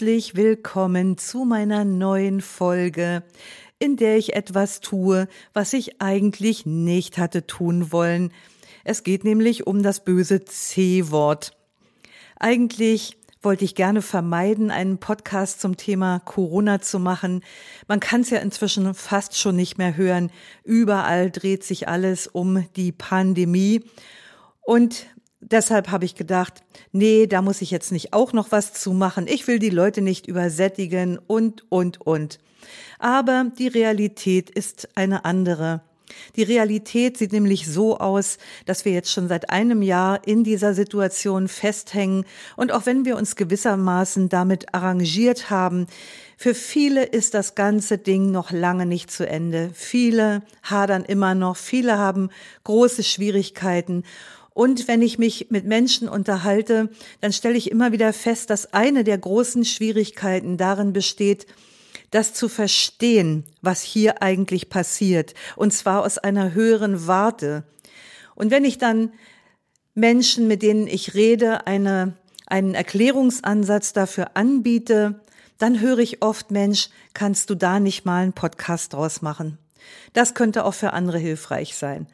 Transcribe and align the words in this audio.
Herzlich 0.00 0.34
willkommen 0.34 1.18
zu 1.18 1.44
meiner 1.44 1.84
neuen 1.84 2.40
Folge, 2.40 3.22
in 3.78 3.98
der 3.98 4.16
ich 4.16 4.32
etwas 4.32 4.80
tue, 4.80 5.28
was 5.52 5.74
ich 5.74 6.00
eigentlich 6.00 6.64
nicht 6.64 7.18
hatte 7.18 7.46
tun 7.46 7.92
wollen. 7.92 8.32
Es 8.82 9.02
geht 9.02 9.24
nämlich 9.24 9.66
um 9.66 9.82
das 9.82 10.02
böse 10.02 10.42
C-Wort. 10.42 11.54
Eigentlich 12.38 13.18
wollte 13.42 13.66
ich 13.66 13.74
gerne 13.74 14.00
vermeiden, 14.00 14.70
einen 14.70 14.96
Podcast 14.96 15.60
zum 15.60 15.76
Thema 15.76 16.20
Corona 16.20 16.80
zu 16.80 16.98
machen. 16.98 17.44
Man 17.86 18.00
kann 18.00 18.22
es 18.22 18.30
ja 18.30 18.38
inzwischen 18.38 18.94
fast 18.94 19.36
schon 19.36 19.56
nicht 19.56 19.76
mehr 19.76 19.98
hören. 19.98 20.30
Überall 20.64 21.30
dreht 21.30 21.62
sich 21.62 21.88
alles 21.88 22.26
um 22.26 22.64
die 22.74 22.92
Pandemie. 22.92 23.84
Und 24.62 25.04
deshalb 25.40 25.90
habe 25.90 26.04
ich 26.04 26.14
gedacht, 26.14 26.62
nee, 26.92 27.26
da 27.26 27.42
muss 27.42 27.62
ich 27.62 27.70
jetzt 27.70 27.92
nicht 27.92 28.12
auch 28.12 28.32
noch 28.32 28.52
was 28.52 28.72
zu 28.72 28.92
machen. 28.92 29.26
Ich 29.26 29.46
will 29.46 29.58
die 29.58 29.70
Leute 29.70 30.02
nicht 30.02 30.26
übersättigen 30.26 31.18
und, 31.26 31.64
und, 31.70 32.00
und. 32.00 32.38
Aber 32.98 33.50
die 33.58 33.68
Realität 33.68 34.50
ist 34.50 34.88
eine 34.94 35.24
andere. 35.24 35.82
Die 36.36 36.42
Realität 36.42 37.16
sieht 37.18 37.32
nämlich 37.32 37.66
so 37.66 37.98
aus, 37.98 38.38
dass 38.66 38.84
wir 38.84 38.92
jetzt 38.92 39.12
schon 39.12 39.28
seit 39.28 39.50
einem 39.50 39.80
Jahr 39.80 40.26
in 40.26 40.44
dieser 40.44 40.74
Situation 40.74 41.48
festhängen 41.48 42.24
und 42.56 42.72
auch 42.72 42.86
wenn 42.86 43.04
wir 43.04 43.16
uns 43.16 43.36
gewissermaßen 43.36 44.28
damit 44.28 44.74
arrangiert 44.74 45.50
haben, 45.50 45.86
für 46.36 46.54
viele 46.54 47.04
ist 47.04 47.34
das 47.34 47.54
ganze 47.54 47.98
Ding 47.98 48.30
noch 48.30 48.50
lange 48.50 48.86
nicht 48.86 49.10
zu 49.10 49.28
Ende. 49.28 49.70
Viele 49.74 50.42
hadern 50.62 51.04
immer 51.04 51.34
noch, 51.34 51.56
viele 51.56 51.98
haben 51.98 52.30
große 52.64 53.02
Schwierigkeiten 53.02 54.04
und 54.52 54.88
wenn 54.88 55.02
ich 55.02 55.18
mich 55.18 55.48
mit 55.50 55.64
Menschen 55.64 56.08
unterhalte, 56.08 56.90
dann 57.20 57.32
stelle 57.32 57.56
ich 57.56 57.70
immer 57.70 57.92
wieder 57.92 58.12
fest, 58.12 58.50
dass 58.50 58.72
eine 58.72 59.04
der 59.04 59.18
großen 59.18 59.64
Schwierigkeiten 59.64 60.56
darin 60.56 60.92
besteht, 60.92 61.46
das 62.10 62.34
zu 62.34 62.48
verstehen, 62.48 63.44
was 63.62 63.82
hier 63.82 64.22
eigentlich 64.22 64.68
passiert, 64.68 65.34
und 65.56 65.72
zwar 65.72 66.02
aus 66.02 66.18
einer 66.18 66.54
höheren 66.54 67.06
Warte. 67.06 67.64
Und 68.34 68.50
wenn 68.50 68.64
ich 68.64 68.78
dann 68.78 69.12
Menschen, 69.94 70.48
mit 70.48 70.62
denen 70.62 70.86
ich 70.86 71.14
rede, 71.14 71.66
eine, 71.66 72.16
einen 72.46 72.74
Erklärungsansatz 72.74 73.92
dafür 73.92 74.36
anbiete, 74.36 75.20
dann 75.58 75.80
höre 75.80 75.98
ich 75.98 76.22
oft, 76.22 76.50
Mensch, 76.50 76.88
kannst 77.12 77.50
du 77.50 77.54
da 77.54 77.80
nicht 77.80 78.04
mal 78.04 78.22
einen 78.22 78.32
Podcast 78.32 78.94
draus 78.94 79.22
machen? 79.22 79.58
Das 80.12 80.34
könnte 80.34 80.64
auch 80.64 80.74
für 80.74 80.92
andere 80.92 81.18
hilfreich 81.18 81.76
sein. 81.76 82.06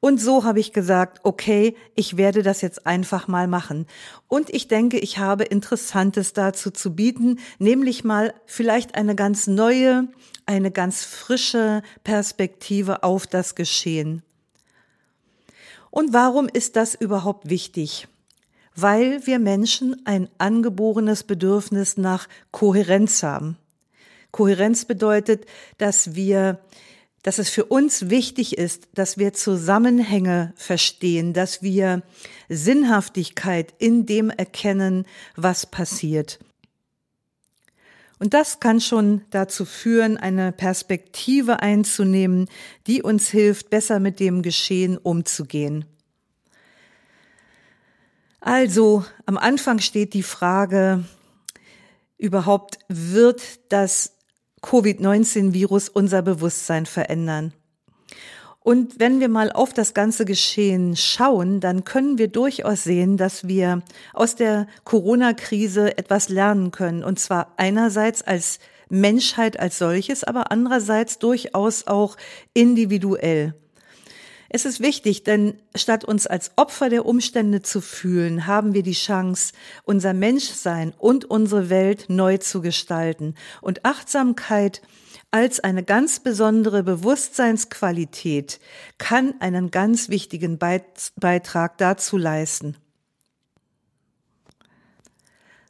Und 0.00 0.18
so 0.18 0.44
habe 0.44 0.60
ich 0.60 0.72
gesagt, 0.72 1.20
okay, 1.24 1.76
ich 1.94 2.16
werde 2.16 2.42
das 2.42 2.62
jetzt 2.62 2.86
einfach 2.86 3.28
mal 3.28 3.46
machen. 3.46 3.86
Und 4.28 4.48
ich 4.48 4.66
denke, 4.66 4.98
ich 4.98 5.18
habe 5.18 5.44
Interessantes 5.44 6.32
dazu 6.32 6.70
zu 6.70 6.94
bieten, 6.94 7.38
nämlich 7.58 8.02
mal 8.02 8.32
vielleicht 8.46 8.94
eine 8.94 9.14
ganz 9.14 9.46
neue, 9.46 10.08
eine 10.46 10.70
ganz 10.70 11.04
frische 11.04 11.82
Perspektive 12.02 13.02
auf 13.02 13.26
das 13.26 13.54
Geschehen. 13.54 14.22
Und 15.90 16.14
warum 16.14 16.48
ist 16.48 16.76
das 16.76 16.94
überhaupt 16.94 17.50
wichtig? 17.50 18.08
Weil 18.74 19.26
wir 19.26 19.38
Menschen 19.38 20.06
ein 20.06 20.30
angeborenes 20.38 21.24
Bedürfnis 21.24 21.98
nach 21.98 22.26
Kohärenz 22.52 23.22
haben. 23.22 23.58
Kohärenz 24.30 24.84
bedeutet, 24.84 25.44
dass 25.76 26.14
wir 26.14 26.60
dass 27.22 27.38
es 27.38 27.50
für 27.50 27.66
uns 27.66 28.08
wichtig 28.08 28.56
ist, 28.56 28.88
dass 28.94 29.18
wir 29.18 29.32
Zusammenhänge 29.32 30.52
verstehen, 30.56 31.32
dass 31.32 31.62
wir 31.62 32.02
Sinnhaftigkeit 32.48 33.74
in 33.78 34.06
dem 34.06 34.30
erkennen, 34.30 35.06
was 35.36 35.66
passiert. 35.66 36.38
Und 38.18 38.34
das 38.34 38.60
kann 38.60 38.80
schon 38.80 39.22
dazu 39.30 39.64
führen, 39.64 40.18
eine 40.18 40.52
Perspektive 40.52 41.60
einzunehmen, 41.60 42.48
die 42.86 43.02
uns 43.02 43.28
hilft, 43.28 43.70
besser 43.70 43.98
mit 43.98 44.20
dem 44.20 44.42
Geschehen 44.42 44.98
umzugehen. 44.98 45.86
Also, 48.40 49.04
am 49.26 49.36
Anfang 49.38 49.78
steht 49.78 50.14
die 50.14 50.22
Frage, 50.22 51.04
überhaupt 52.18 52.78
wird 52.88 53.42
das 53.70 54.16
Covid-19-Virus 54.62 55.88
unser 55.88 56.22
Bewusstsein 56.22 56.86
verändern. 56.86 57.52
Und 58.62 59.00
wenn 59.00 59.20
wir 59.20 59.30
mal 59.30 59.50
auf 59.50 59.72
das 59.72 59.94
ganze 59.94 60.26
Geschehen 60.26 60.94
schauen, 60.94 61.60
dann 61.60 61.84
können 61.84 62.18
wir 62.18 62.28
durchaus 62.28 62.84
sehen, 62.84 63.16
dass 63.16 63.48
wir 63.48 63.82
aus 64.12 64.36
der 64.36 64.66
Corona-Krise 64.84 65.96
etwas 65.96 66.28
lernen 66.28 66.70
können. 66.70 67.02
Und 67.02 67.18
zwar 67.18 67.54
einerseits 67.56 68.20
als 68.20 68.58
Menschheit 68.90 69.58
als 69.58 69.78
solches, 69.78 70.24
aber 70.24 70.52
andererseits 70.52 71.18
durchaus 71.18 71.86
auch 71.86 72.16
individuell. 72.52 73.54
Es 74.52 74.64
ist 74.64 74.80
wichtig, 74.80 75.22
denn 75.22 75.54
statt 75.76 76.04
uns 76.04 76.26
als 76.26 76.50
Opfer 76.56 76.88
der 76.88 77.06
Umstände 77.06 77.62
zu 77.62 77.80
fühlen, 77.80 78.48
haben 78.48 78.74
wir 78.74 78.82
die 78.82 78.94
Chance, 78.94 79.52
unser 79.84 80.12
Menschsein 80.12 80.92
und 80.98 81.24
unsere 81.24 81.70
Welt 81.70 82.06
neu 82.08 82.36
zu 82.36 82.60
gestalten. 82.60 83.36
Und 83.60 83.84
Achtsamkeit 83.84 84.82
als 85.30 85.60
eine 85.60 85.84
ganz 85.84 86.18
besondere 86.18 86.82
Bewusstseinsqualität 86.82 88.58
kann 88.98 89.34
einen 89.38 89.70
ganz 89.70 90.08
wichtigen 90.08 90.58
Beitrag 90.58 91.78
dazu 91.78 92.16
leisten. 92.16 92.76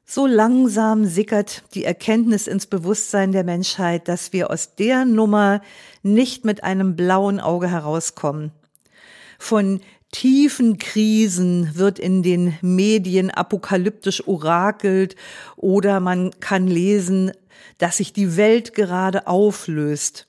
So 0.07 0.27
langsam 0.27 1.05
sickert 1.05 1.65
die 1.75 1.85
Erkenntnis 1.85 2.47
ins 2.47 2.67
Bewusstsein 2.67 3.33
der 3.33 3.45
Menschheit, 3.45 4.09
dass 4.09 4.33
wir 4.33 4.51
aus 4.51 4.75
der 4.75 5.05
Nummer 5.05 5.61
nicht 6.03 6.47
mit 6.47 6.65
einem 6.65 6.97
blauen 6.97 7.41
Auge 7.41 7.71
herauskommen. 7.71 8.53
Von 9.43 9.81
tiefen 10.12 10.77
Krisen 10.78 11.75
wird 11.75 11.99
in 11.99 12.23
den 12.23 12.59
Medien 12.61 13.31
apokalyptisch 13.31 14.28
orakelt 14.28 15.17
oder 15.56 15.99
man 15.99 16.39
kann 16.41 16.69
lesen, 16.69 17.33
dass 17.79 17.97
sich 17.97 18.12
die 18.12 18.37
Welt 18.37 18.75
gerade 18.75 19.27
auflöst. 19.27 20.29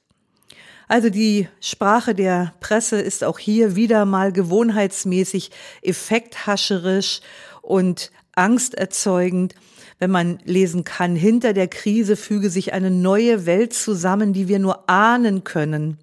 Also 0.88 1.10
die 1.10 1.50
Sprache 1.60 2.16
der 2.16 2.54
Presse 2.62 3.02
ist 3.02 3.26
auch 3.26 3.38
hier 3.38 3.76
wieder 3.76 4.06
mal 4.06 4.32
gewohnheitsmäßig 4.32 5.52
effekthascherisch 5.82 7.20
und 7.62 8.12
angsterzeugend, 8.34 9.56
wenn 10.00 10.10
man 10.10 10.40
lesen 10.46 10.86
kann, 10.86 11.18
hinter 11.18 11.52
der 11.52 11.68
Krise 11.68 12.16
füge 12.16 12.50
sich 12.50 12.72
eine 12.72 12.90
neue 12.90 13.46
Welt 13.46 13.74
zusammen, 13.74 14.32
die 14.32 14.48
wir 14.48 14.60
nur 14.60 14.90
ahnen 14.90 15.44
können. 15.44 15.98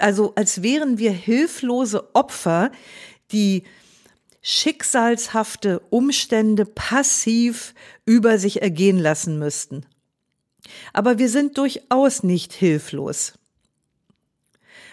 Also 0.00 0.34
als 0.34 0.62
wären 0.62 0.98
wir 0.98 1.12
hilflose 1.12 2.14
Opfer, 2.14 2.70
die 3.32 3.64
schicksalshafte 4.42 5.80
Umstände 5.90 6.64
passiv 6.64 7.74
über 8.06 8.38
sich 8.38 8.62
ergehen 8.62 8.98
lassen 8.98 9.38
müssten. 9.38 9.84
Aber 10.92 11.18
wir 11.18 11.28
sind 11.28 11.58
durchaus 11.58 12.22
nicht 12.22 12.52
hilflos. 12.52 13.34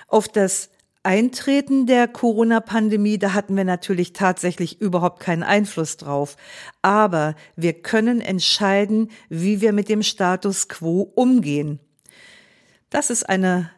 Auf 0.07 0.27
das 0.27 0.69
Eintreten 1.03 1.85
der 1.85 2.07
Corona-Pandemie, 2.09 3.17
da 3.17 3.33
hatten 3.33 3.55
wir 3.55 3.63
natürlich 3.63 4.11
tatsächlich 4.11 4.81
überhaupt 4.81 5.21
keinen 5.21 5.43
Einfluss 5.43 5.95
drauf. 5.95 6.35
Aber 6.81 7.35
wir 7.55 7.73
können 7.73 8.19
entscheiden, 8.19 9.11
wie 9.29 9.61
wir 9.61 9.71
mit 9.71 9.87
dem 9.87 10.03
Status 10.03 10.67
quo 10.67 11.01
umgehen. 11.15 11.79
Das 12.89 13.09
ist 13.09 13.29
eine 13.29 13.71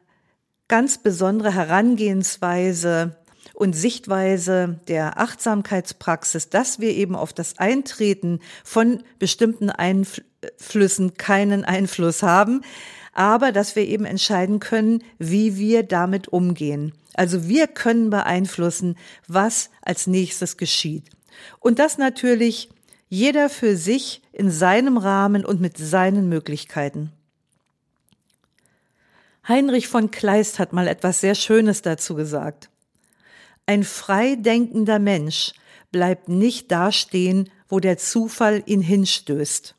ganz 0.69 0.99
besondere 0.99 1.53
Herangehensweise 1.53 3.17
und 3.53 3.75
Sichtweise 3.75 4.79
der 4.87 5.19
Achtsamkeitspraxis, 5.19 6.47
dass 6.49 6.79
wir 6.79 6.91
eben 6.91 7.15
auf 7.15 7.33
das 7.33 7.57
Eintreten 7.57 8.39
von 8.63 9.03
bestimmten 9.19 9.69
Einflüssen 9.69 11.15
keinen 11.15 11.65
Einfluss 11.65 12.23
haben, 12.23 12.61
aber 13.13 13.51
dass 13.51 13.75
wir 13.75 13.85
eben 13.85 14.05
entscheiden 14.05 14.61
können, 14.61 15.03
wie 15.17 15.57
wir 15.57 15.83
damit 15.83 16.29
umgehen. 16.29 16.93
Also 17.15 17.49
wir 17.49 17.67
können 17.67 18.09
beeinflussen, 18.09 18.95
was 19.27 19.69
als 19.81 20.07
nächstes 20.07 20.55
geschieht. 20.55 21.09
Und 21.59 21.79
das 21.79 21.97
natürlich 21.97 22.69
jeder 23.09 23.49
für 23.49 23.75
sich 23.75 24.21
in 24.31 24.51
seinem 24.51 24.97
Rahmen 24.97 25.43
und 25.43 25.59
mit 25.59 25.77
seinen 25.77 26.29
Möglichkeiten. 26.29 27.11
Heinrich 29.49 29.87
von 29.87 30.11
Kleist 30.11 30.59
hat 30.59 30.73
mal 30.73 30.87
etwas 30.87 31.21
sehr 31.21 31.33
Schönes 31.33 31.81
dazu 31.81 32.13
gesagt. 32.13 32.69
Ein 33.65 33.83
frei 33.83 34.35
denkender 34.35 34.99
Mensch 34.99 35.53
bleibt 35.91 36.29
nicht 36.29 36.71
dastehen, 36.71 37.49
wo 37.67 37.79
der 37.79 37.97
Zufall 37.97 38.61
ihn 38.67 38.81
hinstößt. 38.81 39.75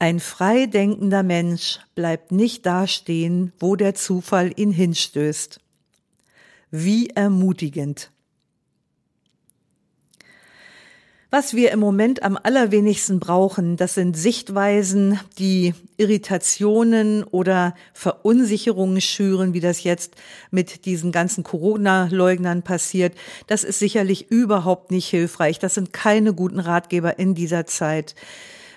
Ein 0.00 0.18
frei 0.18 0.66
denkender 0.66 1.22
Mensch 1.22 1.78
bleibt 1.94 2.32
nicht 2.32 2.66
dastehen, 2.66 3.52
wo 3.60 3.76
der 3.76 3.94
Zufall 3.94 4.52
ihn 4.56 4.72
hinstößt. 4.72 5.60
Wie 6.72 7.10
ermutigend. 7.10 8.10
Was 11.38 11.52
wir 11.52 11.70
im 11.70 11.80
Moment 11.80 12.22
am 12.22 12.38
allerwenigsten 12.42 13.20
brauchen, 13.20 13.76
das 13.76 13.92
sind 13.92 14.16
Sichtweisen, 14.16 15.20
die 15.38 15.74
Irritationen 15.98 17.24
oder 17.24 17.74
Verunsicherungen 17.92 19.02
schüren, 19.02 19.52
wie 19.52 19.60
das 19.60 19.84
jetzt 19.84 20.14
mit 20.50 20.86
diesen 20.86 21.12
ganzen 21.12 21.44
Corona-Leugnern 21.44 22.62
passiert. 22.62 23.14
Das 23.48 23.64
ist 23.64 23.78
sicherlich 23.78 24.30
überhaupt 24.30 24.90
nicht 24.90 25.10
hilfreich. 25.10 25.58
Das 25.58 25.74
sind 25.74 25.92
keine 25.92 26.32
guten 26.32 26.58
Ratgeber 26.58 27.18
in 27.18 27.34
dieser 27.34 27.66
Zeit. 27.66 28.14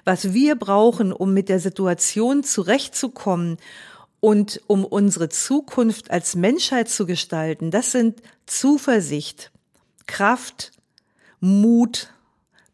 Was 0.03 0.33
wir 0.33 0.57
brauchen, 0.57 1.13
um 1.13 1.33
mit 1.33 1.47
der 1.47 1.61
Situation 1.61 2.43
zurechtzukommen 2.43 3.55
und 4.19 4.59
um 4.67 4.83
unsere 4.83 5.29
Zukunft 5.29 6.11
als 6.11 6.35
Menschheit 6.35 6.89
zu 6.89 7.05
gestalten, 7.05 7.71
das 7.71 7.93
sind 7.93 8.21
Zuversicht, 8.47 9.49
Kraft, 10.07 10.73
Mut, 11.39 12.09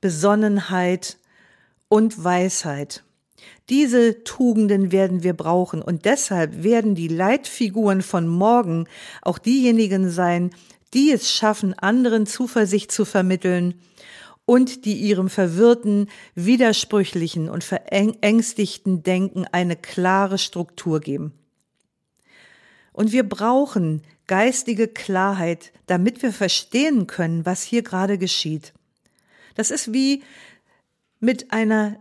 Besonnenheit 0.05 1.17
und 1.87 2.23
Weisheit. 2.23 3.03
Diese 3.69 4.23
Tugenden 4.23 4.91
werden 4.91 5.23
wir 5.23 5.33
brauchen 5.33 5.81
und 5.81 6.05
deshalb 6.05 6.61
werden 6.61 6.93
die 6.93 7.07
Leitfiguren 7.07 8.03
von 8.03 8.27
morgen 8.27 8.87
auch 9.23 9.39
diejenigen 9.39 10.11
sein, 10.11 10.51
die 10.93 11.11
es 11.11 11.31
schaffen, 11.31 11.73
anderen 11.73 12.27
Zuversicht 12.27 12.91
zu 12.91 13.03
vermitteln 13.03 13.81
und 14.45 14.85
die 14.85 14.93
ihrem 14.93 15.27
verwirrten, 15.27 16.11
widersprüchlichen 16.35 17.49
und 17.49 17.63
verängstigten 17.63 19.01
Denken 19.01 19.47
eine 19.51 19.75
klare 19.75 20.37
Struktur 20.37 20.99
geben. 20.99 21.33
Und 22.93 23.11
wir 23.11 23.27
brauchen 23.27 24.03
geistige 24.27 24.87
Klarheit, 24.87 25.73
damit 25.87 26.21
wir 26.21 26.31
verstehen 26.31 27.07
können, 27.07 27.43
was 27.47 27.63
hier 27.63 27.81
gerade 27.81 28.19
geschieht. 28.19 28.71
Das 29.55 29.71
ist 29.71 29.93
wie 29.93 30.23
mit 31.19 31.51
einer 31.51 31.97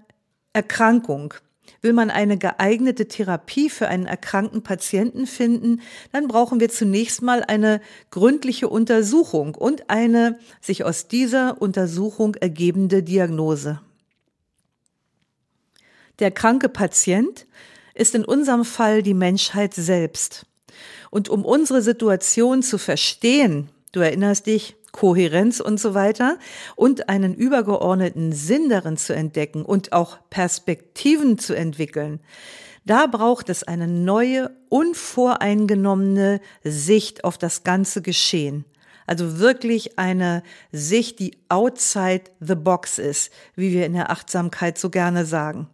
Erkrankung. 0.53 1.35
Will 1.81 1.93
man 1.93 2.11
eine 2.11 2.37
geeignete 2.37 3.09
Therapie 3.09 3.71
für 3.71 3.89
einen 3.89 4.07
erkrankten 4.07 4.63
Patienten 4.63 5.27
finden, 5.27 5.81
dann 6.13 6.29
brauchen 6.29 6.61
wir 6.61 6.69
zunächst 6.69 7.23
mal 7.23 7.43
eine 7.43 7.81
gründliche 8.11 8.69
Untersuchung 8.69 9.55
und 9.55 9.89
eine 9.89 10.39
sich 10.61 10.85
aus 10.85 11.09
dieser 11.09 11.61
Untersuchung 11.61 12.35
ergebende 12.37 13.03
Diagnose. 13.03 13.81
Der 16.19 16.31
kranke 16.31 16.69
Patient 16.69 17.47
ist 17.95 18.15
in 18.15 18.25
unserem 18.25 18.65
Fall 18.65 19.03
die 19.03 19.15
Menschheit 19.15 19.75
selbst. 19.75 20.47
Und 21.11 21.29
um 21.29 21.45
unsere 21.45 21.83
Situation 21.83 22.63
zu 22.63 22.79
verstehen, 22.79 23.69
du 23.93 24.01
erinnerst 24.01 24.47
dich, 24.47 24.77
Kohärenz 24.95 25.59
und 25.59 25.81
so 25.81 25.93
weiter 25.95 26.39
und 26.77 27.09
einen 27.09 27.35
übergeordneten 27.35 28.31
Sinn 28.33 28.69
darin 28.69 28.97
zu 28.97 29.13
entdecken 29.13 29.65
und 29.65 29.93
auch 29.93 30.19
Perspektiven 30.31 31.37
zu 31.37 31.53
entwickeln. 31.53 32.21
Da 32.87 33.07
braucht 33.09 33.49
es 33.49 33.65
eine 33.65 33.89
neue, 33.89 34.51
unvoreingenommene 34.69 36.41
Sicht 36.63 37.25
auf 37.25 37.39
das 37.39 37.65
ganze 37.65 38.03
Geschehen. 38.03 38.67
Also 39.05 39.41
wirklich 39.41 39.99
eine 39.99 40.45
Sicht, 40.71 41.19
die 41.19 41.39
outside 41.49 42.25
the 42.39 42.55
box 42.55 43.01
ist, 43.01 43.33
wie 43.57 43.73
wir 43.73 43.87
in 43.87 43.95
der 43.95 44.11
Achtsamkeit 44.11 44.79
so 44.79 44.91
gerne 44.91 45.27
sagen. 45.27 45.69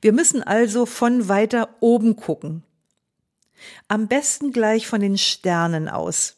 Wir 0.00 0.14
müssen 0.14 0.42
also 0.42 0.86
von 0.86 1.28
weiter 1.28 1.68
oben 1.80 2.16
gucken. 2.16 2.62
Am 3.88 4.08
besten 4.08 4.50
gleich 4.50 4.86
von 4.86 5.02
den 5.02 5.18
Sternen 5.18 5.90
aus. 5.90 6.35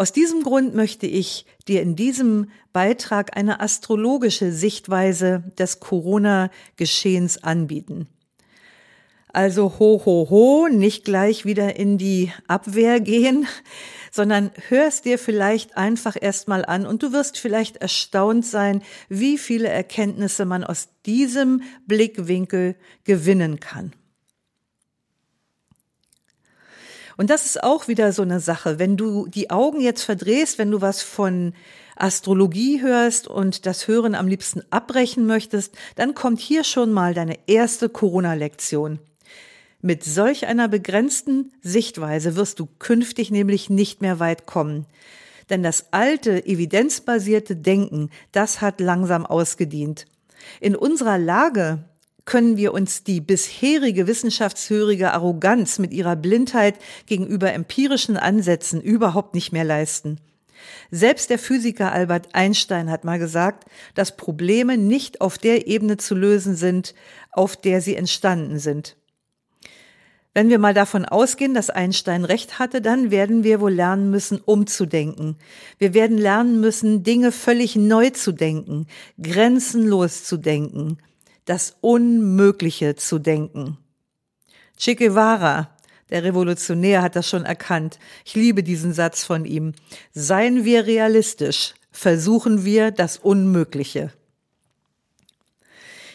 Aus 0.00 0.12
diesem 0.12 0.44
Grund 0.44 0.74
möchte 0.74 1.06
ich 1.06 1.44
dir 1.68 1.82
in 1.82 1.94
diesem 1.94 2.50
Beitrag 2.72 3.36
eine 3.36 3.60
astrologische 3.60 4.50
Sichtweise 4.50 5.44
des 5.58 5.78
Corona-Geschehens 5.78 7.44
anbieten. 7.44 8.08
Also 9.30 9.78
ho, 9.78 10.00
ho, 10.06 10.30
ho, 10.30 10.68
nicht 10.68 11.04
gleich 11.04 11.44
wieder 11.44 11.76
in 11.76 11.98
die 11.98 12.32
Abwehr 12.48 12.98
gehen, 13.00 13.46
sondern 14.10 14.52
hörst 14.70 15.04
dir 15.04 15.18
vielleicht 15.18 15.76
einfach 15.76 16.16
erstmal 16.18 16.64
an 16.64 16.86
und 16.86 17.02
du 17.02 17.12
wirst 17.12 17.36
vielleicht 17.36 17.76
erstaunt 17.76 18.46
sein, 18.46 18.82
wie 19.10 19.36
viele 19.36 19.68
Erkenntnisse 19.68 20.46
man 20.46 20.64
aus 20.64 20.88
diesem 21.04 21.60
Blickwinkel 21.86 22.74
gewinnen 23.04 23.60
kann. 23.60 23.92
Und 27.20 27.28
das 27.28 27.44
ist 27.44 27.62
auch 27.62 27.86
wieder 27.86 28.14
so 28.14 28.22
eine 28.22 28.40
Sache. 28.40 28.78
Wenn 28.78 28.96
du 28.96 29.26
die 29.26 29.50
Augen 29.50 29.82
jetzt 29.82 30.04
verdrehst, 30.04 30.56
wenn 30.56 30.70
du 30.70 30.80
was 30.80 31.02
von 31.02 31.52
Astrologie 31.94 32.80
hörst 32.80 33.28
und 33.28 33.66
das 33.66 33.86
Hören 33.86 34.14
am 34.14 34.26
liebsten 34.26 34.62
abbrechen 34.70 35.26
möchtest, 35.26 35.74
dann 35.96 36.14
kommt 36.14 36.40
hier 36.40 36.64
schon 36.64 36.92
mal 36.92 37.12
deine 37.12 37.38
erste 37.46 37.90
Corona-Lektion. 37.90 39.00
Mit 39.82 40.02
solch 40.02 40.46
einer 40.46 40.66
begrenzten 40.66 41.52
Sichtweise 41.60 42.36
wirst 42.36 42.58
du 42.58 42.66
künftig 42.78 43.30
nämlich 43.30 43.68
nicht 43.68 44.00
mehr 44.00 44.18
weit 44.18 44.46
kommen. 44.46 44.86
Denn 45.50 45.62
das 45.62 45.88
alte, 45.90 46.46
evidenzbasierte 46.46 47.54
Denken, 47.54 48.08
das 48.32 48.62
hat 48.62 48.80
langsam 48.80 49.26
ausgedient. 49.26 50.06
In 50.58 50.74
unserer 50.74 51.18
Lage, 51.18 51.84
können 52.30 52.56
wir 52.56 52.72
uns 52.72 53.02
die 53.02 53.20
bisherige 53.20 54.06
wissenschaftshörige 54.06 55.10
Arroganz 55.10 55.80
mit 55.80 55.92
ihrer 55.92 56.14
Blindheit 56.14 56.76
gegenüber 57.06 57.52
empirischen 57.52 58.16
Ansätzen 58.16 58.80
überhaupt 58.80 59.34
nicht 59.34 59.50
mehr 59.50 59.64
leisten. 59.64 60.20
Selbst 60.92 61.30
der 61.30 61.40
Physiker 61.40 61.90
Albert 61.90 62.28
Einstein 62.32 62.88
hat 62.88 63.02
mal 63.02 63.18
gesagt, 63.18 63.64
dass 63.96 64.16
Probleme 64.16 64.78
nicht 64.78 65.20
auf 65.20 65.38
der 65.38 65.66
Ebene 65.66 65.96
zu 65.96 66.14
lösen 66.14 66.54
sind, 66.54 66.94
auf 67.32 67.56
der 67.56 67.80
sie 67.80 67.96
entstanden 67.96 68.60
sind. 68.60 68.96
Wenn 70.32 70.50
wir 70.50 70.60
mal 70.60 70.74
davon 70.74 71.04
ausgehen, 71.04 71.52
dass 71.52 71.68
Einstein 71.68 72.24
recht 72.24 72.60
hatte, 72.60 72.80
dann 72.80 73.10
werden 73.10 73.42
wir 73.42 73.60
wohl 73.60 73.72
lernen 73.72 74.08
müssen, 74.08 74.38
umzudenken. 74.38 75.36
Wir 75.78 75.94
werden 75.94 76.16
lernen 76.16 76.60
müssen, 76.60 77.02
Dinge 77.02 77.32
völlig 77.32 77.74
neu 77.74 78.10
zu 78.10 78.30
denken, 78.30 78.86
grenzenlos 79.20 80.22
zu 80.22 80.36
denken 80.36 80.98
das 81.44 81.76
Unmögliche 81.80 82.96
zu 82.96 83.18
denken. 83.18 83.78
Che 84.78 84.94
Guevara, 84.94 85.70
der 86.10 86.24
Revolutionär, 86.24 87.02
hat 87.02 87.16
das 87.16 87.28
schon 87.28 87.44
erkannt. 87.44 87.98
Ich 88.24 88.34
liebe 88.34 88.62
diesen 88.62 88.92
Satz 88.92 89.24
von 89.24 89.44
ihm. 89.44 89.74
Seien 90.12 90.64
wir 90.64 90.86
realistisch, 90.86 91.74
versuchen 91.90 92.64
wir 92.64 92.90
das 92.90 93.16
Unmögliche. 93.16 94.12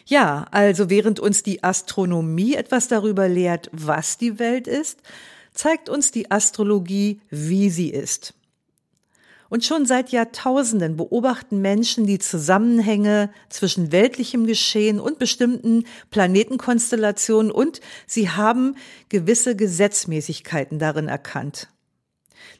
Ja, 0.05 0.45
also 0.51 0.89
während 0.89 1.19
uns 1.19 1.41
die 1.41 1.63
Astronomie 1.63 2.53
etwas 2.53 2.87
darüber 2.87 3.27
lehrt, 3.27 3.69
was 3.71 4.17
die 4.17 4.37
Welt 4.37 4.67
ist, 4.67 4.99
zeigt 5.53 5.89
uns 5.89 6.11
die 6.11 6.29
Astrologie, 6.29 7.21
wie 7.29 7.69
sie 7.71 7.89
ist. 7.89 8.34
Und 9.49 9.63
schon 9.63 9.85
seit 9.85 10.09
Jahrtausenden 10.09 10.97
beobachten 10.97 11.61
Menschen 11.61 12.05
die 12.05 12.19
Zusammenhänge 12.19 13.29
zwischen 13.49 13.91
weltlichem 13.91 14.47
Geschehen 14.47 14.99
und 14.99 15.19
bestimmten 15.19 15.85
Planetenkonstellationen 16.09 17.51
und 17.51 17.79
sie 18.07 18.29
haben 18.29 18.75
gewisse 19.09 19.55
Gesetzmäßigkeiten 19.55 20.79
darin 20.79 21.07
erkannt. 21.07 21.69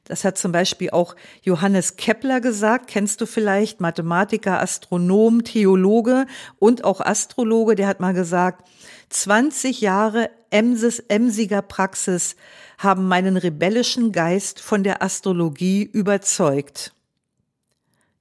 Das 0.03 0.23
hat 0.23 0.37
zum 0.37 0.51
Beispiel 0.51 0.91
auch 0.91 1.15
Johannes 1.41 1.95
Kepler 1.95 2.39
gesagt, 2.39 2.87
kennst 2.87 3.21
du 3.21 3.25
vielleicht, 3.25 3.81
Mathematiker, 3.81 4.61
Astronom, 4.61 5.43
Theologe 5.43 6.27
und 6.59 6.83
auch 6.83 7.01
Astrologe, 7.01 7.75
der 7.75 7.87
hat 7.87 7.99
mal 7.99 8.13
gesagt, 8.13 8.67
20 9.09 9.81
Jahre 9.81 10.29
Emses, 10.49 10.99
emsiger 10.99 11.61
Praxis 11.61 12.35
haben 12.77 13.07
meinen 13.07 13.37
rebellischen 13.37 14.11
Geist 14.11 14.59
von 14.59 14.83
der 14.83 15.01
Astrologie 15.01 15.83
überzeugt. 15.83 16.93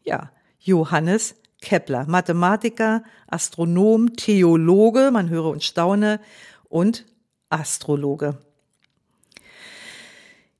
Ja, 0.02 0.30
Johannes 0.58 1.34
Kepler, 1.60 2.06
Mathematiker, 2.06 3.02
Astronom, 3.26 4.14
Theologe, 4.16 5.10
man 5.12 5.30
höre 5.30 5.46
und 5.46 5.64
staune, 5.64 6.20
und 6.68 7.04
Astrologe. 7.48 8.38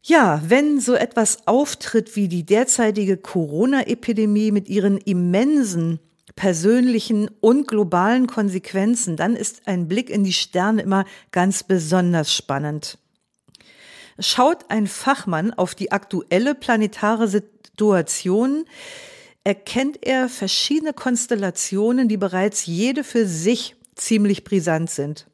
Ja, 0.02 0.42
wenn 0.46 0.80
so 0.80 0.94
etwas 0.94 1.46
auftritt 1.46 2.14
wie 2.14 2.28
die 2.28 2.44
derzeitige 2.44 3.16
Corona-Epidemie 3.16 4.50
mit 4.50 4.68
ihren 4.68 4.98
immensen 4.98 5.98
persönlichen 6.36 7.30
und 7.40 7.68
globalen 7.68 8.26
Konsequenzen, 8.26 9.16
dann 9.16 9.36
ist 9.36 9.66
ein 9.66 9.88
Blick 9.88 10.10
in 10.10 10.24
die 10.24 10.32
Sterne 10.32 10.82
immer 10.82 11.04
ganz 11.32 11.62
besonders 11.62 12.34
spannend. 12.34 12.98
Schaut 14.18 14.70
ein 14.70 14.86
Fachmann 14.86 15.52
auf 15.52 15.74
die 15.74 15.92
aktuelle 15.92 16.54
planetare 16.54 17.28
Situation, 17.28 18.64
erkennt 19.42 19.98
er 20.02 20.28
verschiedene 20.28 20.92
Konstellationen, 20.92 22.08
die 22.08 22.16
bereits 22.16 22.66
jede 22.66 23.04
für 23.04 23.26
sich 23.26 23.76
ziemlich 23.94 24.44
brisant 24.44 24.90
sind. 24.90 25.26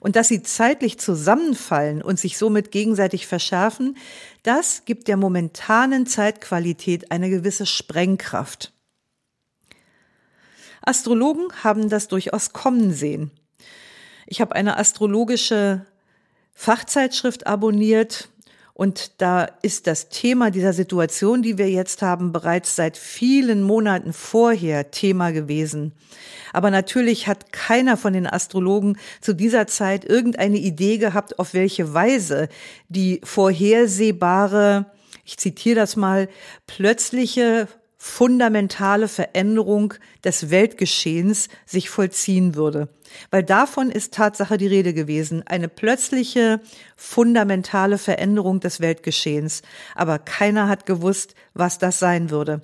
Und 0.00 0.16
dass 0.16 0.28
sie 0.28 0.42
zeitlich 0.42 0.98
zusammenfallen 0.98 2.02
und 2.02 2.20
sich 2.20 2.36
somit 2.36 2.70
gegenseitig 2.70 3.26
verschärfen, 3.26 3.96
das 4.42 4.84
gibt 4.84 5.08
der 5.08 5.16
momentanen 5.16 6.06
Zeitqualität 6.06 7.10
eine 7.10 7.30
gewisse 7.30 7.64
Sprengkraft. 7.64 8.72
Astrologen 10.82 11.48
haben 11.62 11.88
das 11.88 12.08
durchaus 12.08 12.52
kommen 12.52 12.92
sehen. 12.92 13.30
Ich 14.26 14.40
habe 14.40 14.54
eine 14.54 14.76
astrologische 14.78 15.86
Fachzeitschrift 16.54 17.46
abonniert 17.46 18.28
und 18.74 19.20
da 19.20 19.44
ist 19.62 19.86
das 19.86 20.08
Thema 20.08 20.50
dieser 20.50 20.72
Situation, 20.72 21.42
die 21.42 21.58
wir 21.58 21.70
jetzt 21.70 22.00
haben, 22.00 22.32
bereits 22.32 22.74
seit 22.74 22.96
vielen 22.96 23.62
Monaten 23.62 24.12
vorher 24.12 24.90
Thema 24.90 25.30
gewesen. 25.30 25.92
Aber 26.52 26.70
natürlich 26.70 27.26
hat 27.26 27.52
keiner 27.52 27.96
von 27.96 28.14
den 28.14 28.26
Astrologen 28.26 28.98
zu 29.20 29.34
dieser 29.34 29.66
Zeit 29.66 30.04
irgendeine 30.04 30.58
Idee 30.58 30.98
gehabt, 30.98 31.38
auf 31.38 31.52
welche 31.52 31.92
Weise 31.92 32.48
die 32.88 33.20
vorhersehbare, 33.24 34.86
ich 35.24 35.36
zitiere 35.36 35.76
das 35.76 35.96
mal, 35.96 36.28
plötzliche 36.66 37.68
fundamentale 38.04 39.06
Veränderung 39.06 39.94
des 40.24 40.50
Weltgeschehens 40.50 41.48
sich 41.66 41.88
vollziehen 41.88 42.56
würde. 42.56 42.88
Weil 43.30 43.44
davon 43.44 43.92
ist 43.92 44.12
Tatsache 44.12 44.58
die 44.58 44.66
Rede 44.66 44.92
gewesen. 44.92 45.44
Eine 45.46 45.68
plötzliche, 45.68 46.60
fundamentale 46.96 47.98
Veränderung 47.98 48.58
des 48.58 48.80
Weltgeschehens. 48.80 49.62
Aber 49.94 50.18
keiner 50.18 50.66
hat 50.68 50.84
gewusst, 50.84 51.36
was 51.54 51.78
das 51.78 52.00
sein 52.00 52.30
würde. 52.30 52.62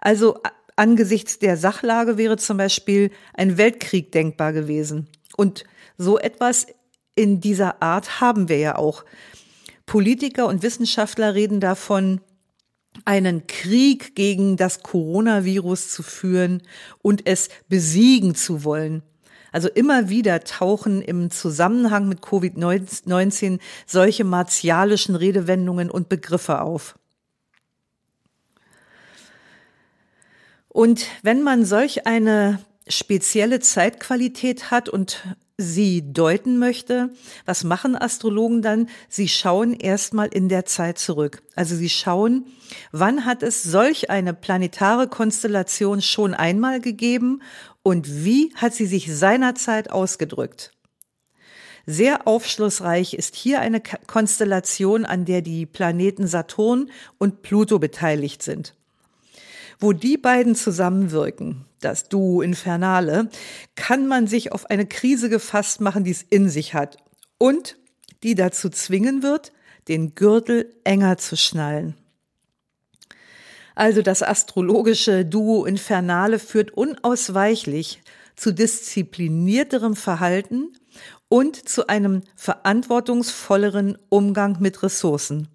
Also 0.00 0.40
angesichts 0.74 1.38
der 1.38 1.56
Sachlage 1.56 2.18
wäre 2.18 2.36
zum 2.36 2.56
Beispiel 2.56 3.12
ein 3.32 3.56
Weltkrieg 3.56 4.10
denkbar 4.10 4.52
gewesen. 4.52 5.06
Und 5.36 5.62
so 5.98 6.18
etwas 6.18 6.66
in 7.14 7.40
dieser 7.40 7.80
Art 7.80 8.20
haben 8.20 8.48
wir 8.48 8.58
ja 8.58 8.76
auch. 8.76 9.04
Politiker 9.86 10.48
und 10.48 10.64
Wissenschaftler 10.64 11.36
reden 11.36 11.60
davon, 11.60 12.20
einen 13.04 13.46
Krieg 13.46 14.14
gegen 14.14 14.56
das 14.56 14.82
Coronavirus 14.82 15.90
zu 15.90 16.02
führen 16.02 16.62
und 17.02 17.26
es 17.26 17.48
besiegen 17.68 18.34
zu 18.34 18.64
wollen. 18.64 19.02
Also 19.52 19.68
immer 19.68 20.08
wieder 20.08 20.42
tauchen 20.42 21.00
im 21.00 21.30
Zusammenhang 21.30 22.08
mit 22.08 22.20
Covid-19 22.20 23.60
solche 23.86 24.24
martialischen 24.24 25.14
Redewendungen 25.14 25.90
und 25.90 26.08
Begriffe 26.08 26.60
auf. 26.60 26.98
Und 30.68 31.06
wenn 31.22 31.42
man 31.42 31.64
solch 31.64 32.04
eine 32.08 32.58
spezielle 32.88 33.60
Zeitqualität 33.60 34.72
hat 34.72 34.88
und 34.88 35.22
sie 35.56 36.12
deuten 36.12 36.58
möchte, 36.58 37.10
was 37.46 37.64
machen 37.64 37.96
Astrologen 37.96 38.62
dann? 38.62 38.88
Sie 39.08 39.28
schauen 39.28 39.72
erstmal 39.72 40.28
in 40.28 40.48
der 40.48 40.64
Zeit 40.64 40.98
zurück. 40.98 41.42
Also 41.54 41.76
sie 41.76 41.88
schauen, 41.88 42.46
wann 42.90 43.24
hat 43.24 43.42
es 43.42 43.62
solch 43.62 44.10
eine 44.10 44.34
planetare 44.34 45.08
Konstellation 45.08 46.02
schon 46.02 46.34
einmal 46.34 46.80
gegeben 46.80 47.40
und 47.82 48.24
wie 48.24 48.52
hat 48.56 48.74
sie 48.74 48.86
sich 48.86 49.14
seinerzeit 49.14 49.90
ausgedrückt. 49.90 50.72
Sehr 51.86 52.26
aufschlussreich 52.26 53.14
ist 53.14 53.36
hier 53.36 53.60
eine 53.60 53.80
Konstellation, 53.80 55.04
an 55.04 55.26
der 55.26 55.42
die 55.42 55.66
Planeten 55.66 56.26
Saturn 56.26 56.90
und 57.18 57.42
Pluto 57.42 57.78
beteiligt 57.78 58.42
sind. 58.42 58.74
Wo 59.78 59.92
die 59.92 60.16
beiden 60.16 60.54
zusammenwirken, 60.54 61.64
das 61.80 62.08
Duo 62.08 62.42
Infernale, 62.42 63.28
kann 63.74 64.06
man 64.06 64.26
sich 64.26 64.52
auf 64.52 64.70
eine 64.70 64.86
Krise 64.86 65.28
gefasst 65.28 65.80
machen, 65.80 66.04
die 66.04 66.10
es 66.10 66.22
in 66.22 66.48
sich 66.48 66.74
hat 66.74 66.98
und 67.38 67.76
die 68.22 68.34
dazu 68.34 68.70
zwingen 68.70 69.22
wird, 69.22 69.52
den 69.88 70.14
Gürtel 70.14 70.74
enger 70.84 71.18
zu 71.18 71.36
schnallen. 71.36 71.94
Also 73.74 74.02
das 74.02 74.22
astrologische 74.22 75.24
Duo 75.24 75.64
Infernale 75.64 76.38
führt 76.38 76.70
unausweichlich 76.70 78.02
zu 78.36 78.52
disziplinierterem 78.52 79.96
Verhalten 79.96 80.72
und 81.28 81.68
zu 81.68 81.88
einem 81.88 82.22
verantwortungsvolleren 82.36 83.98
Umgang 84.08 84.58
mit 84.60 84.82
Ressourcen. 84.82 85.48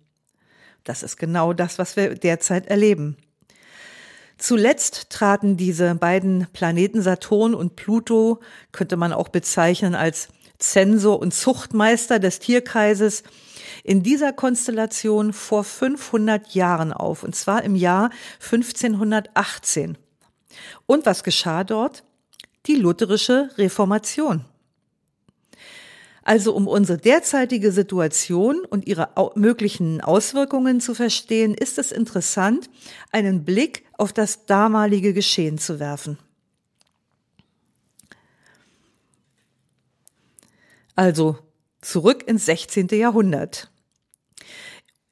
Das 0.83 1.03
ist 1.03 1.17
genau 1.17 1.53
das, 1.53 1.79
was 1.79 1.95
wir 1.95 2.15
derzeit 2.15 2.67
erleben. 2.67 3.17
Zuletzt 4.39 5.09
traten 5.09 5.57
diese 5.57 5.95
beiden 5.95 6.47
Planeten 6.53 7.01
Saturn 7.01 7.53
und 7.53 7.75
Pluto, 7.75 8.39
könnte 8.71 8.95
man 8.95 9.11
auch 9.11 9.27
bezeichnen 9.27 9.95
als 9.95 10.29
Zensor 10.57 11.19
und 11.19 11.33
Zuchtmeister 11.33 12.19
des 12.19 12.39
Tierkreises, 12.39 13.23
in 13.83 14.01
dieser 14.01 14.31
Konstellation 14.31 15.33
vor 15.33 15.65
500 15.65 16.55
Jahren 16.55 16.93
auf, 16.93 17.23
und 17.23 17.35
zwar 17.35 17.63
im 17.63 17.75
Jahr 17.75 18.11
1518. 18.41 19.97
Und 20.85 21.05
was 21.05 21.23
geschah 21.23 21.65
dort? 21.65 22.03
Die 22.65 22.75
lutherische 22.75 23.49
Reformation. 23.57 24.45
Also 26.29 26.53
um 26.53 26.67
unsere 26.67 26.99
derzeitige 26.99 27.71
Situation 27.71 28.63
und 28.63 28.85
ihre 28.85 29.09
möglichen 29.33 29.99
Auswirkungen 29.99 30.79
zu 30.79 30.93
verstehen, 30.93 31.55
ist 31.55 31.79
es 31.79 31.91
interessant, 31.91 32.69
einen 33.11 33.45
Blick 33.45 33.83
auf 33.97 34.13
das 34.13 34.45
damalige 34.45 35.15
Geschehen 35.15 35.57
zu 35.57 35.79
werfen. 35.79 36.19
Also 40.95 41.39
zurück 41.81 42.27
ins 42.27 42.45
16. 42.45 42.89
Jahrhundert. 42.89 43.71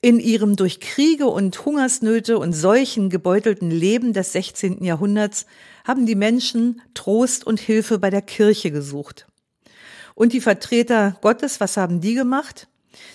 In 0.01 0.19
ihrem 0.19 0.55
durch 0.55 0.79
Kriege 0.79 1.25
und 1.25 1.65
Hungersnöte 1.65 2.37
und 2.37 2.53
Seuchen 2.53 3.09
gebeutelten 3.09 3.71
Leben 3.71 4.13
des 4.13 4.33
16. 4.33 4.83
Jahrhunderts 4.83 5.47
haben 5.83 6.05
die 6.05 6.13
Menschen 6.13 6.79
Trost 6.93 7.43
und 7.43 7.59
Hilfe 7.59 7.97
bei 7.97 8.11
der 8.11 8.21
Kirche 8.21 8.69
gesucht. 8.69 9.25
Und 10.17 10.33
die 10.33 10.41
Vertreter 10.41 11.15
Gottes, 11.21 11.59
was 11.59 11.77
haben 11.77 12.01
die 12.01 12.15
gemacht? 12.15 12.67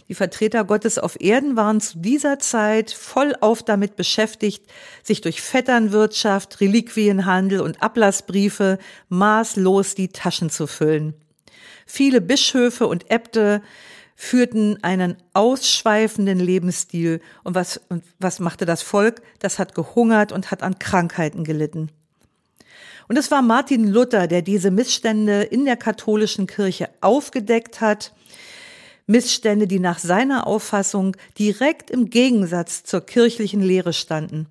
Die 0.09 0.15
Vertreter 0.15 0.63
Gottes 0.63 0.99
auf 0.99 1.21
Erden 1.21 1.57
waren 1.57 1.81
zu 1.81 1.99
dieser 1.99 2.39
Zeit 2.39 2.93
vollauf 2.93 3.65
damit 3.65 3.97
beschäftigt, 3.97 4.65
sich 5.03 5.21
durch 5.21 5.43
Vetternwirtschaft, 5.43 6.61
Reliquienhandel 6.61 7.61
und 7.61 7.83
Ablassbriefe 7.83 8.79
maßlos 9.09 9.97
die 9.97 10.11
Taschen 10.11 10.49
zu 10.49 10.69
füllen. 10.69 11.15
Viele 11.87 12.21
Bischöfe 12.21 12.87
und 12.87 13.11
Äbte 13.11 13.63
führten 14.15 14.79
einen 14.85 15.17
ausschweifenden 15.35 16.39
Lebensstil 16.39 17.21
und 17.43 17.57
was, 17.57 17.81
und 17.89 18.05
was 18.21 18.39
machte 18.39 18.65
das 18.65 18.83
Volk? 18.83 19.23
Das 19.41 19.59
hat 19.59 19.75
gehungert 19.75 20.31
und 20.31 20.53
hat 20.53 20.63
an 20.63 20.79
Krankheiten 20.79 21.43
gelitten. 21.43 21.91
Und 23.13 23.19
es 23.19 23.31
war 23.31 23.43
Martin 23.43 23.89
Luther, 23.89 24.27
der 24.27 24.41
diese 24.41 24.71
Missstände 24.71 25.43
in 25.43 25.67
der 25.67 25.77
katholischen 25.77 26.47
Kirche 26.47 26.89
aufgedeckt 27.03 27.83
hat. 27.83 28.15
Missstände, 29.07 29.67
die 29.67 29.81
nach 29.81 29.99
seiner 29.99 30.47
Auffassung 30.47 31.15
direkt 31.39 31.91
im 31.91 32.09
Gegensatz 32.09 32.85
zur 32.85 33.03
kirchlichen 33.03 33.61
Lehre 33.61 33.93
standen. 33.93 34.47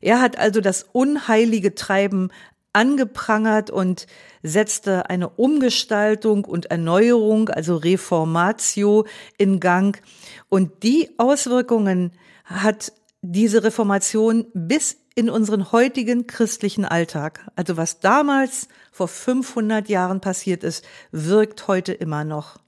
Er 0.00 0.20
hat 0.20 0.38
also 0.38 0.60
das 0.60 0.86
unheilige 0.92 1.74
Treiben 1.74 2.30
angeprangert 2.72 3.72
und 3.72 4.06
setzte 4.44 5.10
eine 5.10 5.30
Umgestaltung 5.30 6.44
und 6.44 6.66
Erneuerung, 6.66 7.48
also 7.48 7.74
Reformatio, 7.74 9.06
in 9.38 9.58
Gang. 9.58 10.00
Und 10.48 10.84
die 10.84 11.10
Auswirkungen 11.16 12.12
hat 12.44 12.92
diese 13.22 13.64
Reformation 13.64 14.46
bis 14.54 14.98
in 15.14 15.30
unseren 15.30 15.72
heutigen 15.72 16.26
christlichen 16.26 16.84
Alltag. 16.84 17.46
Also 17.56 17.76
was 17.76 18.00
damals 18.00 18.68
vor 18.90 19.08
500 19.08 19.88
Jahren 19.88 20.20
passiert 20.20 20.64
ist, 20.64 20.84
wirkt 21.10 21.68
heute 21.68 21.92
immer 21.92 22.24
noch. 22.24 22.58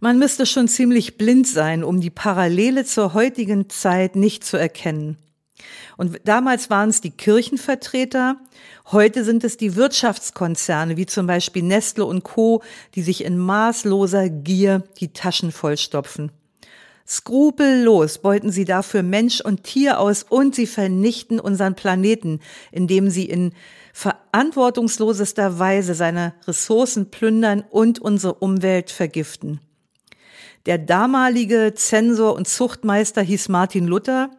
Man 0.00 0.18
müsste 0.18 0.46
schon 0.46 0.66
ziemlich 0.66 1.18
blind 1.18 1.46
sein, 1.46 1.84
um 1.84 2.00
die 2.00 2.10
Parallele 2.10 2.84
zur 2.84 3.12
heutigen 3.12 3.68
Zeit 3.68 4.16
nicht 4.16 4.44
zu 4.44 4.56
erkennen. 4.56 5.18
Und 5.98 6.18
damals 6.24 6.70
waren 6.70 6.88
es 6.88 7.02
die 7.02 7.10
Kirchenvertreter, 7.10 8.36
heute 8.90 9.24
sind 9.24 9.44
es 9.44 9.58
die 9.58 9.76
Wirtschaftskonzerne, 9.76 10.96
wie 10.96 11.04
zum 11.04 11.26
Beispiel 11.26 11.62
Nestle 11.62 12.06
und 12.06 12.24
Co., 12.24 12.62
die 12.94 13.02
sich 13.02 13.22
in 13.24 13.36
maßloser 13.36 14.30
Gier 14.30 14.84
die 14.98 15.12
Taschen 15.12 15.52
vollstopfen. 15.52 16.32
Skrupellos 17.10 18.18
beuten 18.18 18.52
sie 18.52 18.64
dafür 18.64 19.02
Mensch 19.02 19.40
und 19.40 19.64
Tier 19.64 19.98
aus 19.98 20.22
und 20.22 20.54
sie 20.54 20.68
vernichten 20.68 21.40
unseren 21.40 21.74
Planeten, 21.74 22.38
indem 22.70 23.10
sie 23.10 23.24
in 23.24 23.52
verantwortungslosester 23.92 25.58
Weise 25.58 25.94
seine 25.94 26.34
Ressourcen 26.46 27.10
plündern 27.10 27.64
und 27.68 27.98
unsere 27.98 28.34
Umwelt 28.34 28.92
vergiften. 28.92 29.58
Der 30.66 30.78
damalige 30.78 31.72
Zensor 31.74 32.36
und 32.36 32.46
Zuchtmeister 32.46 33.22
hieß 33.22 33.48
Martin 33.48 33.88
Luther, 33.88 34.30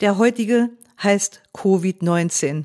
der 0.00 0.16
heutige 0.16 0.70
heißt 1.02 1.42
Covid-19. 1.52 2.62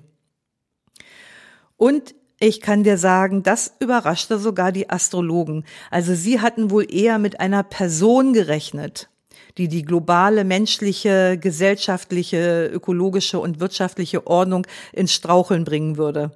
Und 1.76 2.14
ich 2.40 2.62
kann 2.62 2.84
dir 2.84 3.00
sagen, 3.00 3.42
das 3.42 3.74
überraschte 3.80 4.38
sogar 4.38 4.72
die 4.72 4.92
Astrologen. 4.92 5.66
Also 5.90 6.14
sie 6.14 6.40
hatten 6.40 6.70
wohl 6.70 6.86
eher 6.88 7.18
mit 7.18 7.40
einer 7.40 7.64
Person 7.64 8.34
gerechnet 8.34 9.10
die 9.58 9.68
die 9.68 9.84
globale 9.84 10.44
menschliche, 10.44 11.38
gesellschaftliche, 11.38 12.68
ökologische 12.68 13.40
und 13.40 13.60
wirtschaftliche 13.60 14.28
Ordnung 14.28 14.68
ins 14.92 15.14
Straucheln 15.14 15.64
bringen 15.64 15.98
würde. 15.98 16.32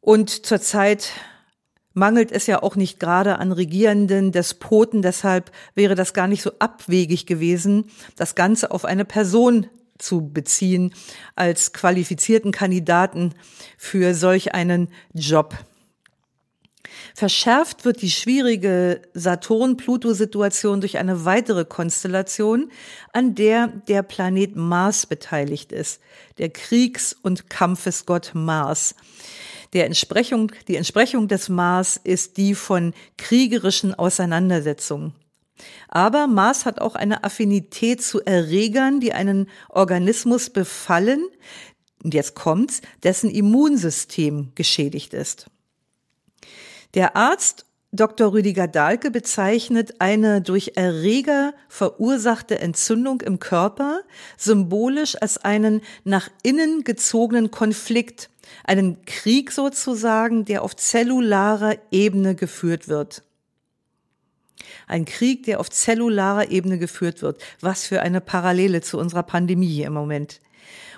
Und 0.00 0.46
zurzeit 0.46 1.10
mangelt 1.94 2.30
es 2.30 2.46
ja 2.46 2.62
auch 2.62 2.76
nicht 2.76 3.00
gerade 3.00 3.38
an 3.38 3.52
regierenden 3.52 4.30
Despoten, 4.30 5.00
deshalb 5.00 5.50
wäre 5.74 5.94
das 5.94 6.12
gar 6.12 6.28
nicht 6.28 6.42
so 6.42 6.52
abwegig 6.58 7.26
gewesen, 7.26 7.90
das 8.16 8.34
Ganze 8.34 8.70
auf 8.70 8.84
eine 8.84 9.06
Person 9.06 9.66
zu 9.98 10.30
beziehen 10.30 10.94
als 11.36 11.72
qualifizierten 11.72 12.52
Kandidaten 12.52 13.34
für 13.78 14.14
solch 14.14 14.54
einen 14.54 14.88
Job. 15.14 15.56
Verschärft 17.14 17.84
wird 17.84 18.02
die 18.02 18.10
schwierige 18.10 19.02
Saturn-Pluto-Situation 19.14 20.80
durch 20.80 20.98
eine 20.98 21.24
weitere 21.24 21.64
Konstellation, 21.64 22.70
an 23.12 23.34
der 23.34 23.68
der 23.88 24.02
Planet 24.02 24.56
Mars 24.56 25.06
beteiligt 25.06 25.72
ist, 25.72 26.00
der 26.38 26.50
Kriegs- 26.50 27.16
und 27.22 27.50
Kampfesgott 27.50 28.32
Mars. 28.34 28.94
Der 29.72 29.86
Entsprechung, 29.86 30.52
die 30.68 30.76
Entsprechung 30.76 31.28
des 31.28 31.48
Mars 31.48 32.00
ist 32.02 32.36
die 32.36 32.54
von 32.54 32.94
kriegerischen 33.18 33.94
Auseinandersetzungen. 33.94 35.14
Aber 35.88 36.26
Mars 36.26 36.66
hat 36.66 36.80
auch 36.80 36.94
eine 36.94 37.24
Affinität 37.24 38.02
zu 38.02 38.22
Erregern, 38.24 39.00
die 39.00 39.12
einen 39.12 39.48
Organismus 39.68 40.50
befallen, 40.50 41.26
und 42.04 42.14
jetzt 42.14 42.34
kommt's, 42.34 42.82
dessen 43.02 43.30
Immunsystem 43.30 44.52
geschädigt 44.54 45.12
ist. 45.14 45.46
Der 46.96 47.14
Arzt 47.14 47.66
Dr. 47.92 48.32
Rüdiger 48.32 48.66
Dahlke 48.66 49.10
bezeichnet 49.10 50.00
eine 50.00 50.40
durch 50.40 50.72
Erreger 50.76 51.52
verursachte 51.68 52.58
Entzündung 52.58 53.20
im 53.20 53.38
Körper 53.38 54.00
symbolisch 54.38 55.14
als 55.20 55.36
einen 55.36 55.82
nach 56.04 56.30
innen 56.42 56.84
gezogenen 56.84 57.50
Konflikt, 57.50 58.30
einen 58.64 59.04
Krieg 59.04 59.52
sozusagen, 59.52 60.46
der 60.46 60.62
auf 60.62 60.74
zellularer 60.74 61.76
Ebene 61.90 62.34
geführt 62.34 62.88
wird. 62.88 63.22
Ein 64.86 65.04
Krieg, 65.04 65.42
der 65.44 65.60
auf 65.60 65.68
zellularer 65.68 66.50
Ebene 66.50 66.78
geführt 66.78 67.20
wird. 67.20 67.42
Was 67.60 67.84
für 67.84 68.00
eine 68.00 68.22
Parallele 68.22 68.80
zu 68.80 68.98
unserer 68.98 69.22
Pandemie 69.22 69.82
im 69.82 69.92
Moment. 69.92 70.40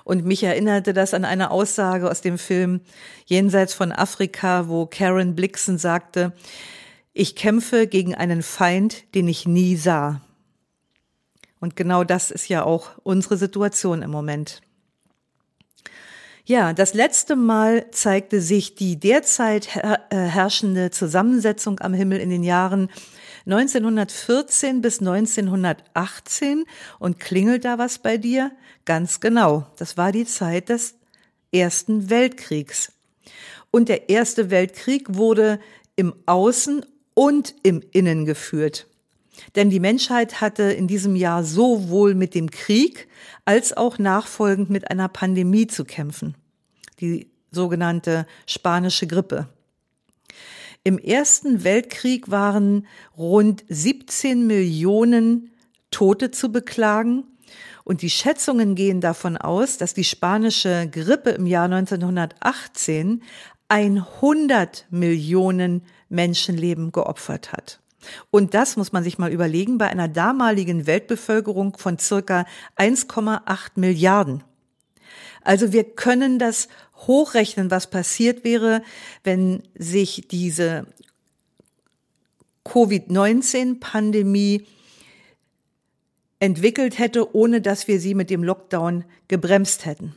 Und 0.09 0.25
mich 0.25 0.43
erinnerte 0.43 0.95
das 0.95 1.13
an 1.13 1.27
eine 1.27 1.51
Aussage 1.51 2.11
aus 2.11 2.23
dem 2.23 2.39
Film 2.39 2.81
Jenseits 3.27 3.75
von 3.75 3.93
Afrika, 3.93 4.67
wo 4.67 4.87
Karen 4.87 5.35
Blixen 5.35 5.77
sagte, 5.77 6.33
ich 7.13 7.37
kämpfe 7.37 7.87
gegen 7.87 8.15
einen 8.15 8.43
Feind, 8.43 9.15
den 9.15 9.29
ich 9.29 9.47
nie 9.47 9.77
sah. 9.77 10.23
Und 11.61 11.77
genau 11.77 12.05
das 12.05 12.31
ist 12.31 12.49
ja 12.49 12.65
auch 12.65 12.93
unsere 13.03 13.37
Situation 13.37 14.01
im 14.01 14.11
Moment. 14.11 14.63
Ja, 16.47 16.73
das 16.73 16.95
letzte 16.95 17.37
Mal 17.37 17.91
zeigte 17.91 18.41
sich 18.41 18.75
die 18.75 18.99
derzeit 18.99 19.77
äh, 19.77 19.99
herrschende 20.17 20.91
Zusammensetzung 20.91 21.81
am 21.81 21.93
Himmel 21.93 22.19
in 22.19 22.31
den 22.31 22.45
Jahren 22.45 22.89
1914 23.49 24.83
bis 24.83 25.01
1918 25.01 26.65
und 26.99 27.19
klingelt 27.19 27.65
da 27.65 27.79
was 27.79 27.99
bei 27.99 28.19
dir? 28.19 28.53
Ganz 28.85 29.21
genau. 29.21 29.67
Das 29.79 29.97
war 29.97 30.13
die 30.13 30.27
Zeit 30.27 30.69
des 30.69 30.97
Ersten 31.51 32.11
Weltkriegs. 32.11 32.93
Und 33.71 33.89
der 33.89 34.11
Erste 34.11 34.51
Weltkrieg 34.51 35.15
wurde 35.15 35.61
im 35.97 36.15
Außen 36.27 36.85
und 37.15 37.55
im 37.63 37.83
Innen 37.91 38.27
geführt. 38.27 38.87
Denn 39.57 39.71
die 39.71 39.81
Menschheit 39.81 40.43
hatte 40.43 40.65
in 40.65 40.87
diesem 40.87 41.17
Jahr 41.17 41.43
sowohl 41.43 42.15
mit 42.15 42.35
dem 42.35 42.51
Krieg 42.51 43.09
als 43.47 43.75
auch 43.75 43.99
nachfolgend 43.99 44.69
mit 44.69 44.91
einer 44.91 45.09
Pandemie 45.09 45.67
zu 45.67 45.87
kämpfen. 45.87 46.35
Die 47.01 47.31
sogenannte 47.51 48.27
spanische 48.47 49.07
Grippe. 49.07 49.49
Im 50.89 50.97
Ersten 50.97 51.65
Weltkrieg 51.65 52.31
waren 52.31 52.87
rund 53.15 53.63
17 53.69 54.47
Millionen 54.47 55.51
Tote 55.91 56.31
zu 56.31 56.51
beklagen. 56.51 57.25
Und 57.85 58.01
die 58.01 58.09
Schätzungen 58.09 58.75
gehen 58.75 59.03
davon 59.03 59.37
aus, 59.37 59.77
dass 59.77 59.93
die 59.93 60.05
spanische 60.05 60.89
Grippe 60.91 61.29
im 61.29 61.45
Jahr 61.45 61.67
1918 61.67 63.23
100 63.69 64.87
Millionen 64.89 65.83
Menschenleben 66.09 66.91
geopfert 66.91 67.53
hat. 67.53 67.81
Und 68.31 68.55
das 68.55 68.79
muss 68.79 68.91
man 68.91 69.05
sich 69.05 69.19
mal 69.19 69.31
überlegen 69.31 69.77
bei 69.77 69.89
einer 69.89 70.09
damaligen 70.09 70.87
Weltbevölkerung 70.87 71.77
von 71.77 71.99
circa 71.99 72.47
1,8 72.79 73.73
Milliarden. 73.75 74.43
Also 75.43 75.73
wir 75.73 75.85
können 75.85 76.39
das 76.39 76.69
hochrechnen, 77.07 77.71
was 77.71 77.89
passiert 77.89 78.45
wäre, 78.45 78.83
wenn 79.25 79.63
sich 79.75 80.27
diese 80.31 80.87
Covid-19-Pandemie 82.65 84.67
entwickelt 86.41 86.99
hätte, 86.99 87.35
ohne 87.35 87.61
dass 87.61 87.89
wir 87.89 88.01
sie 88.01 88.15
mit 88.15 88.31
dem 88.31 88.45
Lockdown 88.45 89.05
gebremst 89.29 89.87
hätten. 89.87 90.15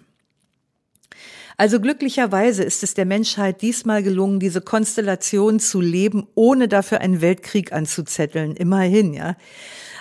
Also 1.58 1.80
glücklicherweise 1.80 2.64
ist 2.64 2.82
es 2.82 2.96
der 2.96 3.06
Menschheit 3.06 3.62
diesmal 3.62 4.02
gelungen, 4.02 4.40
diese 4.40 4.62
Konstellation 4.62 5.60
zu 5.60 5.80
leben, 5.80 6.28
ohne 6.34 6.68
dafür 6.68 7.02
einen 7.02 7.22
Weltkrieg 7.22 7.72
anzuzetteln. 7.72 8.56
Immerhin, 8.56 9.14
ja. 9.14 9.36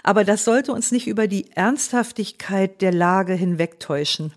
Aber 0.03 0.25
das 0.25 0.45
sollte 0.45 0.73
uns 0.73 0.93
nicht 0.93 1.07
über 1.07 1.27
die 1.27 1.51
Ernsthaftigkeit 1.53 2.81
der 2.81 2.93
Lage 2.93 3.35
hinwegtäuschen. 3.35 4.33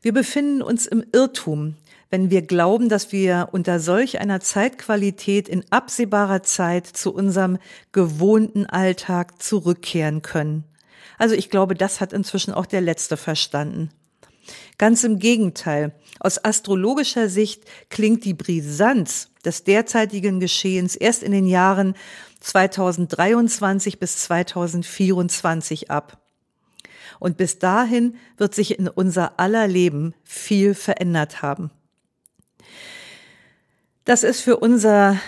Wir 0.00 0.12
befinden 0.12 0.62
uns 0.62 0.86
im 0.86 1.04
Irrtum, 1.12 1.74
wenn 2.10 2.30
wir 2.30 2.42
glauben, 2.42 2.88
dass 2.88 3.12
wir 3.12 3.48
unter 3.52 3.80
solch 3.80 4.20
einer 4.20 4.40
Zeitqualität 4.40 5.48
in 5.48 5.64
absehbarer 5.70 6.42
Zeit 6.42 6.86
zu 6.86 7.12
unserem 7.12 7.58
gewohnten 7.92 8.66
Alltag 8.66 9.42
zurückkehren 9.42 10.22
können. 10.22 10.64
Also 11.18 11.34
ich 11.34 11.50
glaube, 11.50 11.74
das 11.74 12.00
hat 12.00 12.12
inzwischen 12.12 12.54
auch 12.54 12.66
der 12.66 12.80
Letzte 12.80 13.16
verstanden. 13.16 13.90
Ganz 14.78 15.04
im 15.04 15.18
Gegenteil. 15.18 15.92
Aus 16.20 16.42
astrologischer 16.42 17.28
Sicht 17.28 17.64
klingt 17.90 18.24
die 18.24 18.34
Brisanz 18.34 19.28
des 19.44 19.64
derzeitigen 19.64 20.40
Geschehens 20.40 20.94
erst 20.96 21.22
in 21.22 21.32
den 21.32 21.46
Jahren 21.46 21.94
2023 22.40 23.98
bis 23.98 24.18
2024 24.18 25.90
ab. 25.90 26.27
Und 27.18 27.36
bis 27.36 27.58
dahin 27.58 28.16
wird 28.36 28.54
sich 28.54 28.78
in 28.78 28.88
unser 28.88 29.38
aller 29.38 29.66
Leben 29.66 30.14
viel 30.24 30.74
verändert 30.74 31.42
haben. 31.42 31.70
Das 34.04 34.22
ist 34.22 34.40
für 34.40 34.56
unser 34.56 35.18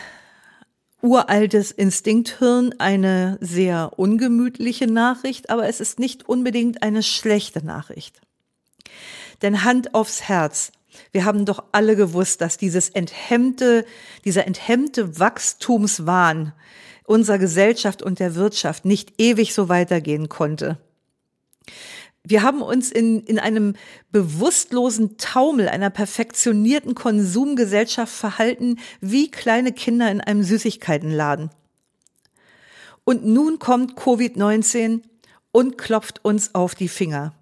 uraltes 1.03 1.70
Instinkthirn 1.70 2.74
eine 2.79 3.38
sehr 3.40 3.98
ungemütliche 3.98 4.87
Nachricht, 4.87 5.50
aber 5.50 5.68
es 5.68 5.81
ist 5.81 5.98
nicht 5.98 6.29
unbedingt 6.29 6.83
eine 6.83 7.03
schlechte 7.03 7.64
Nachricht. 7.64 8.20
Denn 9.42 9.64
Hand 9.64 9.94
aufs 9.94 10.22
Herz, 10.22 10.72
wir 11.12 11.24
haben 11.24 11.46
doch 11.46 11.64
alle 11.72 11.96
gewusst, 11.96 12.40
dass 12.40 12.59
dieses 12.59 12.90
enthemmte, 12.90 13.87
dieser 14.24 14.46
enthemmte 14.46 15.18
Wachstumswahn 15.18 16.53
unserer 17.05 17.38
Gesellschaft 17.38 18.03
und 18.03 18.18
der 18.18 18.35
Wirtschaft 18.35 18.85
nicht 18.85 19.20
ewig 19.20 19.55
so 19.55 19.68
weitergehen 19.68 20.29
konnte. 20.29 20.79
Wir 22.22 22.42
haben 22.42 22.61
uns 22.61 22.90
in, 22.90 23.20
in 23.20 23.38
einem 23.38 23.74
bewusstlosen 24.12 25.16
Taumel 25.16 25.68
einer 25.68 25.90
perfektionierten 25.90 26.94
Konsumgesellschaft 26.94 28.12
verhalten 28.12 28.78
wie 29.00 29.30
kleine 29.30 29.72
Kinder 29.72 30.11
in 30.11 30.20
einem 30.20 30.42
Süßigkeitenladen. 30.42 31.50
Und 33.04 33.24
nun 33.24 33.59
kommt 33.59 33.98
Covid-19 33.98 35.02
und 35.52 35.78
klopft 35.78 36.24
uns 36.24 36.54
auf 36.54 36.74
die 36.74 36.88
Finger. 36.88 37.33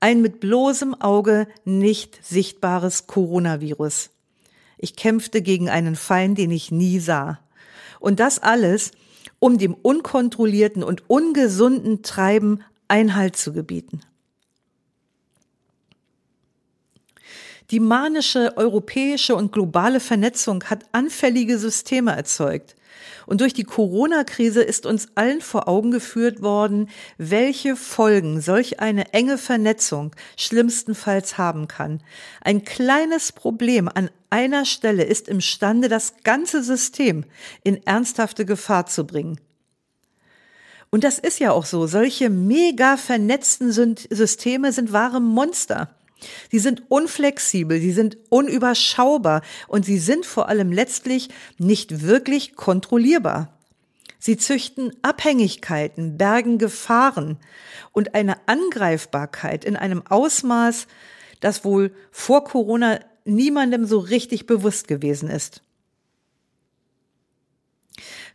Ein 0.00 0.22
mit 0.22 0.40
bloßem 0.40 0.94
Auge 0.94 1.46
nicht 1.64 2.24
sichtbares 2.24 3.06
Coronavirus. 3.06 4.10
Ich 4.78 4.96
kämpfte 4.96 5.42
gegen 5.42 5.68
einen 5.68 5.96
Feind, 5.96 6.38
den 6.38 6.50
ich 6.50 6.70
nie 6.70 6.98
sah. 6.98 7.38
Und 8.00 8.18
das 8.20 8.38
alles 8.38 8.92
um 9.38 9.58
dem 9.58 9.74
unkontrollierten 9.74 10.82
und 10.82 11.08
ungesunden 11.08 12.02
Treiben 12.02 12.64
Einhalt 12.88 13.36
zu 13.36 13.52
gebieten. 13.52 14.00
Die 17.70 17.80
manische 17.80 18.56
europäische 18.56 19.34
und 19.34 19.52
globale 19.52 20.00
Vernetzung 20.00 20.64
hat 20.64 20.84
anfällige 20.92 21.58
Systeme 21.58 22.14
erzeugt. 22.14 22.76
Und 23.26 23.40
durch 23.40 23.54
die 23.54 23.64
Corona-Krise 23.64 24.62
ist 24.62 24.84
uns 24.84 25.08
allen 25.14 25.40
vor 25.40 25.66
Augen 25.66 25.90
geführt 25.90 26.42
worden, 26.42 26.90
welche 27.16 27.74
Folgen 27.74 28.40
solch 28.40 28.80
eine 28.80 29.12
enge 29.14 29.38
Vernetzung 29.38 30.14
schlimmstenfalls 30.36 31.38
haben 31.38 31.66
kann. 31.66 32.02
Ein 32.42 32.64
kleines 32.64 33.32
Problem 33.32 33.88
an 33.92 34.10
einer 34.28 34.66
Stelle 34.66 35.04
ist 35.04 35.28
imstande, 35.28 35.88
das 35.88 36.14
ganze 36.22 36.62
System 36.62 37.24
in 37.62 37.84
ernsthafte 37.86 38.44
Gefahr 38.44 38.86
zu 38.86 39.06
bringen. 39.06 39.40
Und 40.94 41.02
das 41.02 41.18
ist 41.18 41.40
ja 41.40 41.50
auch 41.50 41.66
so. 41.66 41.88
Solche 41.88 42.30
mega 42.30 42.96
vernetzten 42.96 43.72
Systeme 43.72 44.72
sind 44.72 44.92
wahre 44.92 45.20
Monster. 45.20 45.92
Sie 46.52 46.60
sind 46.60 46.88
unflexibel, 46.88 47.80
sie 47.80 47.90
sind 47.90 48.16
unüberschaubar 48.28 49.42
und 49.66 49.84
sie 49.84 49.98
sind 49.98 50.24
vor 50.24 50.48
allem 50.48 50.70
letztlich 50.70 51.30
nicht 51.58 52.02
wirklich 52.02 52.54
kontrollierbar. 52.54 53.58
Sie 54.20 54.36
züchten 54.36 54.92
Abhängigkeiten, 55.02 56.16
bergen 56.16 56.58
Gefahren 56.58 57.38
und 57.90 58.14
eine 58.14 58.36
Angreifbarkeit 58.46 59.64
in 59.64 59.74
einem 59.74 60.06
Ausmaß, 60.06 60.86
das 61.40 61.64
wohl 61.64 61.92
vor 62.12 62.44
Corona 62.44 63.00
niemandem 63.24 63.84
so 63.84 63.98
richtig 63.98 64.46
bewusst 64.46 64.86
gewesen 64.86 65.28
ist. 65.28 65.64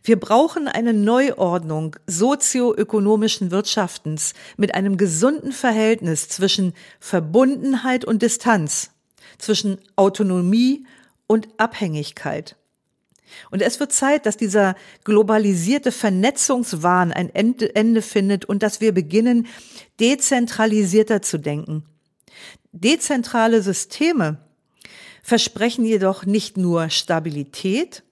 Wir 0.02 0.18
brauchen 0.18 0.66
eine 0.66 0.94
Neuordnung 0.94 1.96
sozioökonomischen 2.06 3.50
Wirtschaftens 3.50 4.32
mit 4.56 4.74
einem 4.74 4.96
gesunden 4.96 5.52
Verhältnis 5.52 6.28
zwischen 6.28 6.72
Verbundenheit 7.00 8.04
und 8.04 8.22
Distanz, 8.22 8.92
zwischen 9.38 9.78
Autonomie 9.96 10.86
und 11.26 11.48
Abhängigkeit. 11.58 12.56
Und 13.50 13.62
es 13.62 13.78
wird 13.78 13.92
Zeit, 13.92 14.26
dass 14.26 14.36
dieser 14.36 14.74
globalisierte 15.04 15.92
Vernetzungswahn 15.92 17.12
ein 17.12 17.32
Ende, 17.34 18.02
findet 18.02 18.44
und 18.44 18.62
dass 18.62 18.80
wir 18.80 18.92
beginnen, 18.92 19.46
dezentralisierter 20.00 21.22
zu 21.22 21.38
denken. 21.38 21.84
Dezentrale 22.72 23.62
Systeme 23.62 24.38
versprechen 25.22 25.84
jedoch 25.84 26.24
nicht 26.24 26.56
nur 26.56 26.88
Stabilität, 26.90 28.02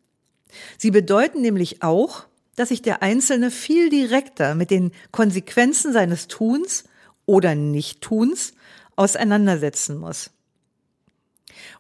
Sie 0.76 0.90
bedeuten 0.90 1.40
nämlich 1.40 1.82
auch, 1.82 2.24
dass 2.56 2.70
sich 2.70 2.82
der 2.82 3.02
Einzelne 3.02 3.50
viel 3.50 3.88
direkter 3.88 4.54
mit 4.54 4.70
den 4.70 4.92
Konsequenzen 5.12 5.92
seines 5.92 6.26
Tuns 6.28 6.84
oder 7.26 7.54
Nichttuns 7.54 8.54
auseinandersetzen 8.96 9.98
muss. 9.98 10.30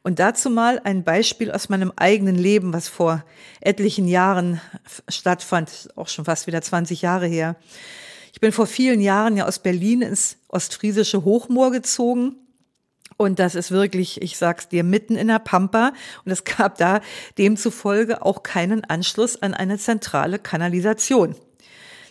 Und 0.02 0.18
dazu 0.18 0.50
mal 0.50 0.80
ein 0.84 1.04
Beispiel 1.04 1.50
aus 1.50 1.68
meinem 1.68 1.92
eigenen 1.96 2.36
Leben, 2.36 2.72
was 2.72 2.88
vor 2.88 3.24
etlichen 3.60 4.06
Jahren 4.06 4.60
stattfand, 5.08 5.88
auch 5.96 6.08
schon 6.08 6.24
fast 6.24 6.46
wieder 6.46 6.62
20 6.62 7.02
Jahre 7.02 7.26
her. 7.26 7.56
Ich 8.32 8.40
bin 8.40 8.52
vor 8.52 8.66
vielen 8.66 9.00
Jahren 9.00 9.36
ja 9.36 9.46
aus 9.46 9.58
Berlin 9.58 10.02
ins 10.02 10.36
ostfriesische 10.48 11.24
Hochmoor 11.24 11.72
gezogen 11.72 12.36
und 13.18 13.40
das 13.40 13.56
ist 13.56 13.72
wirklich, 13.72 14.22
ich 14.22 14.38
sag's 14.38 14.68
dir, 14.68 14.84
mitten 14.84 15.16
in 15.16 15.26
der 15.26 15.40
Pampa. 15.40 15.92
Und 16.24 16.30
es 16.32 16.44
gab 16.44 16.78
da 16.78 17.00
demzufolge 17.36 18.24
auch 18.24 18.44
keinen 18.44 18.84
Anschluss 18.84 19.42
an 19.42 19.54
eine 19.54 19.76
zentrale 19.76 20.38
Kanalisation. 20.38 21.34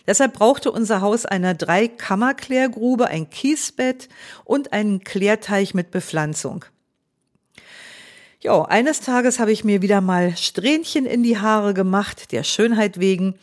Deshalb 0.06 0.34
brauchte 0.34 0.70
unser 0.70 1.00
Haus 1.00 1.24
eine 1.24 1.54
Dreikammerklärgrube, 1.54 3.06
ein 3.08 3.30
Kiesbett 3.30 4.08
und 4.44 4.72
einen 4.74 5.02
Klärteich 5.02 5.72
mit 5.72 5.90
Bepflanzung. 5.90 6.66
Ja, 8.40 8.62
eines 8.62 9.00
Tages 9.00 9.38
habe 9.38 9.50
ich 9.50 9.64
mir 9.64 9.80
wieder 9.80 10.02
mal 10.02 10.36
Strähnchen 10.36 11.06
in 11.06 11.22
die 11.22 11.38
Haare 11.38 11.72
gemacht, 11.72 12.32
der 12.32 12.44
Schönheit 12.44 13.00
wegen. 13.00 13.34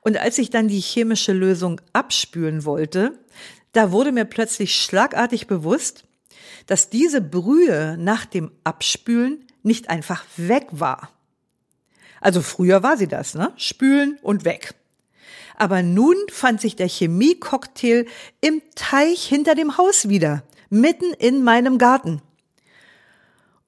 Und 0.00 0.18
als 0.18 0.36
ich 0.38 0.50
dann 0.50 0.68
die 0.68 0.80
chemische 0.80 1.32
Lösung 1.32 1.80
abspülen 1.94 2.66
wollte, 2.66 3.18
da 3.72 3.92
wurde 3.92 4.12
mir 4.12 4.26
plötzlich 4.26 4.76
schlagartig 4.76 5.46
bewusst, 5.46 6.04
dass 6.66 6.90
diese 6.90 7.20
Brühe 7.20 7.96
nach 7.98 8.24
dem 8.24 8.50
Abspülen 8.64 9.44
nicht 9.62 9.90
einfach 9.90 10.24
weg 10.36 10.66
war. 10.70 11.10
Also 12.20 12.42
früher 12.42 12.82
war 12.82 12.96
sie 12.96 13.08
das, 13.08 13.34
ne? 13.34 13.52
Spülen 13.56 14.18
und 14.22 14.44
weg. 14.44 14.74
Aber 15.56 15.82
nun 15.82 16.16
fand 16.30 16.60
sich 16.60 16.74
der 16.74 16.88
Chemiecocktail 16.88 18.06
im 18.40 18.62
Teich 18.74 19.24
hinter 19.26 19.54
dem 19.54 19.76
Haus 19.78 20.08
wieder, 20.08 20.42
mitten 20.70 21.12
in 21.12 21.44
meinem 21.44 21.78
Garten. 21.78 22.22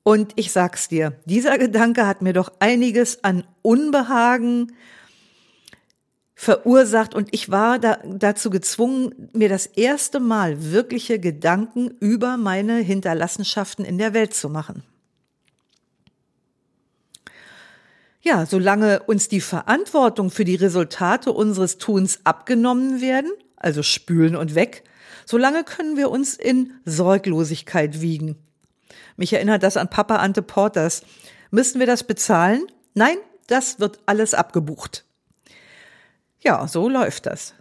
Und 0.02 0.32
ich 0.36 0.52
sag's 0.52 0.88
dir, 0.88 1.18
dieser 1.24 1.58
Gedanke 1.58 2.06
hat 2.06 2.22
mir 2.22 2.32
doch 2.32 2.52
einiges 2.60 3.24
an 3.24 3.44
Unbehagen 3.62 4.72
verursacht 6.38 7.14
und 7.14 7.30
ich 7.32 7.50
war 7.50 7.78
da, 7.78 7.98
dazu 8.04 8.50
gezwungen, 8.50 9.30
mir 9.32 9.48
das 9.48 9.64
erste 9.64 10.20
Mal 10.20 10.70
wirkliche 10.70 11.18
Gedanken 11.18 11.96
über 11.98 12.36
meine 12.36 12.76
Hinterlassenschaften 12.76 13.86
in 13.86 13.96
der 13.96 14.12
Welt 14.12 14.34
zu 14.34 14.50
machen. 14.50 14.84
Ja, 18.20 18.44
solange 18.44 19.02
uns 19.04 19.28
die 19.28 19.40
Verantwortung 19.40 20.30
für 20.30 20.44
die 20.44 20.56
Resultate 20.56 21.32
unseres 21.32 21.78
Tuns 21.78 22.20
abgenommen 22.24 23.00
werden, 23.00 23.30
also 23.56 23.82
spülen 23.82 24.36
und 24.36 24.54
weg, 24.54 24.84
solange 25.24 25.64
können 25.64 25.96
wir 25.96 26.10
uns 26.10 26.34
in 26.34 26.72
Sorglosigkeit 26.84 28.02
wiegen. 28.02 28.36
Mich 29.16 29.32
erinnert 29.32 29.62
das 29.62 29.78
an 29.78 29.88
Papa 29.88 30.16
Ante 30.16 30.42
Porters. 30.42 31.02
Müssen 31.50 31.80
wir 31.80 31.86
das 31.86 32.04
bezahlen? 32.04 32.66
Nein, 32.92 33.16
das 33.46 33.80
wird 33.80 34.00
alles 34.04 34.34
abgebucht. 34.34 35.05
Ja, 36.46 36.68
so 36.68 36.88
läuft 36.88 37.26
das. 37.26 37.54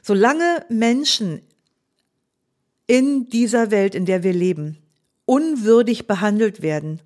Solange 0.00 0.64
Menschen 0.68 1.42
in 2.86 3.28
dieser 3.28 3.72
Welt, 3.72 3.96
in 3.96 4.06
der 4.06 4.22
wir 4.22 4.32
leben, 4.32 4.78
unwürdig 5.26 6.06
behandelt 6.06 6.62
werden, 6.62 7.00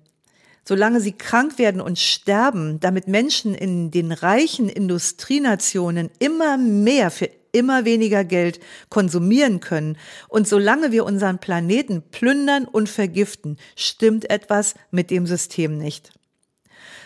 solange 0.63 1.01
sie 1.01 1.13
krank 1.13 1.57
werden 1.57 1.81
und 1.81 1.97
sterben, 1.97 2.79
damit 2.79 3.07
Menschen 3.07 3.55
in 3.55 3.89
den 3.89 4.11
reichen 4.11 4.69
Industrienationen 4.69 6.11
immer 6.19 6.57
mehr 6.57 7.09
für 7.09 7.31
immer 7.53 7.85
weniger 7.85 8.23
Geld 8.23 8.59
konsumieren 8.89 9.61
können 9.61 9.97
und 10.27 10.47
solange 10.47 10.91
wir 10.91 11.05
unseren 11.05 11.39
Planeten 11.39 12.03
plündern 12.11 12.65
und 12.65 12.87
vergiften, 12.87 13.57
stimmt 13.75 14.29
etwas 14.29 14.75
mit 14.91 15.09
dem 15.09 15.25
System 15.25 15.79
nicht. 15.79 16.11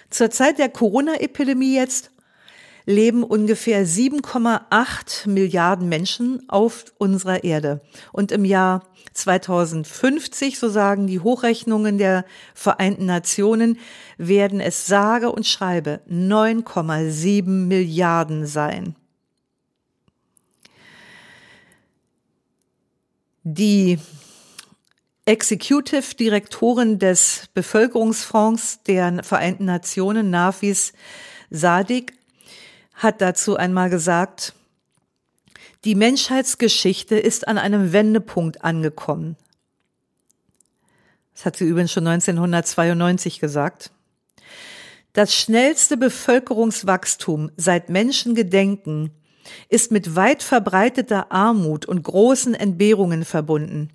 Zur 0.09 0.29
Zeit 0.29 0.59
der 0.59 0.67
Corona-Epidemie 0.67 1.73
jetzt 1.73 2.11
leben 2.85 3.23
ungefähr 3.23 3.85
7,8 3.85 5.29
Milliarden 5.29 5.89
Menschen 5.89 6.47
auf 6.49 6.85
unserer 6.97 7.43
Erde. 7.43 7.81
Und 8.11 8.31
im 8.31 8.45
Jahr 8.45 8.87
2050, 9.13 10.59
so 10.59 10.69
sagen 10.69 11.07
die 11.07 11.19
Hochrechnungen 11.19 11.97
der 11.97 12.25
Vereinten 12.53 13.05
Nationen, 13.05 13.77
werden 14.17 14.59
es 14.59 14.87
sage 14.87 15.31
und 15.31 15.45
schreibe 15.45 16.01
9,7 16.09 17.43
Milliarden 17.47 18.45
sein. 18.45 18.95
Die 23.43 23.99
Executive 25.25 26.15
Direktorin 26.15 26.99
des 26.99 27.49
Bevölkerungsfonds 27.53 28.83
der 28.83 29.23
Vereinten 29.23 29.65
Nationen, 29.65 30.29
Nafis 30.29 30.93
Sadik, 31.49 32.13
hat 32.93 33.21
dazu 33.21 33.55
einmal 33.55 33.89
gesagt, 33.89 34.53
die 35.83 35.95
Menschheitsgeschichte 35.95 37.17
ist 37.17 37.47
an 37.47 37.57
einem 37.57 37.91
Wendepunkt 37.91 38.63
angekommen. 38.63 39.35
Das 41.33 41.45
hat 41.45 41.57
sie 41.57 41.65
übrigens 41.65 41.91
schon 41.91 42.07
1992 42.07 43.39
gesagt. 43.39 43.91
Das 45.13 45.35
schnellste 45.35 45.97
Bevölkerungswachstum 45.97 47.51
seit 47.57 47.89
Menschengedenken 47.89 49.11
ist 49.69 49.91
mit 49.91 50.15
weit 50.15 50.41
verbreiteter 50.41 51.31
Armut 51.31 51.85
und 51.85 52.01
großen 52.01 52.55
Entbehrungen 52.55 53.25
verbunden. 53.25 53.89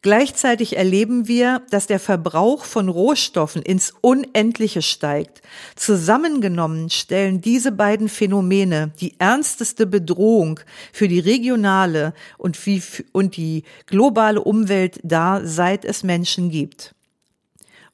Gleichzeitig 0.00 0.76
erleben 0.76 1.26
wir, 1.26 1.62
dass 1.70 1.88
der 1.88 1.98
Verbrauch 1.98 2.64
von 2.64 2.88
Rohstoffen 2.88 3.62
ins 3.62 3.92
Unendliche 4.00 4.80
steigt. 4.80 5.42
Zusammengenommen 5.74 6.88
stellen 6.88 7.40
diese 7.40 7.72
beiden 7.72 8.08
Phänomene 8.08 8.92
die 9.00 9.18
ernsteste 9.18 9.86
Bedrohung 9.86 10.60
für 10.92 11.08
die 11.08 11.18
regionale 11.18 12.14
und, 12.36 12.64
wie, 12.64 12.80
und 13.12 13.36
die 13.36 13.64
globale 13.86 14.40
Umwelt 14.40 15.00
dar, 15.02 15.44
seit 15.44 15.84
es 15.84 16.04
Menschen 16.04 16.50
gibt. 16.50 16.94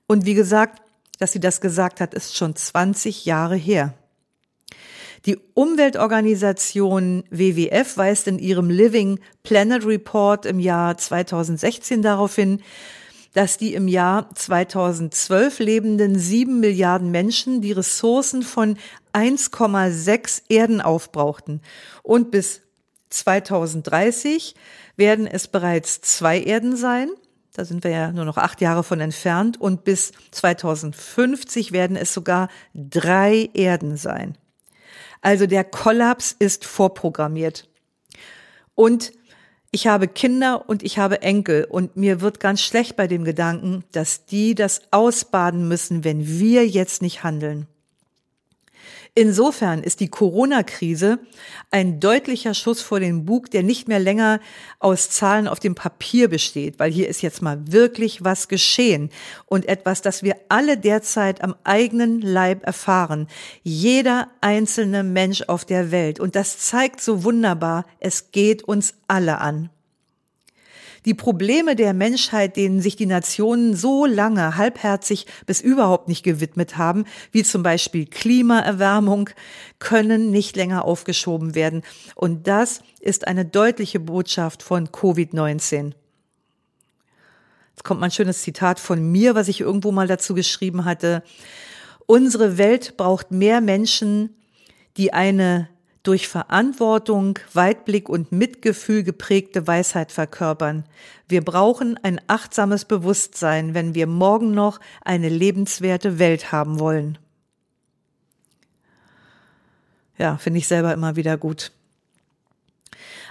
Und 0.06 0.26
wie 0.26 0.34
gesagt, 0.34 0.82
dass 1.18 1.32
sie 1.32 1.40
das 1.40 1.62
gesagt 1.62 2.00
hat, 2.00 2.12
ist 2.12 2.36
schon 2.36 2.54
20 2.54 3.24
Jahre 3.24 3.56
her. 3.56 3.94
Die 5.26 5.38
Umweltorganisation 5.54 7.24
WWF 7.30 7.96
weist 7.96 8.28
in 8.28 8.38
ihrem 8.38 8.68
Living 8.68 9.20
Planet 9.42 9.86
Report 9.86 10.44
im 10.44 10.58
Jahr 10.58 10.98
2016 10.98 12.02
darauf 12.02 12.34
hin, 12.34 12.60
dass 13.32 13.56
die 13.56 13.72
im 13.72 13.88
Jahr 13.88 14.28
2012 14.34 15.60
lebenden 15.60 16.18
sieben 16.18 16.60
Milliarden 16.60 17.10
Menschen 17.10 17.62
die 17.62 17.72
Ressourcen 17.72 18.42
von 18.42 18.76
1,6 19.14 20.42
Erden 20.50 20.82
aufbrauchten. 20.82 21.62
Und 22.02 22.30
bis 22.30 22.60
2030 23.08 24.54
werden 24.96 25.26
es 25.26 25.48
bereits 25.48 26.02
zwei 26.02 26.38
Erden 26.38 26.76
sein. 26.76 27.08
Da 27.54 27.64
sind 27.64 27.82
wir 27.82 27.90
ja 27.90 28.12
nur 28.12 28.26
noch 28.26 28.36
acht 28.36 28.60
Jahre 28.60 28.84
von 28.84 29.00
entfernt. 29.00 29.58
Und 29.58 29.84
bis 29.84 30.12
2050 30.32 31.72
werden 31.72 31.96
es 31.96 32.12
sogar 32.12 32.48
drei 32.74 33.48
Erden 33.54 33.96
sein. 33.96 34.36
Also 35.24 35.46
der 35.46 35.64
Kollaps 35.64 36.36
ist 36.38 36.66
vorprogrammiert. 36.66 37.66
Und 38.74 39.12
ich 39.70 39.86
habe 39.86 40.06
Kinder 40.06 40.68
und 40.68 40.82
ich 40.82 40.98
habe 40.98 41.22
Enkel 41.22 41.64
und 41.64 41.96
mir 41.96 42.20
wird 42.20 42.40
ganz 42.40 42.60
schlecht 42.60 42.94
bei 42.94 43.06
dem 43.06 43.24
Gedanken, 43.24 43.84
dass 43.90 44.26
die 44.26 44.54
das 44.54 44.82
ausbaden 44.90 45.66
müssen, 45.66 46.04
wenn 46.04 46.28
wir 46.28 46.66
jetzt 46.66 47.00
nicht 47.00 47.24
handeln. 47.24 47.66
Insofern 49.16 49.84
ist 49.84 50.00
die 50.00 50.08
Corona-Krise 50.08 51.20
ein 51.70 52.00
deutlicher 52.00 52.52
Schuss 52.52 52.80
vor 52.80 52.98
den 52.98 53.24
Bug, 53.24 53.48
der 53.48 53.62
nicht 53.62 53.86
mehr 53.86 54.00
länger 54.00 54.40
aus 54.80 55.08
Zahlen 55.08 55.46
auf 55.46 55.60
dem 55.60 55.76
Papier 55.76 56.26
besteht, 56.28 56.80
weil 56.80 56.90
hier 56.90 57.08
ist 57.08 57.22
jetzt 57.22 57.40
mal 57.40 57.60
wirklich 57.70 58.24
was 58.24 58.48
geschehen 58.48 59.10
und 59.46 59.68
etwas, 59.68 60.02
das 60.02 60.24
wir 60.24 60.34
alle 60.48 60.76
derzeit 60.76 61.44
am 61.44 61.54
eigenen 61.62 62.22
Leib 62.22 62.66
erfahren. 62.66 63.28
Jeder 63.62 64.30
einzelne 64.40 65.04
Mensch 65.04 65.42
auf 65.42 65.64
der 65.64 65.92
Welt. 65.92 66.18
Und 66.18 66.34
das 66.34 66.58
zeigt 66.58 67.00
so 67.00 67.22
wunderbar, 67.22 67.86
es 68.00 68.32
geht 68.32 68.64
uns 68.64 68.94
alle 69.06 69.38
an. 69.38 69.70
Die 71.04 71.14
Probleme 71.14 71.76
der 71.76 71.92
Menschheit, 71.92 72.56
denen 72.56 72.80
sich 72.80 72.96
die 72.96 73.06
Nationen 73.06 73.76
so 73.76 74.06
lange 74.06 74.56
halbherzig 74.56 75.26
bis 75.44 75.60
überhaupt 75.60 76.08
nicht 76.08 76.22
gewidmet 76.22 76.78
haben, 76.78 77.04
wie 77.30 77.42
zum 77.42 77.62
Beispiel 77.62 78.06
Klimaerwärmung, 78.06 79.28
können 79.78 80.30
nicht 80.30 80.56
länger 80.56 80.84
aufgeschoben 80.84 81.54
werden. 81.54 81.82
Und 82.14 82.46
das 82.46 82.80
ist 83.00 83.26
eine 83.26 83.44
deutliche 83.44 84.00
Botschaft 84.00 84.62
von 84.62 84.88
Covid-19. 84.88 85.92
Jetzt 87.72 87.84
kommt 87.84 88.00
mal 88.00 88.06
ein 88.06 88.12
schönes 88.12 88.40
Zitat 88.40 88.80
von 88.80 89.02
mir, 89.12 89.34
was 89.34 89.48
ich 89.48 89.60
irgendwo 89.60 89.92
mal 89.92 90.06
dazu 90.06 90.32
geschrieben 90.34 90.86
hatte. 90.86 91.22
Unsere 92.06 92.56
Welt 92.56 92.96
braucht 92.96 93.30
mehr 93.30 93.60
Menschen, 93.60 94.36
die 94.96 95.12
eine 95.12 95.68
durch 96.04 96.28
Verantwortung, 96.28 97.38
Weitblick 97.54 98.08
und 98.08 98.30
Mitgefühl 98.30 99.02
geprägte 99.02 99.66
Weisheit 99.66 100.12
verkörpern. 100.12 100.84
Wir 101.26 101.42
brauchen 101.42 101.98
ein 102.02 102.20
achtsames 102.28 102.84
Bewusstsein, 102.84 103.74
wenn 103.74 103.94
wir 103.94 104.06
morgen 104.06 104.52
noch 104.52 104.78
eine 105.02 105.30
lebenswerte 105.30 106.18
Welt 106.18 106.52
haben 106.52 106.78
wollen. 106.78 107.18
Ja, 110.18 110.36
finde 110.36 110.58
ich 110.58 110.68
selber 110.68 110.92
immer 110.92 111.16
wieder 111.16 111.36
gut. 111.38 111.72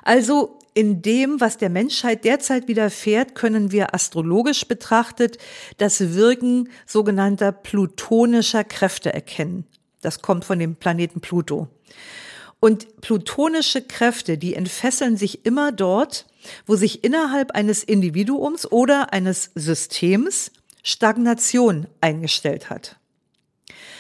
Also 0.04 0.60
in 0.74 1.04
dem, 1.04 1.40
was 1.40 1.58
der 1.58 1.70
Menschheit 1.70 2.26
derzeit 2.26 2.68
widerfährt, 2.68 3.36
können 3.36 3.72
wir 3.72 3.94
astrologisch 3.94 4.68
betrachtet 4.68 5.38
das 5.78 6.16
Wirken 6.16 6.70
sogenannter 6.88 7.52
plutonischer 7.52 8.64
Kräfte 8.64 9.14
erkennen. 9.14 9.66
Das 10.02 10.22
kommt 10.22 10.44
von 10.44 10.58
dem 10.58 10.76
Planeten 10.76 11.22
Pluto. 11.22 11.70
Und 12.64 13.02
plutonische 13.02 13.82
Kräfte, 13.82 14.38
die 14.38 14.56
entfesseln 14.56 15.18
sich 15.18 15.46
immer 15.46 15.74
dort, 15.74 16.28
wo 16.66 16.78
sich 16.78 17.04
innerhalb 17.04 17.52
eines 17.52 17.84
Individuums 17.84 18.72
oder 18.72 19.12
eines 19.12 19.52
Systems 19.54 20.50
Stagnation 20.82 21.88
eingestellt 22.00 22.70
hat. 22.70 22.96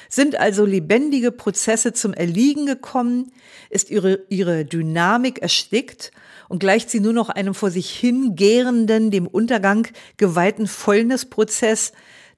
Sind 0.07 0.37
also 0.39 0.63
lebendige 0.63 1.33
Prozesse 1.33 1.91
zum 1.91 2.13
Erliegen 2.13 2.65
gekommen, 2.65 3.33
ist 3.69 3.91
ihre, 3.91 4.21
ihre 4.29 4.63
Dynamik 4.63 5.41
erstickt 5.41 6.13
und 6.47 6.59
gleicht 6.59 6.89
sie 6.89 7.01
nur 7.01 7.11
noch 7.11 7.27
einem 7.27 7.55
vor 7.55 7.69
sich 7.69 7.89
hingärenden, 7.89 9.11
dem 9.11 9.27
Untergang 9.27 9.89
geweihten 10.15 10.67
Fäulnisprozess, 10.67 11.91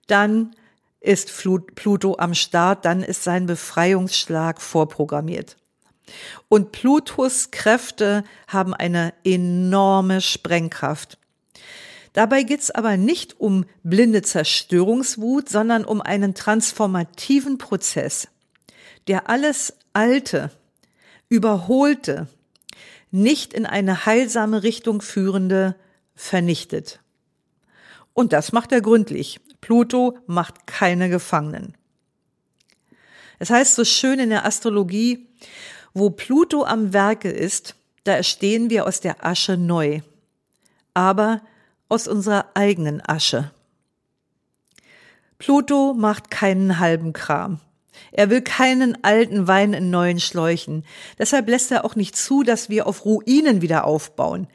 dann 0.07 0.55
ist 1.01 1.31
Pluto 1.75 2.15
am 2.17 2.33
Start, 2.33 2.83
dann 2.83 3.03
ist 3.03 3.23
sein 3.23 3.45
Befreiungsschlag 3.45 4.59
vorprogrammiert. 4.59 5.57
Und 6.50 6.72
Plutos 6.72 7.52
Kräfte 7.52 8.24
haben 8.48 8.74
eine 8.74 9.13
enorme 9.24 10.22
Sprengkraft. 10.22 11.18
Dabei 12.13 12.44
geht's 12.44 12.72
aber 12.72 12.96
nicht 12.96 13.39
um 13.39 13.65
blinde 13.84 14.22
Zerstörungswut, 14.22 15.50
sondern 15.50 15.84
um 15.84 16.02
einen 16.02 16.34
transformativen 16.34 17.58
Prozess, 17.58 18.30
der 19.08 19.30
alles 19.30 19.74
Alte, 19.94 20.52
Überholte, 21.28 22.28
nicht 23.12 23.54
in 23.54 23.65
eine 23.65 24.06
heilsame 24.06 24.63
Richtung 24.63 25.02
führende 25.02 25.76
vernichtet. 26.15 27.00
Und 28.13 28.32
das 28.32 28.54
macht 28.54 28.72
er 28.72 28.82
gründlich. 28.82 29.41
Pluto 29.60 30.18
macht 30.28 30.68
keine 30.68 31.10
Gefangenen. 31.10 31.76
Es 33.39 33.50
heißt 33.50 33.76
so 33.76 33.84
schön 33.84 34.20
in 34.20 34.30
der 34.30 34.46
Astrologie, 34.46 35.28
wo 35.95 36.12
Pluto 36.12 36.63
am 36.65 36.93
Werke 36.93 37.29
ist, 37.29 37.75
da 38.03 38.15
erstehen 38.15 38.69
wir 38.69 38.86
aus 38.86 38.99
der 38.99 39.25
Asche 39.25 39.58
neu, 39.58 40.01
aber 40.93 41.41
aus 41.89 42.08
unserer 42.08 42.45
eigenen 42.53 43.01
Asche. 43.01 43.51
Pluto 45.39 45.93
macht 45.93 46.29
keinen 46.29 46.79
halben 46.79 47.13
Kram. 47.13 47.60
Er 48.12 48.29
will 48.29 48.41
keinen 48.41 49.03
alten 49.03 49.47
Wein 49.47 49.73
in 49.73 49.89
neuen 49.89 50.19
Schläuchen. 50.19 50.86
Deshalb 51.17 51.47
lässt 51.47 51.71
er 51.71 51.86
auch 51.86 51.95
nicht 51.95 52.15
zu, 52.15 52.43
dass 52.43 52.69
wir 52.69 52.88
auf 52.88 53.05
Ruinen 53.05 53.62
wieder 53.62 53.86
aufbauen. 53.86 54.47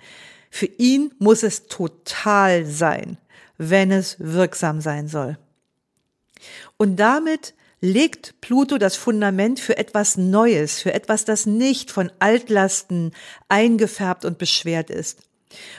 Für 0.51 0.67
ihn 0.67 1.13
muss 1.19 1.43
es 1.43 1.69
total 1.69 2.67
sein, 2.67 3.17
wenn 3.57 3.91
es 3.91 4.17
wirksam 4.19 4.81
sein 4.81 5.09
soll. 5.09 5.39
Und 6.77 6.97
damit 6.97 7.55
legt 7.81 8.41
Pluto 8.41 8.79
das 8.79 8.97
Fundament 8.97 9.59
für 9.59 9.79
etwas 9.79 10.17
Neues, 10.17 10.81
für 10.81 10.93
etwas, 10.93 11.25
das 11.25 11.47
nicht 11.47 11.91
von 11.91 12.13
Altlasten 12.19 13.13
eingefärbt 13.49 14.25
und 14.25 14.39
beschwert 14.39 14.91
ist. 14.91 15.21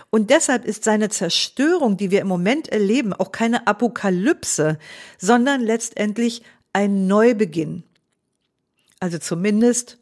Und 0.09 0.29
deshalb 0.29 0.65
ist 0.65 0.83
seine 0.83 1.09
Zerstörung, 1.09 1.95
die 1.95 2.11
wir 2.11 2.21
im 2.21 2.27
Moment 2.27 2.67
erleben, 2.67 3.13
auch 3.13 3.31
keine 3.31 3.67
Apokalypse, 3.67 4.77
sondern 5.17 5.61
letztendlich 5.61 6.43
ein 6.73 7.07
Neubeginn. 7.07 7.83
Also 8.99 9.17
zumindest 9.17 9.97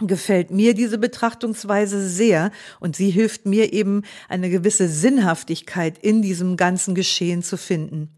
gefällt 0.00 0.50
mir 0.50 0.74
diese 0.74 0.98
Betrachtungsweise 0.98 2.08
sehr 2.08 2.50
und 2.80 2.96
sie 2.96 3.10
hilft 3.10 3.46
mir 3.46 3.72
eben 3.72 4.02
eine 4.28 4.50
gewisse 4.50 4.88
Sinnhaftigkeit 4.88 5.98
in 5.98 6.22
diesem 6.22 6.56
ganzen 6.56 6.94
Geschehen 6.94 7.42
zu 7.42 7.56
finden. 7.56 8.10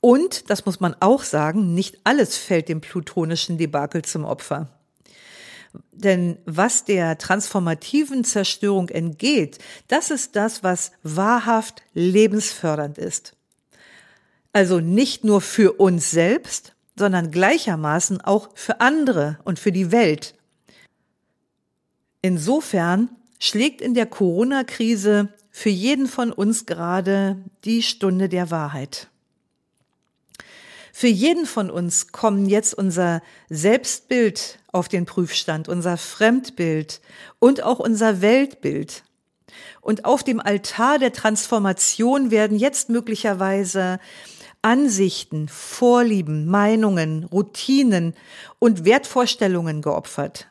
Und, 0.00 0.48
das 0.50 0.64
muss 0.64 0.80
man 0.80 0.94
auch 1.00 1.22
sagen, 1.22 1.74
nicht 1.74 1.98
alles 2.04 2.36
fällt 2.36 2.68
dem 2.68 2.80
plutonischen 2.80 3.58
Debakel 3.58 4.02
zum 4.02 4.24
Opfer. 4.24 4.68
Denn 5.92 6.38
was 6.44 6.84
der 6.84 7.18
transformativen 7.18 8.24
Zerstörung 8.24 8.88
entgeht, 8.88 9.58
das 9.88 10.10
ist 10.10 10.36
das, 10.36 10.62
was 10.62 10.92
wahrhaft 11.02 11.82
lebensfördernd 11.94 12.98
ist. 12.98 13.34
Also 14.52 14.80
nicht 14.80 15.24
nur 15.24 15.40
für 15.40 15.72
uns 15.72 16.10
selbst, 16.10 16.74
sondern 16.96 17.30
gleichermaßen 17.30 18.20
auch 18.20 18.50
für 18.54 18.80
andere 18.80 19.38
und 19.44 19.58
für 19.58 19.72
die 19.72 19.92
Welt. 19.92 20.34
Insofern 22.22 23.10
schlägt 23.38 23.80
in 23.80 23.94
der 23.94 24.06
Corona-Krise 24.06 25.28
für 25.50 25.70
jeden 25.70 26.06
von 26.06 26.32
uns 26.32 26.66
gerade 26.66 27.36
die 27.64 27.82
Stunde 27.82 28.28
der 28.28 28.50
Wahrheit. 28.50 29.08
Für 31.00 31.06
jeden 31.06 31.46
von 31.46 31.70
uns 31.70 32.10
kommen 32.10 32.48
jetzt 32.48 32.74
unser 32.74 33.22
Selbstbild 33.48 34.58
auf 34.72 34.88
den 34.88 35.06
Prüfstand, 35.06 35.68
unser 35.68 35.96
Fremdbild 35.96 37.00
und 37.38 37.62
auch 37.62 37.78
unser 37.78 38.20
Weltbild. 38.20 39.04
Und 39.80 40.04
auf 40.04 40.24
dem 40.24 40.40
Altar 40.40 40.98
der 40.98 41.12
Transformation 41.12 42.32
werden 42.32 42.58
jetzt 42.58 42.88
möglicherweise 42.88 44.00
Ansichten, 44.60 45.46
Vorlieben, 45.46 46.46
Meinungen, 46.46 47.22
Routinen 47.22 48.14
und 48.58 48.84
Wertvorstellungen 48.84 49.82
geopfert. 49.82 50.48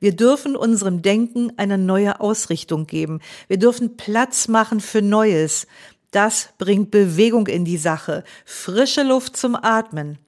Wir 0.00 0.14
dürfen 0.14 0.54
unserem 0.54 1.00
Denken 1.00 1.50
eine 1.56 1.78
neue 1.78 2.20
Ausrichtung 2.20 2.86
geben. 2.86 3.20
Wir 3.48 3.58
dürfen 3.58 3.96
Platz 3.96 4.48
machen 4.48 4.80
für 4.80 5.00
Neues, 5.00 5.66
das 6.14 6.50
bringt 6.58 6.90
Bewegung 6.90 7.46
in 7.46 7.64
die 7.64 7.76
Sache, 7.76 8.24
frische 8.44 9.02
Luft 9.02 9.36
zum 9.36 9.56
Atmen. 9.56 10.18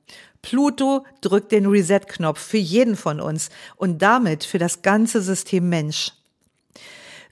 Pluto 0.42 1.04
drückt 1.20 1.52
den 1.52 1.66
Reset-Knopf 1.66 2.40
für 2.40 2.58
jeden 2.58 2.96
von 2.96 3.20
uns 3.20 3.50
und 3.76 4.02
damit 4.02 4.44
für 4.44 4.58
das 4.58 4.82
ganze 4.82 5.20
System 5.20 5.68
Mensch. 5.68 6.12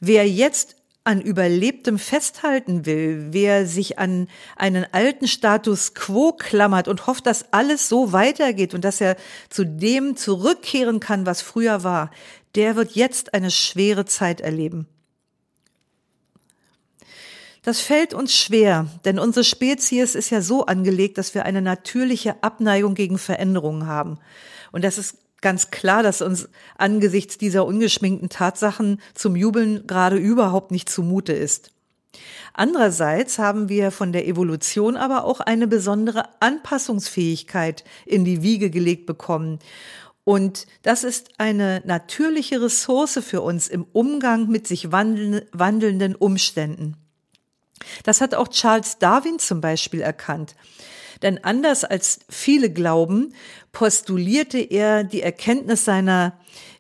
Wer 0.01 0.29
jetzt 0.29 0.77
an 1.05 1.21
Überlebtem 1.21 1.99
festhalten 1.99 2.87
will, 2.87 3.29
wer 3.31 3.67
sich 3.67 3.99
an 3.99 4.27
einen 4.57 4.87
alten 4.91 5.29
Status 5.29 5.95
quo 5.95 6.33
klammert 6.33 6.89
und 6.89 7.07
hofft, 7.07 7.27
dass 7.27 7.53
alles 7.53 7.89
so 7.89 8.13
weitergeht 8.13 8.75
und 8.75 8.85
dass 8.85 9.01
er 9.01 9.17
zu 9.51 9.65
dem 9.67 10.17
zurückkehren 10.17 11.01
kann, 11.01 11.27
was 11.27 11.43
früher 11.43 11.85
war, 11.85 12.11
der 12.55 12.75
wird 12.75 12.93
jetzt 12.93 13.35
eine 13.35 13.51
schwere 13.51 14.07
Zeit 14.07 14.41
erleben. 14.41 14.89
Das 17.65 17.81
fällt 17.81 18.13
uns 18.13 18.37
schwer, 18.37 18.87
denn 19.07 19.19
unsere 19.19 19.43
Spezies 19.43 20.15
ist 20.15 20.29
ja 20.29 20.43
so 20.43 20.67
angelegt, 20.67 21.17
dass 21.17 21.35
wir 21.35 21.47
eine 21.47 21.63
natürliche 21.63 22.43
Abneigung 22.43 22.95
gegen 22.95 23.17
Veränderungen 23.17 23.87
haben. 23.87 24.19
Und 24.71 24.85
das 24.85 24.99
ist 24.99 25.17
ganz 25.41 25.71
klar, 25.71 26.03
dass 26.03 26.21
uns 26.21 26.51
angesichts 26.77 27.39
dieser 27.39 27.65
ungeschminkten 27.65 28.29
Tatsachen 28.29 29.01
zum 29.15 29.35
Jubeln 29.35 29.87
gerade 29.87 30.17
überhaupt 30.17 30.73
nicht 30.73 30.91
zumute 30.91 31.33
ist. 31.33 31.71
Andererseits 32.53 33.39
haben 33.39 33.71
wir 33.71 33.91
von 33.91 34.13
der 34.13 34.29
Evolution 34.29 34.99
aber 34.99 35.25
auch 35.25 35.41
eine 35.41 35.67
besondere 35.67 36.25
Anpassungsfähigkeit 36.41 37.83
in 38.05 38.27
die 38.27 38.43
Wiege 38.43 38.69
gelegt 38.69 39.07
bekommen. 39.07 39.59
Und 40.23 40.67
das 40.83 41.03
ist 41.03 41.31
eine 41.39 41.83
natürliche 41.87 42.61
Ressource 42.61 43.21
für 43.23 43.41
uns 43.41 43.69
im 43.69 43.87
Umgang 43.93 44.49
mit 44.49 44.67
sich 44.67 44.93
wandelnden 44.93 46.15
Umständen. 46.15 47.04
Das 48.03 48.21
hat 48.21 48.35
auch 48.35 48.49
Charles 48.49 48.99
Darwin 48.99 49.39
zum 49.39 49.61
Beispiel 49.61 50.01
erkannt. 50.01 50.57
Denn 51.23 51.43
anders 51.43 51.85
als 51.85 52.21
viele 52.29 52.71
glauben, 52.71 53.35
postulierte 53.73 54.59
er 54.59 55.05
die 55.05 55.23
Erkenntnis 55.23 55.85
seiner 55.85 56.39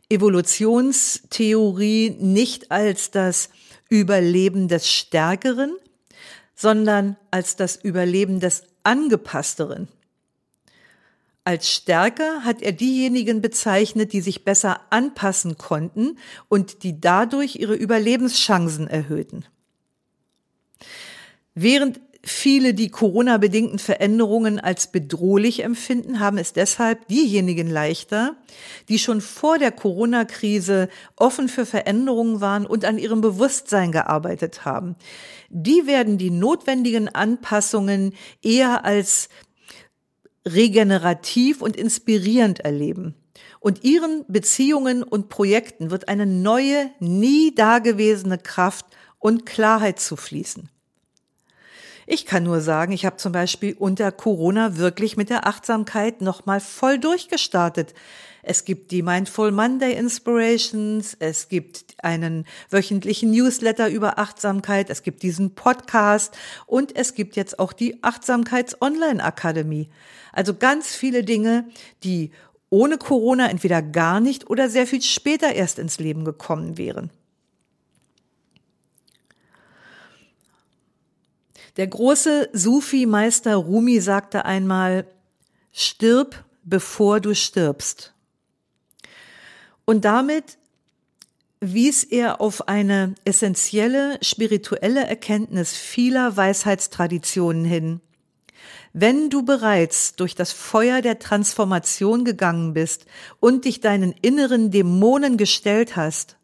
Evolutionstheorie 0.09 2.17
nicht 2.19 2.71
als 2.71 3.11
das 3.11 3.51
Überleben 3.88 4.69
des 4.69 4.90
Stärkeren, 4.90 5.77
sondern 6.55 7.17
als 7.31 7.57
das 7.57 7.77
Überleben 7.77 8.40
des 8.40 8.64
Angepassteren. 8.83 9.88
Als 11.45 11.71
stärker 11.71 12.45
hat 12.45 12.62
er 12.62 12.73
diejenigen 12.73 13.43
bezeichnet, 13.43 14.14
die 14.14 14.23
sich 14.23 14.45
besser 14.45 14.81
anpassen 14.88 15.59
konnten 15.59 16.19
und 16.49 16.83
die 16.83 17.01
dadurch 17.01 17.57
ihre 17.57 17.75
Überlebenschancen 17.75 18.88
erhöhten. 18.88 19.45
Während 21.55 22.01
Viele, 22.27 22.73
die 22.73 22.88
Corona-bedingten 22.88 23.79
Veränderungen 23.79 24.59
als 24.59 24.90
bedrohlich 24.90 25.62
empfinden, 25.62 26.21
haben 26.21 26.38
es 26.38 26.55
deshalb 26.55 27.07
diejenigen 27.09 27.69
leichter, 27.69 28.35
die 28.88 28.99
schon 28.99 29.21
vor 29.21 29.59
der 29.59 29.71
Corona-Krise 29.71 30.88
offen 31.17 31.51
für 31.51 31.67
Veränderungen 31.67 32.40
waren 32.40 32.64
und 32.64 32.87
an 32.87 32.97
ihrem 32.97 33.21
Bewusstsein 33.21 33.93
gearbeitet 33.93 34.64
haben. 34.64 34.97
Die 35.51 35.87
werden 35.87 36.17
die 36.17 36.31
notwendigen 36.31 37.11
Anpassungen 37.11 38.14
eher 38.43 38.87
als 38.87 39.29
regenerativ 40.49 41.61
und 41.61 41.77
inspirierend 41.77 42.61
erleben. 42.61 43.14
Und 43.61 43.85
ihren 43.85 44.25
Beziehungen 44.29 45.03
und 45.03 45.29
Projekten 45.29 45.90
wird 45.90 46.09
eine 46.09 46.25
neue, 46.25 46.90
nie 47.01 47.55
dagewesene 47.55 48.38
Kraft 48.38 48.87
und 49.19 49.45
Klarheit 49.45 50.01
zufließen. 50.01 50.71
Ich 52.07 52.27
kann 52.27 52.43
nur 52.43 52.61
sagen, 52.61 52.93
ich 52.93 53.07
habe 53.07 53.17
zum 53.17 53.33
Beispiel 53.33 53.75
unter 53.79 54.12
Corona 54.12 54.77
wirklich 54.77 55.17
mit 55.17 55.31
der 55.31 55.47
Achtsamkeit 55.47 56.21
nochmal 56.21 56.61
voll 56.61 56.99
durchgestartet. 56.99 57.95
Es 58.43 58.67
gibt 58.67 58.90
die 58.90 59.03
Mindful 59.03 59.53
Monday 59.53 59.95
Inspirations, 59.95 61.17
es 61.19 61.49
gibt 61.49 61.95
einen 62.03 62.45
wöchentlichen 62.69 63.31
Newsletter 63.31 63.88
über 63.88 64.19
Achtsamkeit, 64.19 64.90
es 64.90 65.03
gibt 65.03 65.23
diesen 65.23 65.55
Podcast 65.55 66.37
und 66.67 66.95
es 66.95 67.14
gibt 67.14 67.37
jetzt 67.37 67.59
auch 67.59 67.73
die 67.73 68.03
Achtsamkeits-Online-Akademie. 68.03 69.88
Also 70.33 70.53
ganz 70.55 70.95
viele 70.95 71.25
Dinge, 71.25 71.69
die 72.03 72.33
ohne 72.69 72.99
Corona 72.99 73.49
entweder 73.49 73.81
gar 73.81 74.21
nicht 74.21 74.51
oder 74.51 74.69
sehr 74.69 74.87
viel 74.87 75.01
später 75.01 75.55
erst 75.55 75.79
ins 75.79 75.99
Leben 75.99 76.27
gekommen 76.27 76.77
wären. 76.77 77.11
Der 81.77 81.89
große 81.89 82.51
Sufi-Meister 82.53 83.57
Rumi 83.57 84.01
sagte 84.01 84.45
einmal, 84.45 85.07
stirb, 85.73 86.45
bevor 86.63 87.21
du 87.21 87.35
stirbst. 87.35 88.15
Und 89.85 90.05
damit 90.05 90.59
wies 91.61 92.05
er 92.05 92.41
auf 92.41 92.69
eine 92.69 93.15
essentielle 93.25 94.19
spirituelle 94.23 95.05
Erkenntnis 95.07 95.73
vieler 95.73 96.37
Weisheitstraditionen 96.37 97.65
hin. 97.65 98.01
Wenn 98.93 99.29
du 99.29 99.45
bereits 99.45 100.15
durch 100.15 100.37
das 100.37 100.53
Feuer 100.53 101.03
der 101.03 101.19
Transformation 101.19 102.25
gegangen 102.25 102.75
bist 102.75 103.07
und 103.41 103.65
dich 103.65 103.81
deinen 103.81 104.15
inneren 104.23 104.71
Dämonen 104.71 105.37
gestellt 105.37 105.97
hast, 105.97 106.37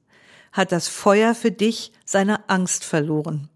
hat 0.50 0.72
das 0.72 0.88
Feuer 0.88 1.36
für 1.36 1.52
dich 1.52 1.92
seine 2.04 2.48
Angst 2.48 2.84
verloren. 2.84 3.48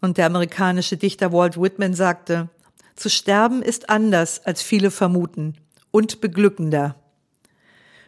Und 0.00 0.18
der 0.18 0.26
amerikanische 0.26 0.96
Dichter 0.96 1.32
Walt 1.32 1.60
Whitman 1.60 1.94
sagte, 1.94 2.48
zu 2.96 3.10
sterben 3.10 3.62
ist 3.62 3.90
anders, 3.90 4.44
als 4.44 4.62
viele 4.62 4.90
vermuten 4.90 5.56
und 5.90 6.20
beglückender. 6.20 6.96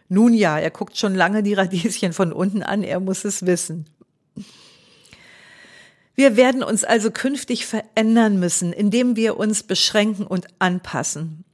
Nun 0.08 0.32
ja, 0.32 0.58
er 0.58 0.70
guckt 0.70 0.96
schon 0.96 1.14
lange 1.14 1.42
die 1.42 1.54
Radieschen 1.54 2.12
von 2.12 2.32
unten 2.32 2.62
an, 2.62 2.82
er 2.82 3.00
muss 3.00 3.24
es 3.24 3.44
wissen. 3.44 3.86
Wir 6.14 6.36
werden 6.36 6.64
uns 6.64 6.82
also 6.82 7.10
künftig 7.10 7.66
verändern 7.66 8.40
müssen, 8.40 8.72
indem 8.72 9.14
wir 9.14 9.36
uns 9.36 9.62
beschränken 9.62 10.26
und 10.26 10.48
anpassen. 10.58 11.44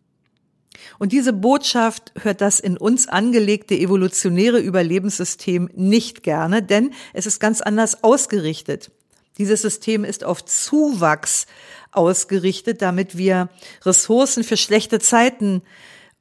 Und 0.98 1.12
diese 1.12 1.32
Botschaft 1.32 2.12
hört 2.20 2.40
das 2.40 2.60
in 2.60 2.76
uns 2.76 3.08
angelegte 3.08 3.74
evolutionäre 3.74 4.60
Überlebenssystem 4.60 5.68
nicht 5.74 6.22
gerne, 6.22 6.62
denn 6.62 6.92
es 7.12 7.26
ist 7.26 7.40
ganz 7.40 7.60
anders 7.60 8.02
ausgerichtet. 8.04 8.90
Dieses 9.38 9.62
System 9.62 10.04
ist 10.04 10.24
auf 10.24 10.44
Zuwachs 10.44 11.46
ausgerichtet, 11.90 12.82
damit 12.82 13.16
wir 13.16 13.48
Ressourcen 13.84 14.44
für 14.44 14.56
schlechte 14.56 15.00
Zeiten 15.00 15.62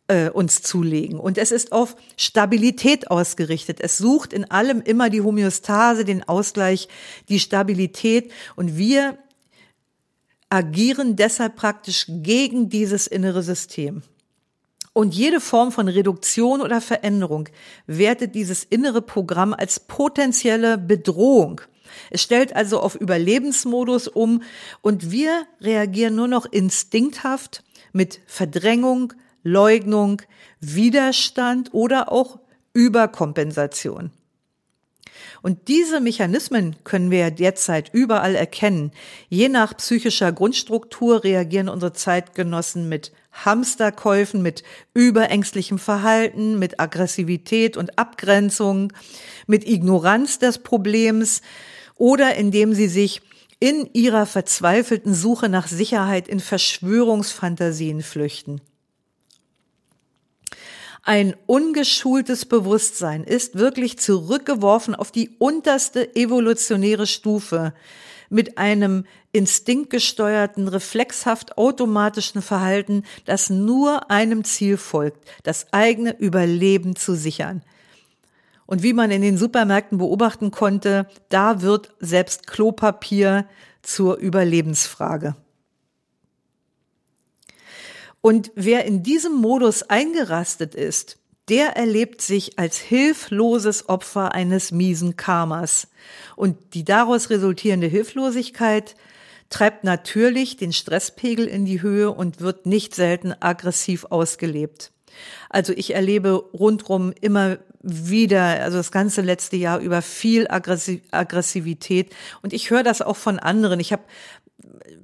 äh, 0.08 0.30
uns 0.30 0.62
zulegen. 0.62 1.20
Und 1.20 1.38
es 1.38 1.52
ist 1.52 1.72
auf 1.72 1.96
Stabilität 2.18 3.12
ausgerichtet. 3.12 3.80
Es 3.82 3.98
sucht 3.98 4.34
in 4.34 4.50
allem 4.50 4.82
immer 4.82 5.10
die 5.10 5.22
Homöostase, 5.22 6.06
den 6.06 6.28
Ausgleich, 6.28 6.88
die 7.30 7.40
Stabilität. 7.40 8.32
Und 8.56 8.78
wir 8.78 9.18
agieren 10.50 11.16
deshalb 11.16 11.56
praktisch 11.56 12.06
gegen 12.08 12.70
dieses 12.70 13.08
innere 13.08 13.44
System. 13.44 14.04
Und 14.94 15.16
jede 15.16 15.40
Form 15.40 15.72
von 15.72 15.88
Reduktion 15.88 16.62
oder 16.62 16.80
Veränderung 16.80 17.50
wertet 17.88 18.36
dieses 18.36 18.64
innere 18.64 19.02
Programm 19.02 19.54
als 19.54 19.80
potenzielle 19.80 20.78
Bedrohung. 20.78 21.62
Es 22.10 22.22
stellt 22.22 22.56
also 22.56 22.80
auf 22.80 22.96
Überlebensmodus 22.96 24.08
um 24.08 24.44
und 24.82 25.12
wir 25.12 25.46
reagieren 25.62 26.16
nur 26.16 26.28
noch 26.28 26.46
instinkthaft 26.46 27.64
mit 27.92 28.20
Verdrängung, 28.26 29.14
Leugnung, 29.44 30.22
Widerstand 30.60 31.74
oder 31.74 32.12
auch 32.12 32.40
Überkompensation. 32.74 34.12
Und 35.42 35.68
diese 35.68 36.00
Mechanismen 36.00 36.78
können 36.86 37.12
wir 37.12 37.30
derzeit 37.30 37.90
überall 37.94 38.34
erkennen. 38.34 38.92
Je 39.28 39.50
nach 39.50 39.76
psychischer 39.76 40.32
Grundstruktur 40.32 41.24
reagieren 41.26 41.68
unsere 41.68 41.92
Zeitgenossen 41.92 42.88
mit 42.88 43.12
Hamsterkäufen, 43.34 44.42
mit 44.42 44.64
überängstlichem 44.94 45.80
Verhalten, 45.80 46.60
mit 46.60 46.80
Aggressivität 46.80 47.76
und 47.76 48.00
Abgrenzung, 48.00 48.94
mit 49.46 49.68
Ignoranz 49.68 50.40
des 50.40 50.60
Problems, 50.60 51.42
oder 51.96 52.36
indem 52.36 52.74
sie 52.74 52.88
sich 52.88 53.22
in 53.60 53.90
ihrer 53.94 54.26
verzweifelten 54.26 55.14
Suche 55.14 55.48
nach 55.50 55.68
Sicherheit 55.68 56.28
in 56.28 56.40
Verschwörungsfantasien 56.40 58.02
flüchten. 58.02 58.62
Ein 61.02 61.36
ungeschultes 61.48 62.46
Bewusstsein 62.46 63.24
ist 63.24 63.58
wirklich 63.58 64.00
zurückgeworfen 64.00 64.96
auf 64.96 65.12
die 65.12 65.32
unterste 65.38 66.16
evolutionäre 66.16 67.08
Stufe 67.08 67.74
mit 68.30 68.58
einem 68.58 69.06
instinktgesteuerten, 69.34 70.68
reflexhaft 70.68 71.58
automatischen 71.58 72.42
Verhalten, 72.42 73.04
das 73.26 73.50
nur 73.50 74.10
einem 74.12 74.44
Ziel 74.44 74.78
folgt, 74.78 75.26
das 75.44 75.68
eigene 75.74 76.18
Überleben 76.18 76.96
zu 76.96 77.16
sichern. 77.16 77.64
Und 78.66 78.84
wie 78.84 78.94
man 78.94 79.12
in 79.12 79.22
den 79.22 79.38
Supermärkten 79.38 79.98
beobachten 79.98 80.52
konnte, 80.52 81.08
da 81.30 81.62
wird 81.62 81.94
selbst 82.00 82.48
Klopapier 82.48 83.46
zur 83.82 84.18
Überlebensfrage. 84.18 85.36
Und 88.22 88.52
wer 88.56 88.86
in 88.86 89.04
diesem 89.04 89.34
Modus 89.34 89.84
eingerastet 89.84 90.76
ist, 90.76 91.18
der 91.50 91.76
erlebt 91.76 92.22
sich 92.22 92.58
als 92.58 92.78
hilfloses 92.78 93.90
Opfer 93.90 94.34
eines 94.34 94.72
miesen 94.72 95.18
Karmas. 95.18 95.90
Und 96.38 96.74
die 96.74 96.86
daraus 96.86 97.30
resultierende 97.30 97.88
Hilflosigkeit 97.88 98.96
treibt 99.50 99.84
natürlich 99.84 100.56
den 100.56 100.72
Stresspegel 100.72 101.48
in 101.48 101.66
die 101.66 101.82
Höhe 101.82 102.12
und 102.12 102.40
wird 102.40 102.66
nicht 102.66 102.96
selten 102.96 103.34
aggressiv 103.38 104.06
ausgelebt. 104.06 104.93
Also 105.50 105.74
ich 105.74 105.94
erlebe 105.94 106.32
rundrum 106.54 107.14
immer 107.22 107.58
wieder, 107.82 108.42
also 108.62 108.78
das 108.78 108.92
ganze 108.92 109.22
letzte 109.22 109.58
Jahr 109.58 109.80
über 109.80 110.02
viel 110.02 110.48
Aggressivität 110.50 112.14
und 112.42 112.54
ich 112.54 112.70
höre 112.70 112.84
das 112.84 113.02
auch 113.02 113.18
von 113.18 113.40
anderen. 113.40 113.80
Ich 113.80 113.92
habe 113.92 114.04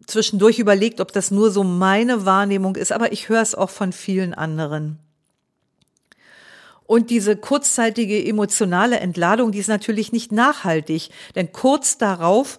zwischendurch 0.07 0.59
überlegt, 0.59 1.01
ob 1.01 1.11
das 1.11 1.31
nur 1.31 1.51
so 1.51 1.63
meine 1.63 2.25
Wahrnehmung 2.25 2.75
ist, 2.75 2.91
aber 2.91 3.11
ich 3.11 3.29
höre 3.29 3.41
es 3.41 3.55
auch 3.55 3.69
von 3.69 3.91
vielen 3.91 4.33
anderen. 4.33 4.99
Und 6.85 7.11
diese 7.11 7.35
kurzzeitige 7.35 8.25
emotionale 8.25 8.99
Entladung, 8.99 9.51
die 9.51 9.59
ist 9.59 9.67
natürlich 9.67 10.11
nicht 10.11 10.31
nachhaltig, 10.31 11.09
denn 11.35 11.51
kurz 11.51 11.99
darauf 11.99 12.57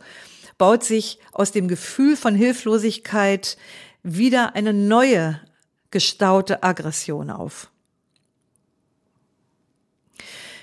baut 0.56 0.84
sich 0.84 1.18
aus 1.32 1.50
dem 1.50 1.66
Gefühl 1.66 2.16
von 2.16 2.36
Hilflosigkeit 2.36 3.56
wieder 4.02 4.54
eine 4.54 4.72
neue 4.72 5.40
gestaute 5.90 6.62
Aggression 6.62 7.30
auf. 7.30 7.70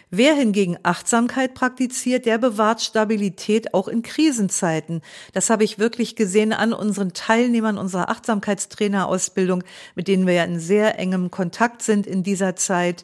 Wer 0.10 0.36
hingegen 0.36 0.78
Achtsamkeit 0.84 1.54
praktiziert, 1.54 2.26
der 2.26 2.38
bewahrt 2.38 2.82
Stabilität 2.82 3.74
auch 3.74 3.90
in 3.90 4.04
Krisenzeiten. 4.04 5.02
Das 5.34 5.50
habe 5.50 5.66
ich 5.66 5.80
wirklich 5.80 6.16
gesehen 6.16 6.54
an 6.54 6.72
unseren 6.72 7.12
Teilnehmern 7.12 7.78
unserer 7.78 8.10
Achtsamkeitstrainerausbildung, 8.10 9.66
mit 9.96 10.08
denen 10.08 10.26
wir 10.26 10.34
ja 10.34 10.46
in 10.46 10.62
sehr 10.62 10.98
engem 10.98 11.30
Kontakt 11.30 11.82
sind 11.82 12.08
in 12.08 12.24
dieser 12.24 12.56
Zeit 12.56 13.04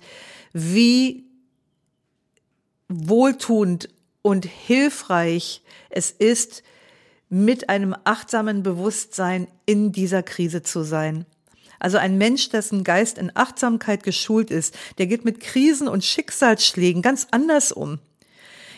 wie 0.53 1.26
wohltuend 2.88 3.89
und 4.21 4.45
hilfreich 4.45 5.61
es 5.89 6.09
ist, 6.09 6.63
mit 7.30 7.67
einem 7.67 7.95
achtsamen 8.03 8.63
Bewusstsein 8.63 9.47
in 9.65 9.91
dieser 9.91 10.24
Krise 10.24 10.61
zu 10.61 10.84
sein. 10.84 11.26
Also 11.84 11.98
ein 11.98 12.18
Mensch, 12.18 12.48
dessen 12.48 12.86
Geist 12.86 13.18
in 13.18 13.30
Achtsamkeit 13.36 14.04
geschult 14.04 14.52
ist, 14.52 14.74
der 15.00 15.06
geht 15.06 15.26
mit 15.26 15.42
Krisen 15.42 15.90
und 15.90 16.06
Schicksalsschlägen 16.06 17.02
ganz 17.02 17.28
anders 17.32 17.74
um. 17.74 18.00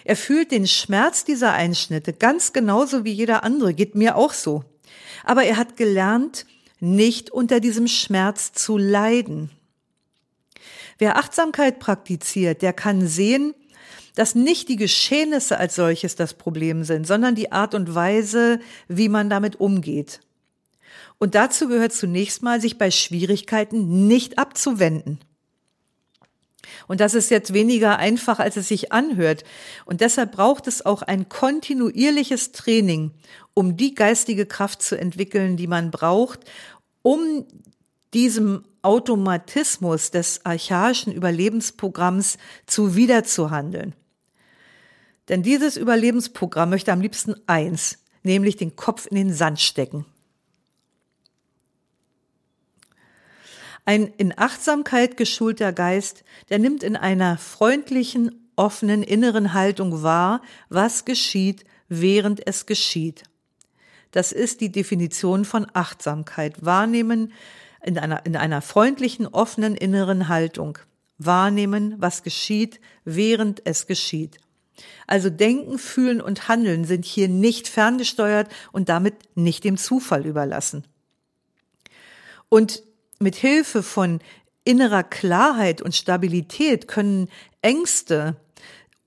Er 0.06 0.16
fühlt 0.16 0.52
den 0.52 0.66
Schmerz 0.66 1.24
dieser 1.24 1.54
Einschnitte 1.54 2.14
ganz 2.14 2.52
genauso 2.52 3.06
wie 3.06 3.12
jeder 3.12 3.44
andere, 3.44 3.76
geht 3.76 3.94
mir 3.94 4.16
auch 4.16 4.34
so. 4.34 4.64
Aber 5.24 5.44
er 5.44 5.58
hat 5.58 5.78
gelernt, 5.78 6.48
nicht 6.80 7.30
unter 7.30 7.60
diesem 7.60 7.88
Schmerz 7.88 8.54
zu 8.54 8.76
leiden. 8.76 9.52
Wer 10.98 11.18
Achtsamkeit 11.18 11.78
praktiziert, 11.78 12.64
der 12.64 12.74
kann 12.74 13.06
sehen, 13.06 13.54
dass 14.16 14.34
nicht 14.34 14.68
die 14.68 14.78
Geschehnisse 14.78 15.60
als 15.60 15.76
solches 15.76 16.16
das 16.16 16.34
Problem 16.34 16.84
sind, 16.84 17.06
sondern 17.06 17.36
die 17.36 17.52
Art 17.52 17.76
und 17.76 17.94
Weise, 17.94 18.60
wie 18.88 19.10
man 19.10 19.30
damit 19.30 19.60
umgeht. 19.60 20.22
Und 21.18 21.36
dazu 21.36 21.68
gehört 21.68 21.94
zunächst 21.94 22.44
mal, 22.44 22.60
sich 22.60 22.78
bei 22.78 22.92
Schwierigkeiten 22.92 24.08
nicht 24.08 24.38
abzuwenden. 24.38 25.20
Und 26.88 27.00
das 27.00 27.14
ist 27.14 27.32
jetzt 27.32 27.54
weniger 27.54 27.98
einfach, 27.98 28.40
als 28.40 28.58
es 28.58 28.68
sich 28.68 28.92
anhört. 28.92 29.44
Und 29.86 30.02
deshalb 30.02 30.34
braucht 30.34 30.68
es 30.68 30.86
auch 30.86 31.02
ein 31.02 31.30
kontinuierliches 31.30 32.52
Training, 32.52 33.12
um 33.54 33.78
die 33.78 33.96
geistige 33.96 34.46
Kraft 34.46 34.82
zu 34.82 34.98
entwickeln, 34.98 35.58
die 35.58 35.68
man 35.68 35.92
braucht, 35.92 36.42
um 37.02 37.46
diesem 38.14 38.64
Automatismus 38.82 40.12
des 40.12 40.46
archaischen 40.46 41.12
Überlebensprogramms 41.12 42.38
zuwiderzuhandeln. 42.68 43.96
Denn 45.28 45.42
dieses 45.42 45.76
Überlebensprogramm 45.76 46.70
möchte 46.70 46.92
am 46.92 47.02
liebsten 47.02 47.36
eins, 47.48 47.98
nämlich 48.22 48.58
den 48.58 48.76
Kopf 48.76 49.08
in 49.08 49.16
den 49.16 49.34
Sand 49.34 49.60
stecken. 49.60 50.06
Ein 53.86 54.12
in 54.18 54.38
Achtsamkeit 54.38 55.16
geschulter 55.16 55.72
Geist, 55.72 56.24
der 56.50 56.60
nimmt 56.60 56.84
in 56.84 56.96
einer 56.96 57.38
freundlichen, 57.38 58.50
offenen 58.56 59.04
inneren 59.04 59.54
Haltung 59.54 60.02
wahr, 60.02 60.42
was 60.70 61.06
geschieht, 61.06 61.66
während 61.88 62.46
es 62.48 62.66
geschieht. 62.66 63.24
Das 64.12 64.32
ist 64.32 64.62
die 64.62 64.72
Definition 64.72 65.46
von 65.46 65.68
Achtsamkeit. 65.74 66.66
Wahrnehmen, 66.66 67.34
in 67.84 68.00
einer, 68.00 68.26
in 68.26 68.36
einer 68.36 68.62
freundlichen, 68.62 69.28
offenen 69.28 69.76
inneren 69.76 70.30
Haltung 70.30 70.80
wahrnehmen, 71.18 71.96
was 71.98 72.24
geschieht, 72.24 72.80
während 73.04 73.62
es 73.66 73.88
geschieht. 73.88 74.38
Also 75.06 75.30
Denken, 75.30 75.78
Fühlen 75.78 76.22
und 76.22 76.48
Handeln 76.48 76.86
sind 76.86 77.06
hier 77.06 77.30
nicht 77.30 77.68
ferngesteuert 77.68 78.50
und 78.72 78.90
damit 78.90 79.16
nicht 79.36 79.64
dem 79.64 79.78
Zufall 79.78 80.26
überlassen. 80.26 80.86
Und 82.50 82.84
mit 83.20 83.36
Hilfe 83.36 83.84
von 83.84 84.20
innerer 84.64 85.04
Klarheit 85.04 85.82
und 85.82 85.96
Stabilität 85.96 86.88
können 86.88 87.30
Ängste 87.62 88.36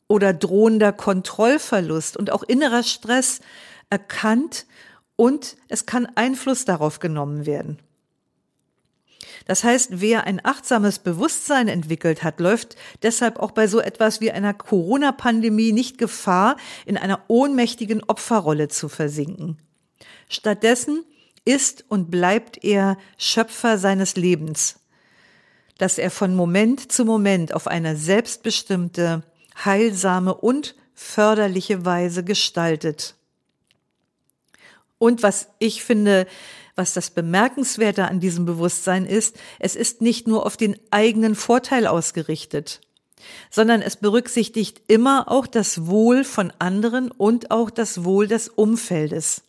oder 0.09 0.33
drohender 0.33 0.93
Kontrollverlust 0.93 2.17
und 2.17 2.31
auch 2.31 2.43
innerer 2.43 2.83
Stress 2.83 3.41
erkannt 3.91 4.67
und 5.17 5.57
es 5.69 5.85
kann 5.85 6.07
Einfluss 6.15 6.65
darauf 6.65 7.01
genommen 7.01 7.45
werden. 7.45 7.79
Das 9.47 9.65
heißt, 9.65 10.01
wer 10.01 10.25
ein 10.25 10.45
achtsames 10.45 10.99
Bewusstsein 10.99 11.69
entwickelt 11.69 12.23
hat, 12.23 12.41
läuft 12.41 12.77
deshalb 13.03 13.39
auch 13.39 13.51
bei 13.51 13.67
so 13.67 13.81
etwas 13.81 14.21
wie 14.21 14.31
einer 14.31 14.55
Corona-Pandemie 14.55 15.73
nicht 15.73 15.99
Gefahr, 15.99 16.57
in 16.87 16.97
einer 16.97 17.23
ohnmächtigen 17.29 18.03
Opferrolle 18.05 18.69
zu 18.69 18.89
versinken. 18.89 19.59
Stattdessen 20.29 21.05
ist 21.49 21.85
und 21.89 22.11
bleibt 22.11 22.63
er 22.63 22.99
Schöpfer 23.17 23.79
seines 23.79 24.17
Lebens, 24.17 24.77
dass 25.79 25.97
er 25.97 26.11
von 26.11 26.37
Moment 26.37 26.93
zu 26.93 27.07
Moment 27.07 27.55
auf 27.55 27.67
eine 27.67 27.97
selbstbestimmte, 27.97 29.23
heilsame 29.65 30.35
und 30.35 30.75
förderliche 30.95 31.87
Weise 31.87 32.23
gestaltet. 32.23 33.15
Und 34.99 35.23
was 35.23 35.49
ich 35.59 35.83
finde, 35.83 36.27
was 36.75 36.93
das 36.93 37.11
Bemerkenswerte 37.11 38.05
an 38.07 38.21
diesem 38.21 38.45
Bewusstsein 38.45 39.07
ist, 39.07 39.37
es 39.59 39.75
ist 39.75 40.03
nicht 40.03 40.29
nur 40.29 40.45
auf 40.45 40.57
den 40.57 40.79
eigenen 40.91 41.35
Vorteil 41.35 41.87
ausgerichtet, 41.87 42.83
sondern 43.51 43.81
es 43.81 43.97
berücksichtigt 43.97 44.83
immer 44.87 45.31
auch 45.31 45.47
das 45.47 45.87
Wohl 45.87 46.25
von 46.25 46.53
anderen 46.59 47.11
und 47.11 47.51
auch 47.51 47.71
das 47.71 48.05
Wohl 48.05 48.29
des 48.29 48.49
Umfeldes. 48.49 49.43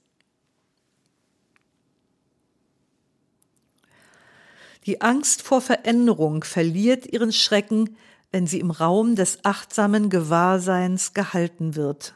Die 4.89 5.01
Angst 5.01 5.43
vor 5.43 5.61
Veränderung 5.61 6.43
verliert 6.43 7.05
ihren 7.05 7.31
Schrecken, 7.31 7.95
wenn 8.31 8.47
sie 8.47 8.59
im 8.59 8.71
Raum 8.71 9.15
des 9.15 9.45
achtsamen 9.45 10.09
Gewahrseins 10.09 11.13
gehalten 11.13 11.75
wird. 11.75 12.15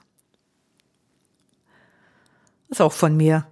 Das 2.67 2.77
ist 2.77 2.81
auch 2.81 2.91
von 2.91 3.15
mir. 3.15 3.45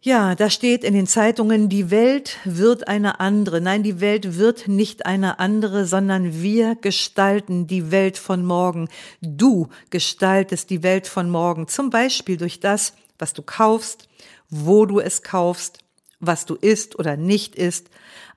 Ja, 0.00 0.34
da 0.34 0.48
steht 0.48 0.84
in 0.84 0.94
den 0.94 1.06
Zeitungen, 1.06 1.68
die 1.68 1.90
Welt 1.90 2.38
wird 2.46 2.88
eine 2.88 3.20
andere. 3.20 3.60
Nein, 3.60 3.82
die 3.82 4.00
Welt 4.00 4.38
wird 4.38 4.68
nicht 4.68 5.04
eine 5.04 5.38
andere, 5.38 5.84
sondern 5.84 6.40
wir 6.40 6.76
gestalten 6.76 7.66
die 7.66 7.90
Welt 7.90 8.16
von 8.16 8.42
morgen. 8.42 8.88
Du 9.20 9.68
gestaltest 9.90 10.70
die 10.70 10.82
Welt 10.82 11.06
von 11.06 11.28
morgen. 11.28 11.68
Zum 11.68 11.90
Beispiel 11.90 12.38
durch 12.38 12.58
das, 12.58 12.94
was 13.18 13.34
du 13.34 13.42
kaufst, 13.42 14.07
wo 14.50 14.86
du 14.86 15.00
es 15.00 15.22
kaufst, 15.22 15.78
was 16.20 16.46
du 16.46 16.54
isst 16.54 16.98
oder 16.98 17.16
nicht 17.16 17.54
isst. 17.54 17.90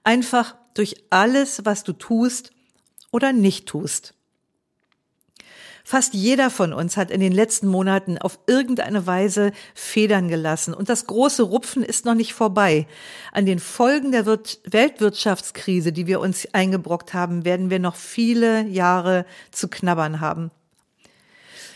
Einfach 0.04 0.56
durch 0.74 1.04
alles, 1.10 1.66
was 1.66 1.84
du 1.84 1.94
tust 1.94 2.52
oder 3.12 3.34
nicht 3.34 3.68
tust. 3.68 4.14
Fast 5.84 6.14
jeder 6.14 6.50
von 6.50 6.74
uns 6.74 6.96
hat 6.96 7.10
in 7.10 7.20
den 7.20 7.32
letzten 7.32 7.68
Monaten 7.68 8.18
auf 8.18 8.40
irgendeine 8.46 9.08
Weise 9.08 9.52
Federn 9.74 10.28
gelassen. 10.28 10.74
Und 10.74 10.90
das 10.90 11.08
große 11.08 11.44
Rupfen 11.44 11.84
ist 11.84 12.06
noch 12.06 12.14
nicht 12.14 12.34
vorbei. 12.34 12.88
An 13.32 13.46
den 13.46 13.60
Folgen 13.60 14.12
der 14.12 14.26
Weltwirtschaftskrise, 14.26 15.92
die 15.92 16.08
wir 16.08 16.20
uns 16.20 16.48
eingebrockt 16.54 17.14
haben, 17.14 17.46
werden 17.46 17.70
wir 17.70 17.80
noch 17.80 17.96
viele 17.96 18.68
Jahre 18.68 19.26
zu 19.52 19.68
knabbern 19.68 20.22
haben. 20.22 20.52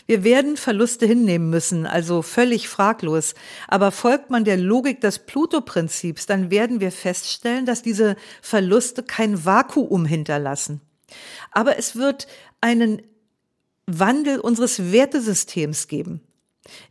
Wir 0.06 0.22
werden 0.22 0.56
Verluste 0.56 1.04
hinnehmen 1.04 1.50
müssen, 1.50 1.86
also 1.86 2.22
völlig 2.22 2.68
fraglos. 2.68 3.34
Aber 3.66 3.90
folgt 3.90 4.30
man 4.30 4.44
der 4.44 4.56
Logik 4.56 5.00
des 5.00 5.20
Pluto-Prinzips, 5.20 6.26
dann 6.26 6.50
werden 6.50 6.80
wir 6.80 6.92
feststellen, 6.92 7.66
dass 7.66 7.82
diese 7.82 8.16
Verluste 8.40 9.02
kein 9.02 9.44
Vakuum 9.44 10.06
hinterlassen. 10.06 10.80
Aber 11.50 11.78
es 11.78 11.96
wird 11.96 12.28
einen 12.60 13.02
Wandel 13.86 14.40
unseres 14.40 14.92
Wertesystems 14.92 15.88
geben. 15.88 16.20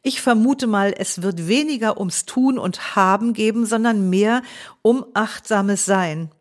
Ich 0.01 0.21
vermute 0.21 0.67
mal, 0.67 0.93
es 0.97 1.21
wird 1.21 1.47
weniger 1.47 1.97
ums 1.99 2.25
Tun 2.25 2.57
und 2.57 2.95
Haben 2.95 3.33
geben, 3.33 3.65
sondern 3.65 4.09
mehr 4.09 4.41
um 4.81 5.05
achtsames 5.13 5.85
Sein. 5.85 6.31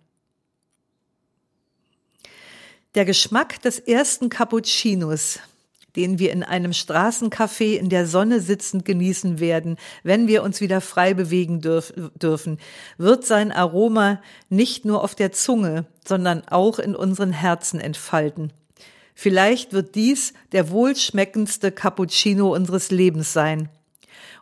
Der 2.94 3.04
Geschmack 3.04 3.60
des 3.62 3.80
ersten 3.80 4.28
Cappuccinos, 4.28 5.40
den 5.96 6.18
wir 6.18 6.32
in 6.32 6.42
einem 6.42 6.72
Straßencafé 6.72 7.76
in 7.76 7.88
der 7.88 8.06
Sonne 8.06 8.40
sitzend 8.40 8.84
genießen 8.84 9.40
werden, 9.40 9.76
wenn 10.02 10.26
wir 10.28 10.42
uns 10.42 10.60
wieder 10.60 10.80
frei 10.80 11.14
bewegen 11.14 11.60
dürf 11.60 11.92
dürfen, 12.14 12.58
wird 12.98 13.24
sein 13.24 13.52
Aroma 13.52 14.20
nicht 14.48 14.84
nur 14.84 15.02
auf 15.02 15.14
der 15.14 15.32
Zunge, 15.32 15.86
sondern 16.04 16.46
auch 16.48 16.78
in 16.78 16.96
unseren 16.96 17.32
Herzen 17.32 17.80
entfalten. 17.80 18.52
Vielleicht 19.14 19.72
wird 19.72 19.94
dies 19.94 20.32
der 20.52 20.70
wohlschmeckendste 20.70 21.70
Cappuccino 21.70 22.52
unseres 22.52 22.90
Lebens 22.90 23.32
sein. 23.32 23.68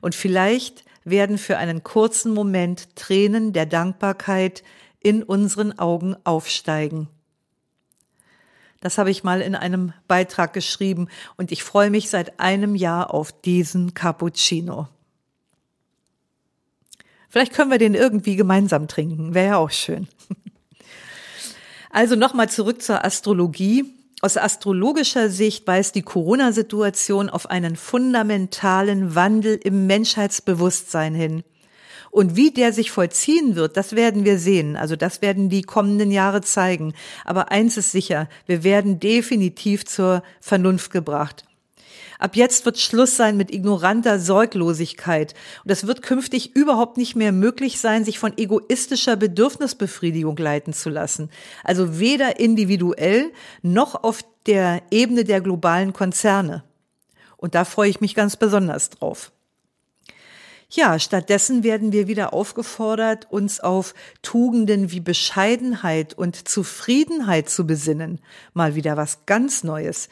Und 0.01 0.15
vielleicht 0.15 0.85
werden 1.05 1.37
für 1.37 1.59
einen 1.59 1.83
kurzen 1.83 2.33
Moment 2.33 2.97
Tränen 2.97 3.53
der 3.53 3.67
Dankbarkeit 3.67 4.63
in 5.01 5.23
unseren 5.23 5.79
Augen 5.79 6.17
aufsteigen. 6.25 7.09
Das 8.83 8.99
habe 8.99 9.11
ich 9.11 9.23
mal 9.23 9.41
in 9.41 9.55
einem 9.55 9.93
Beitrag 10.09 10.53
geschrieben 10.53 11.09
und 11.37 11.53
ich 11.53 11.63
freue 11.63 11.89
mich 11.89 12.11
seit 12.11 12.41
einem 12.41 12.75
Jahr 12.75 13.15
auf 13.15 13.33
diesen 13.33 13.95
Cappuccino. 13.95 14.89
Vielleicht 17.29 17.55
können 17.55 17.71
wir 17.71 17.79
den 17.79 17.95
irgendwie 17.95 18.37
gemeinsam 18.37 18.89
trinken, 18.89 19.35
wäre 19.35 19.47
ja 19.47 19.57
auch 19.57 19.71
schön. 19.71 20.07
Also 21.95 22.17
nochmal 22.17 22.49
zurück 22.49 22.81
zur 22.81 23.05
Astrologie. 23.05 23.85
Aus 24.23 24.39
astrologischer 24.39 25.29
Sicht 25.29 25.67
weist 25.67 25.95
die 25.95 26.01
Corona-Situation 26.01 27.29
auf 27.29 27.51
einen 27.51 27.77
fundamentalen 27.77 29.15
Wandel 29.15 29.61
im 29.63 29.87
Menschheitsbewusstsein 29.87 31.15
hin. 31.15 31.45
Und 32.13 32.37
wie 32.37 32.51
der 32.51 32.75
sich 32.75 32.91
vollziehen 32.91 33.57
wird, 33.57 33.79
das 33.79 33.97
werden 33.97 34.27
wir 34.27 34.39
sehen. 34.39 34.77
Also 34.77 34.97
das 34.97 35.23
werden 35.23 35.49
die 35.49 35.63
kommenden 35.63 36.11
Jahre 36.11 36.43
zeigen. 36.43 36.93
Aber 37.25 37.51
eins 37.51 37.79
ist 37.79 37.91
sicher, 37.91 38.29
wir 38.45 38.65
werden 38.65 39.01
definitiv 39.01 39.87
zur 39.87 40.23
Vernunft 40.39 40.93
gebracht. 40.93 41.47
Ab 42.19 42.37
jetzt 42.37 42.67
wird 42.67 42.79
Schluss 42.79 43.17
sein 43.17 43.39
mit 43.39 43.51
ignoranter 43.51 44.21
Sorglosigkeit. 44.21 45.33
Und 45.65 45.71
es 45.71 45.87
wird 45.87 46.03
künftig 46.03 46.55
überhaupt 46.55 46.99
nicht 46.99 47.17
mehr 47.17 47.33
möglich 47.33 47.81
sein, 47.81 48.05
sich 48.05 48.19
von 48.19 48.37
egoistischer 48.37 49.17
Bedürfnisbefriedigung 49.17 50.37
leiten 50.37 50.75
zu 50.75 50.91
lassen. 50.91 51.31
Also 51.65 51.99
weder 51.99 52.39
individuell 52.39 53.33
noch 53.63 54.05
auf 54.05 54.23
der 54.45 54.83
Ebene 54.91 55.25
der 55.25 55.41
globalen 55.41 55.95
Konzerne. 55.95 56.63
Und 57.39 57.55
da 57.55 57.65
freue 57.65 57.89
ich 57.89 58.03
mich 58.03 58.15
ganz 58.15 58.37
besonders 58.37 58.91
drauf. 58.91 59.33
Ja, 60.75 60.99
stattdessen 60.99 61.65
werden 61.65 61.93
wir 61.93 62.09
wieder 62.09 62.33
aufgefordert, 62.33 63.27
uns 63.31 63.61
auf 63.61 63.93
Tugenden 64.23 64.91
wie 64.91 65.01
Bescheidenheit 65.01 66.15
und 66.15 66.49
Zufriedenheit 66.49 67.51
zu 67.51 67.67
besinnen. 67.67 68.21
Mal 68.55 68.75
wieder 68.75 68.97
was 68.97 69.27
ganz 69.27 69.65
Neues. 69.65 70.09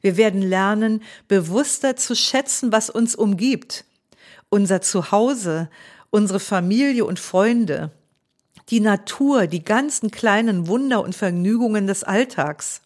Wir 0.00 0.16
werden 0.16 0.42
lernen, 0.42 1.04
bewusster 1.28 1.94
zu 1.94 2.16
schätzen, 2.16 2.72
was 2.72 2.90
uns 2.90 3.14
umgibt. 3.14 3.84
Unser 4.48 4.80
Zuhause, 4.80 5.70
unsere 6.10 6.40
Familie 6.40 7.04
und 7.04 7.20
Freunde, 7.20 7.92
die 8.70 8.80
Natur, 8.80 9.46
die 9.46 9.62
ganzen 9.62 10.10
kleinen 10.10 10.66
Wunder 10.66 11.04
und 11.04 11.14
Vergnügungen 11.14 11.86
des 11.86 12.02
Alltags. 12.02 12.80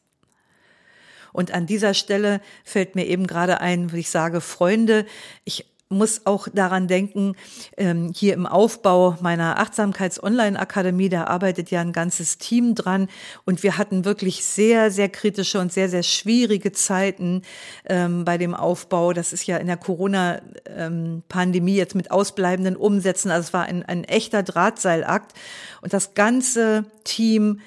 Und 1.32 1.50
an 1.50 1.64
dieser 1.64 1.94
Stelle 1.94 2.42
fällt 2.62 2.94
mir 2.94 3.06
eben 3.06 3.26
gerade 3.26 3.62
ein, 3.62 3.90
wo 3.90 3.96
ich 3.96 4.10
sage, 4.10 4.42
Freunde, 4.42 5.06
ich 5.44 5.64
muss 5.88 6.26
auch 6.26 6.48
daran 6.52 6.88
denken, 6.88 7.36
ähm, 7.76 8.12
hier 8.14 8.34
im 8.34 8.46
Aufbau 8.46 9.16
meiner 9.20 9.60
Achtsamkeits-Online-Akademie, 9.60 11.08
da 11.08 11.24
arbeitet 11.24 11.70
ja 11.70 11.80
ein 11.80 11.92
ganzes 11.92 12.38
Team 12.38 12.74
dran. 12.74 13.08
Und 13.44 13.62
wir 13.62 13.78
hatten 13.78 14.04
wirklich 14.04 14.44
sehr, 14.44 14.90
sehr 14.90 15.08
kritische 15.08 15.60
und 15.60 15.72
sehr, 15.72 15.88
sehr 15.88 16.02
schwierige 16.02 16.72
Zeiten 16.72 17.42
ähm, 17.84 18.24
bei 18.24 18.36
dem 18.36 18.54
Aufbau. 18.54 19.12
Das 19.12 19.32
ist 19.32 19.46
ja 19.46 19.58
in 19.58 19.68
der 19.68 19.76
Corona-Pandemie 19.76 21.76
jetzt 21.76 21.94
mit 21.94 22.10
ausbleibenden 22.10 22.76
Umsätzen, 22.76 23.30
also 23.30 23.46
es 23.46 23.52
war 23.52 23.64
ein, 23.64 23.84
ein 23.84 24.04
echter 24.04 24.42
Drahtseilakt. 24.42 25.32
Und 25.82 25.92
das 25.92 26.14
ganze 26.14 26.84
Team 27.04 27.60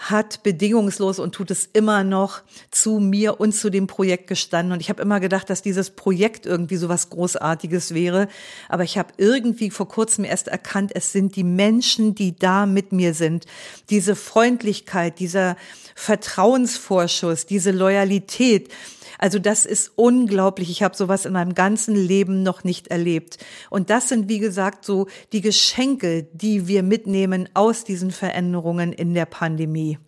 hat 0.00 0.42
bedingungslos 0.42 1.18
und 1.18 1.34
tut 1.34 1.50
es 1.50 1.68
immer 1.74 2.04
noch 2.04 2.40
zu 2.70 3.00
mir 3.00 3.38
und 3.38 3.52
zu 3.52 3.68
dem 3.68 3.86
Projekt 3.86 4.28
gestanden. 4.28 4.72
Und 4.72 4.80
ich 4.80 4.88
habe 4.88 5.02
immer 5.02 5.20
gedacht, 5.20 5.50
dass 5.50 5.60
dieses 5.60 5.90
Projekt 5.90 6.46
irgendwie 6.46 6.76
so 6.76 6.88
was 6.88 7.10
Großartiges 7.10 7.92
wäre. 7.92 8.28
Aber 8.70 8.82
ich 8.82 8.96
habe 8.96 9.12
irgendwie 9.18 9.70
vor 9.70 9.88
kurzem 9.88 10.24
erst 10.24 10.48
erkannt, 10.48 10.92
es 10.94 11.12
sind 11.12 11.36
die 11.36 11.44
Menschen, 11.44 12.14
die 12.14 12.34
da 12.34 12.64
mit 12.64 12.92
mir 12.92 13.12
sind. 13.12 13.44
Diese 13.90 14.16
Freundlichkeit, 14.16 15.18
dieser 15.18 15.56
Vertrauensvorschuss, 16.00 17.44
diese 17.44 17.72
Loyalität, 17.72 18.70
also 19.18 19.38
das 19.38 19.66
ist 19.66 19.92
unglaublich. 19.96 20.70
Ich 20.70 20.82
habe 20.82 20.96
sowas 20.96 21.26
in 21.26 21.34
meinem 21.34 21.54
ganzen 21.54 21.94
Leben 21.94 22.42
noch 22.42 22.64
nicht 22.64 22.88
erlebt. 22.88 23.36
Und 23.68 23.90
das 23.90 24.08
sind, 24.08 24.30
wie 24.30 24.38
gesagt, 24.38 24.86
so 24.86 25.08
die 25.32 25.42
Geschenke, 25.42 26.26
die 26.32 26.66
wir 26.66 26.82
mitnehmen 26.82 27.50
aus 27.52 27.84
diesen 27.84 28.12
Veränderungen 28.12 28.94
in 28.94 29.12
der 29.12 29.26
Pandemie. 29.26 29.98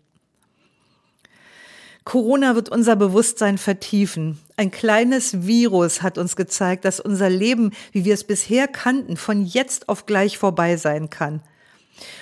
Corona 2.04 2.54
wird 2.54 2.70
unser 2.70 2.96
Bewusstsein 2.96 3.58
vertiefen. 3.58 4.38
Ein 4.56 4.70
kleines 4.70 5.46
Virus 5.46 6.00
hat 6.00 6.16
uns 6.16 6.36
gezeigt, 6.36 6.86
dass 6.86 7.00
unser 7.00 7.28
Leben, 7.28 7.72
wie 7.92 8.06
wir 8.06 8.14
es 8.14 8.24
bisher 8.24 8.66
kannten, 8.66 9.18
von 9.18 9.44
jetzt 9.44 9.90
auf 9.90 10.06
gleich 10.06 10.38
vorbei 10.38 10.78
sein 10.78 11.10
kann. 11.10 11.42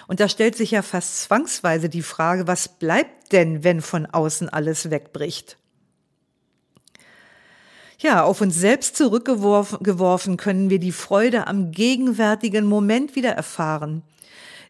Und 0.08 0.18
da 0.18 0.28
stellt 0.28 0.56
sich 0.56 0.72
ja 0.72 0.82
fast 0.82 1.22
zwangsweise 1.22 1.88
die 1.88 2.02
Frage, 2.02 2.48
was 2.48 2.66
bleibt 2.66 3.19
denn, 3.32 3.64
wenn 3.64 3.80
von 3.80 4.06
außen 4.06 4.48
alles 4.48 4.90
wegbricht? 4.90 5.56
Ja, 7.98 8.24
auf 8.24 8.40
uns 8.40 8.56
selbst 8.56 8.96
zurückgeworfen 8.96 10.38
können 10.38 10.70
wir 10.70 10.78
die 10.78 10.92
Freude 10.92 11.46
am 11.46 11.70
gegenwärtigen 11.70 12.64
Moment 12.64 13.14
wieder 13.14 13.32
erfahren. 13.32 14.02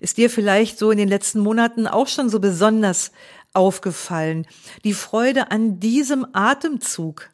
Ist 0.00 0.16
dir 0.16 0.30
vielleicht 0.30 0.78
so 0.78 0.90
in 0.90 0.98
den 0.98 1.08
letzten 1.08 1.40
Monaten 1.40 1.86
auch 1.86 2.08
schon 2.08 2.28
so 2.28 2.40
besonders 2.40 3.12
aufgefallen? 3.52 4.46
Die 4.82 4.94
Freude 4.94 5.50
an 5.52 5.78
diesem 5.78 6.26
Atemzug. 6.32 7.30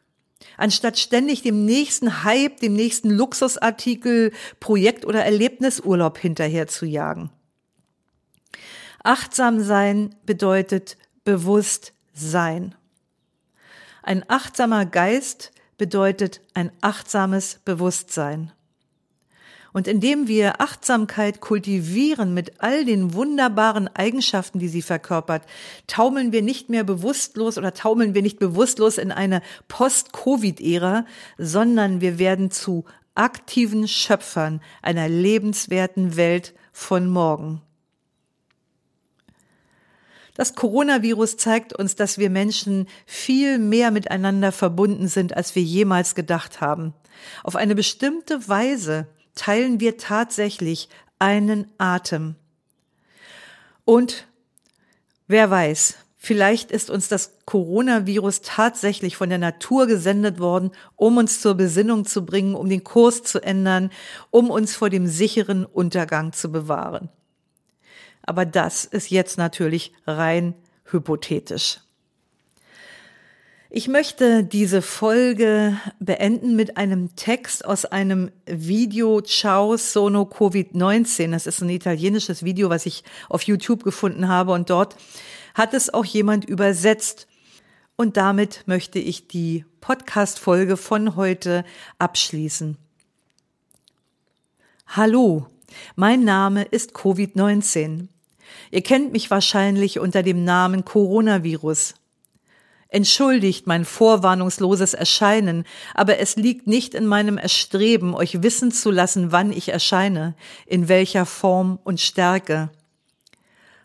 Anstatt 0.55 0.99
ständig 0.99 1.41
dem 1.41 1.65
nächsten 1.65 2.23
Hype, 2.23 2.59
dem 2.59 2.73
nächsten 2.73 3.09
Luxusartikel, 3.09 4.31
Projekt 4.59 5.05
oder 5.05 5.23
Erlebnisurlaub 5.25 6.17
hinterher 6.17 6.67
zu 6.67 6.85
jagen. 6.85 7.31
Achtsam 9.03 9.63
sein 9.63 10.13
bedeutet 10.25 10.97
bewusst 11.27 11.91
sein. 12.13 12.73
Ein 14.01 14.23
achtsamer 14.29 14.85
Geist 14.85 15.51
bedeutet 15.77 16.39
ein 16.53 16.71
achtsames 16.79 17.59
Bewusstsein. 17.65 18.53
Und 19.73 19.89
indem 19.89 20.29
wir 20.29 20.61
Achtsamkeit 20.61 21.41
kultivieren 21.41 22.33
mit 22.33 22.63
all 22.63 22.85
den 22.85 23.13
wunderbaren 23.13 23.89
Eigenschaften, 23.89 24.59
die 24.59 24.69
sie 24.69 24.81
verkörpert, 24.81 25.43
taumeln 25.85 26.31
wir 26.31 26.43
nicht 26.43 26.69
mehr 26.69 26.85
bewusstlos 26.85 27.57
oder 27.57 27.73
taumeln 27.73 28.15
wir 28.15 28.21
nicht 28.21 28.39
bewusstlos 28.39 28.97
in 28.97 29.11
eine 29.11 29.41
Post-Covid-Ära, 29.67 31.05
sondern 31.37 31.99
wir 31.99 32.19
werden 32.19 32.51
zu 32.51 32.85
aktiven 33.15 33.89
Schöpfern 33.89 34.61
einer 34.81 35.09
lebenswerten 35.09 36.15
Welt 36.15 36.53
von 36.71 37.09
morgen. 37.09 37.61
Das 40.37 40.53
Coronavirus 40.53 41.37
zeigt 41.37 41.73
uns, 41.73 41.95
dass 41.95 42.19
wir 42.19 42.29
Menschen 42.29 42.87
viel 43.07 43.57
mehr 43.57 43.89
miteinander 43.89 44.51
verbunden 44.51 45.07
sind, 45.07 45.35
als 45.35 45.55
wir 45.55 45.63
jemals 45.63 46.13
gedacht 46.13 46.61
haben. 46.61 46.93
Auf 47.43 47.55
eine 47.55 47.73
bestimmte 47.73 48.47
Weise 48.47 49.07
teilen 49.33 49.79
wir 49.79 49.97
tatsächlich 49.97 50.89
einen 51.17 51.71
Atem. 51.79 52.35
Und 53.83 54.27
wer 55.27 55.49
weiß, 55.49 55.95
vielleicht 56.19 56.69
ist 56.69 56.91
uns 56.91 57.07
das 57.07 57.39
Coronavirus 57.45 58.41
tatsächlich 58.41 59.17
von 59.17 59.29
der 59.29 59.39
Natur 59.39 59.87
gesendet 59.87 60.39
worden, 60.39 60.69
um 60.95 61.17
uns 61.17 61.41
zur 61.41 61.55
Besinnung 61.55 62.05
zu 62.05 62.25
bringen, 62.27 62.53
um 62.53 62.69
den 62.69 62.83
Kurs 62.83 63.23
zu 63.23 63.41
ändern, 63.41 63.89
um 64.29 64.51
uns 64.51 64.75
vor 64.75 64.91
dem 64.91 65.07
sicheren 65.07 65.65
Untergang 65.65 66.31
zu 66.31 66.51
bewahren. 66.51 67.09
Aber 68.27 68.45
das 68.45 68.85
ist 68.85 69.09
jetzt 69.09 69.39
natürlich 69.39 69.93
rein 70.05 70.53
hypothetisch. 70.83 71.79
Ich 73.69 73.87
möchte 73.87 74.43
diese 74.43 74.81
Folge 74.81 75.77
beenden 75.99 76.55
mit 76.55 76.77
einem 76.77 77.15
Text 77.15 77.65
aus 77.65 77.85
einem 77.85 78.31
Video 78.45 79.21
Ciao 79.21 79.75
Sono 79.75 80.23
Covid-19. 80.23 81.31
Das 81.31 81.47
ist 81.47 81.61
ein 81.61 81.69
italienisches 81.69 82.43
Video, 82.43 82.69
was 82.69 82.85
ich 82.85 83.03
auf 83.29 83.41
YouTube 83.43 83.83
gefunden 83.83 84.27
habe 84.27 84.51
und 84.51 84.69
dort 84.69 84.95
hat 85.53 85.73
es 85.73 85.93
auch 85.93 86.05
jemand 86.05 86.45
übersetzt. 86.45 87.27
Und 87.95 88.15
damit 88.15 88.63
möchte 88.67 88.99
ich 88.99 89.27
die 89.27 89.65
Podcast-Folge 89.81 90.77
von 90.77 91.15
heute 91.15 91.65
abschließen. 91.97 92.77
Hallo, 94.87 95.47
mein 95.95 96.23
Name 96.23 96.63
ist 96.63 96.95
Covid-19. 96.95 98.07
Ihr 98.71 98.81
kennt 98.81 99.11
mich 99.11 99.31
wahrscheinlich 99.31 99.99
unter 99.99 100.23
dem 100.23 100.43
Namen 100.43 100.85
Coronavirus. 100.85 101.95
Entschuldigt 102.89 103.67
mein 103.67 103.83
vorwarnungsloses 103.83 104.93
Erscheinen, 104.93 105.65
aber 105.93 106.19
es 106.19 106.37
liegt 106.37 106.67
nicht 106.67 106.93
in 106.93 107.05
meinem 107.05 107.37
Erstreben, 107.37 108.13
euch 108.13 108.41
wissen 108.43 108.71
zu 108.71 108.91
lassen, 108.91 109.31
wann 109.33 109.51
ich 109.51 109.69
erscheine, 109.69 110.35
in 110.65 110.87
welcher 110.87 111.25
Form 111.25 111.79
und 111.83 111.99
Stärke. 111.99 112.69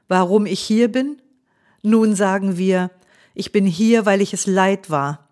Warum 0.06 0.46
ich 0.46 0.60
hier 0.60 0.90
bin? 0.90 1.20
Nun 1.82 2.14
sagen 2.14 2.58
wir, 2.58 2.90
ich 3.34 3.50
bin 3.50 3.66
hier, 3.66 4.06
weil 4.06 4.20
ich 4.20 4.32
es 4.34 4.46
leid 4.46 4.88
war. 4.88 5.28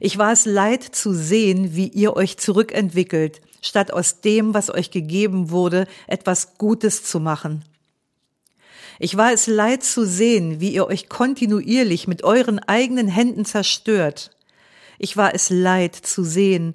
Ich 0.00 0.18
war 0.18 0.32
es 0.32 0.44
leid 0.44 0.82
zu 0.82 1.14
sehen, 1.14 1.76
wie 1.76 1.86
ihr 1.86 2.16
euch 2.16 2.36
zurückentwickelt, 2.36 3.40
statt 3.60 3.92
aus 3.92 4.20
dem, 4.20 4.54
was 4.54 4.74
euch 4.74 4.90
gegeben 4.90 5.50
wurde, 5.50 5.86
etwas 6.08 6.58
Gutes 6.58 7.04
zu 7.04 7.20
machen. 7.20 7.64
Ich 8.98 9.16
war 9.16 9.32
es 9.32 9.46
leid 9.46 9.82
zu 9.82 10.04
sehen, 10.06 10.60
wie 10.60 10.72
ihr 10.72 10.86
euch 10.86 11.08
kontinuierlich 11.08 12.06
mit 12.06 12.24
euren 12.24 12.58
eigenen 12.58 13.08
Händen 13.08 13.44
zerstört. 13.44 14.30
Ich 14.98 15.16
war 15.16 15.34
es 15.34 15.50
leid 15.50 15.94
zu 15.94 16.24
sehen, 16.24 16.74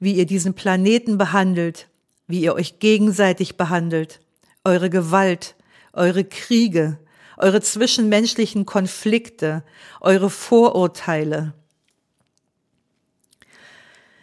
wie 0.00 0.14
ihr 0.14 0.26
diesen 0.26 0.54
Planeten 0.54 1.18
behandelt, 1.18 1.88
wie 2.26 2.40
ihr 2.40 2.54
euch 2.54 2.78
gegenseitig 2.78 3.56
behandelt, 3.56 4.20
eure 4.64 4.90
Gewalt, 4.90 5.54
eure 5.92 6.24
Kriege, 6.24 6.98
eure 7.36 7.60
zwischenmenschlichen 7.60 8.66
Konflikte, 8.66 9.62
eure 10.00 10.30
Vorurteile. 10.30 11.54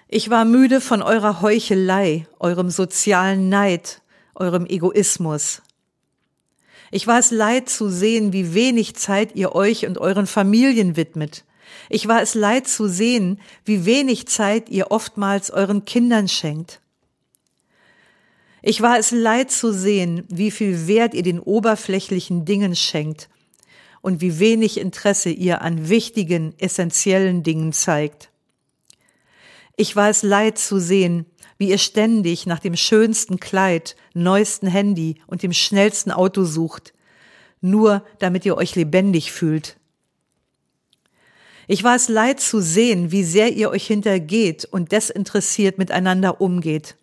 Ich 0.07 0.29
war 0.29 0.43
müde 0.43 0.81
von 0.81 1.01
eurer 1.01 1.41
Heuchelei, 1.41 2.27
eurem 2.39 2.69
sozialen 2.69 3.47
Neid, 3.47 4.01
eurem 4.35 4.65
Egoismus. 4.65 5.61
Ich 6.91 7.07
war 7.07 7.17
es 7.17 7.31
leid 7.31 7.69
zu 7.69 7.89
sehen, 7.89 8.33
wie 8.33 8.53
wenig 8.53 8.95
Zeit 8.95 9.35
ihr 9.35 9.55
euch 9.55 9.85
und 9.85 9.97
euren 9.97 10.27
Familien 10.27 10.97
widmet. 10.97 11.45
Ich 11.89 12.07
war 12.07 12.21
es 12.21 12.35
leid 12.35 12.67
zu 12.67 12.87
sehen, 12.87 13.39
wie 13.63 13.85
wenig 13.85 14.27
Zeit 14.27 14.69
ihr 14.69 14.91
oftmals 14.91 15.51
euren 15.51 15.85
Kindern 15.85 16.27
schenkt. 16.27 16.81
Ich 18.61 18.81
war 18.81 18.99
es 18.99 19.11
leid 19.11 19.51
zu 19.51 19.73
sehen, 19.73 20.23
wie 20.27 20.51
viel 20.51 20.87
Wert 20.87 21.13
ihr 21.13 21.23
den 21.23 21.39
oberflächlichen 21.39 22.45
Dingen 22.45 22.75
schenkt 22.75 23.29
und 24.01 24.21
wie 24.21 24.39
wenig 24.39 24.77
Interesse 24.77 25.29
ihr 25.29 25.61
an 25.61 25.89
wichtigen, 25.89 26.53
essentiellen 26.59 27.41
Dingen 27.41 27.73
zeigt. 27.73 28.29
Ich 29.77 29.95
war 29.95 30.09
es 30.09 30.21
leid 30.23 30.57
zu 30.57 30.79
sehen, 30.79 31.25
wie 31.61 31.69
ihr 31.69 31.77
ständig 31.77 32.47
nach 32.47 32.57
dem 32.57 32.75
schönsten 32.75 33.39
Kleid, 33.39 33.95
neuesten 34.15 34.65
Handy 34.65 35.17
und 35.27 35.43
dem 35.43 35.53
schnellsten 35.53 36.09
Auto 36.09 36.43
sucht, 36.43 36.91
nur 37.61 38.03
damit 38.17 38.47
ihr 38.47 38.57
euch 38.57 38.75
lebendig 38.75 39.31
fühlt. 39.31 39.77
Ich 41.67 41.83
war 41.83 41.95
es 41.95 42.09
leid 42.09 42.39
zu 42.39 42.61
sehen, 42.61 43.11
wie 43.11 43.23
sehr 43.23 43.53
ihr 43.53 43.69
euch 43.69 43.85
hintergeht 43.85 44.65
und 44.65 44.91
desinteressiert 44.91 45.77
miteinander 45.77 46.41
umgeht. 46.41 46.95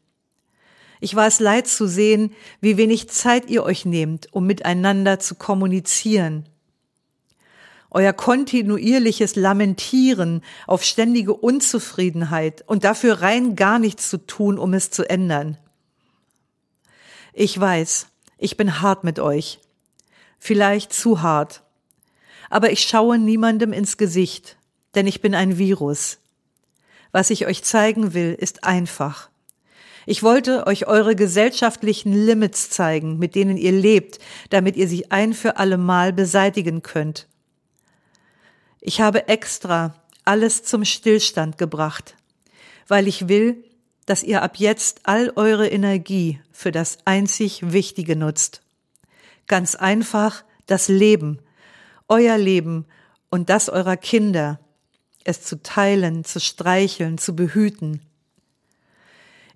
Ich 0.98 1.14
war 1.14 1.28
es 1.28 1.38
leid 1.38 1.68
zu 1.68 1.86
sehen, 1.86 2.32
wie 2.61 2.76
wenig 2.76 3.09
Zeit 3.11 3.48
ihr 3.48 3.62
euch 3.62 3.84
nehmt, 3.84 4.26
um 4.32 4.44
miteinander 4.44 5.20
zu 5.20 5.36
kommunizieren. 5.36 6.46
Euer 7.91 8.12
kontinuierliches 8.12 9.36
Lamentieren 9.36 10.43
auf 10.66 10.84
ständige 10.84 11.34
Unzufriedenheit 11.34 12.62
und 12.66 12.84
dafür 12.84 13.22
rein 13.22 13.57
gar 13.57 13.78
nichts 13.78 14.11
zu 14.11 14.18
tun, 14.18 14.59
um 14.59 14.74
es 14.74 14.91
zu 14.91 15.09
ändern. 15.09 15.57
Ich 17.32 17.59
weiß, 17.59 18.09
ich 18.36 18.57
bin 18.57 18.80
hart 18.82 19.05
mit 19.05 19.18
euch. 19.18 19.61
Vielleicht 20.39 20.93
zu 20.93 21.22
hart. 21.22 21.62
Aber 22.51 22.70
ich 22.72 22.82
schaue 22.82 23.18
niemandem 23.18 23.72
ins 23.72 23.97
Gesicht, 23.97 24.57
denn 24.95 25.07
ich 25.07 25.20
bin 25.20 25.34
ein 25.34 25.59
Virus. 25.59 26.18
Was 27.12 27.30
ich 27.30 27.47
euch 27.47 27.62
zeigen 27.64 28.12
will, 28.12 28.34
ist 28.39 28.64
einfach. 28.64 29.30
Ich 30.05 30.22
wollte 30.22 30.66
euch 30.66 30.86
eure 30.86 31.14
gesellschaftlichen 31.14 32.12
Limits 32.12 32.70
zeigen, 32.70 33.18
mit 33.18 33.34
denen 33.34 33.57
ihr 33.57 33.72
lebt, 33.72 34.18
damit 34.51 34.76
ihr 34.76 34.89
sie 34.89 35.11
ein 35.11 35.34
für 35.34 35.59
alle 35.59 35.78
Mal 35.78 36.12
beseitigen 36.12 36.82
könnt. 36.82 37.28
Ich 38.81 39.01
habe 39.01 39.29
extra 39.29 39.95
alles 40.24 40.62
zum 40.62 40.85
Stillstand 40.85 41.59
gebracht, 41.59 42.16
weil 42.87 43.09
ich 43.09 43.29
will, 43.29 43.64
dass 44.05 44.22
ihr 44.22 44.43
ab 44.43 44.57
jetzt 44.57 45.01
all 45.05 45.33
eure 45.37 45.68
Energie 45.68 46.41
für 46.53 46.70
das 46.70 46.99
einzig 47.05 47.72
Wichtige 47.72 48.14
nutzt. 48.14 48.62
Ganz 49.47 49.74
einfach 49.74 50.45
das 50.66 50.89
Leben, 50.89 51.39
euer 52.09 52.37
Leben 52.37 52.85
und 53.31 53.49
das 53.49 53.68
eurer 53.68 53.97
Kinder, 53.97 54.61
es 55.24 55.43
zu 55.43 55.62
teilen, 55.62 56.24
zu 56.24 56.41
streicheln, 56.41 57.16
zu 57.16 57.35
behüten. 57.35 58.03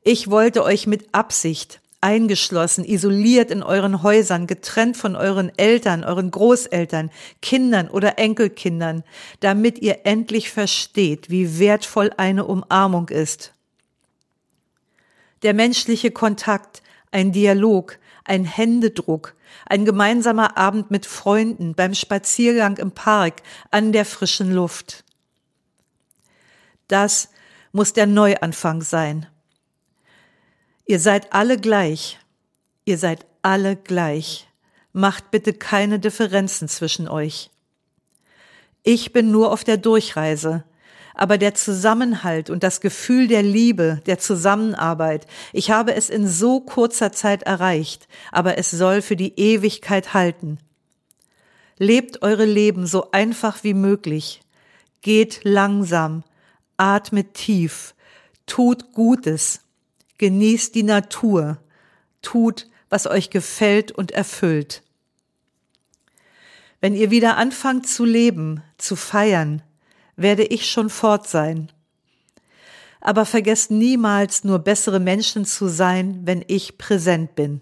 Ich 0.02 0.30
wollte 0.30 0.64
euch 0.64 0.86
mit 0.86 1.14
Absicht 1.14 1.81
eingeschlossen, 2.02 2.84
isoliert 2.84 3.50
in 3.50 3.62
euren 3.62 4.02
Häusern, 4.02 4.46
getrennt 4.46 4.96
von 4.96 5.16
euren 5.16 5.56
Eltern, 5.56 6.04
euren 6.04 6.30
Großeltern, 6.30 7.10
Kindern 7.40 7.88
oder 7.88 8.18
Enkelkindern, 8.18 9.04
damit 9.40 9.78
ihr 9.78 10.04
endlich 10.04 10.50
versteht, 10.50 11.30
wie 11.30 11.58
wertvoll 11.58 12.10
eine 12.16 12.44
Umarmung 12.44 13.08
ist. 13.08 13.52
Der 15.42 15.54
menschliche 15.54 16.10
Kontakt, 16.10 16.82
ein 17.10 17.32
Dialog, 17.32 17.98
ein 18.24 18.44
Händedruck, 18.44 19.34
ein 19.66 19.84
gemeinsamer 19.84 20.56
Abend 20.56 20.90
mit 20.90 21.06
Freunden, 21.06 21.74
beim 21.74 21.94
Spaziergang 21.94 22.76
im 22.78 22.92
Park, 22.92 23.42
an 23.70 23.92
der 23.92 24.04
frischen 24.04 24.52
Luft. 24.52 25.04
Das 26.88 27.30
muss 27.72 27.92
der 27.92 28.06
Neuanfang 28.06 28.82
sein. 28.82 29.26
Ihr 30.84 30.98
seid 30.98 31.32
alle 31.32 31.58
gleich. 31.58 32.18
Ihr 32.84 32.98
seid 32.98 33.26
alle 33.42 33.76
gleich. 33.76 34.48
Macht 34.92 35.30
bitte 35.30 35.52
keine 35.52 35.98
Differenzen 35.98 36.68
zwischen 36.68 37.08
euch. 37.08 37.50
Ich 38.82 39.12
bin 39.12 39.30
nur 39.30 39.52
auf 39.52 39.62
der 39.62 39.76
Durchreise, 39.76 40.64
aber 41.14 41.38
der 41.38 41.54
Zusammenhalt 41.54 42.50
und 42.50 42.64
das 42.64 42.80
Gefühl 42.80 43.28
der 43.28 43.42
Liebe, 43.42 44.02
der 44.06 44.18
Zusammenarbeit, 44.18 45.26
ich 45.52 45.70
habe 45.70 45.94
es 45.94 46.10
in 46.10 46.26
so 46.26 46.60
kurzer 46.60 47.12
Zeit 47.12 47.44
erreicht, 47.44 48.08
aber 48.32 48.58
es 48.58 48.70
soll 48.70 49.00
für 49.02 49.16
die 49.16 49.38
Ewigkeit 49.38 50.14
halten. 50.14 50.58
Lebt 51.78 52.22
eure 52.22 52.44
Leben 52.44 52.86
so 52.86 53.12
einfach 53.12 53.62
wie 53.62 53.74
möglich. 53.74 54.40
Geht 55.00 55.40
langsam, 55.44 56.24
atmet 56.76 57.34
tief, 57.34 57.94
tut 58.46 58.92
Gutes, 58.92 59.61
genießt 60.18 60.74
die 60.74 60.82
Natur, 60.82 61.58
tut, 62.22 62.68
was 62.88 63.06
euch 63.06 63.30
gefällt 63.30 63.92
und 63.92 64.10
erfüllt. 64.10 64.82
Wenn 66.80 66.94
ihr 66.94 67.10
wieder 67.10 67.36
anfangt 67.36 67.88
zu 67.88 68.04
leben, 68.04 68.62
zu 68.76 68.96
feiern, 68.96 69.62
werde 70.16 70.44
ich 70.44 70.70
schon 70.70 70.90
fort 70.90 71.28
sein. 71.28 71.70
Aber 73.00 73.24
vergesst 73.24 73.70
niemals 73.70 74.44
nur 74.44 74.58
bessere 74.58 75.00
Menschen 75.00 75.44
zu 75.44 75.68
sein, 75.68 76.20
wenn 76.24 76.44
ich 76.46 76.78
präsent 76.78 77.34
bin. 77.34 77.60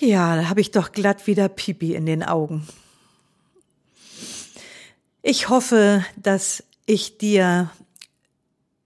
Ja, 0.00 0.36
da 0.36 0.48
habe 0.48 0.60
ich 0.60 0.70
doch 0.70 0.92
glatt 0.92 1.26
wieder 1.26 1.48
Pipi 1.48 1.94
in 1.94 2.06
den 2.06 2.22
Augen. 2.22 2.66
Ich 5.30 5.50
hoffe, 5.50 6.06
dass 6.16 6.64
ich 6.86 7.18
dir 7.18 7.70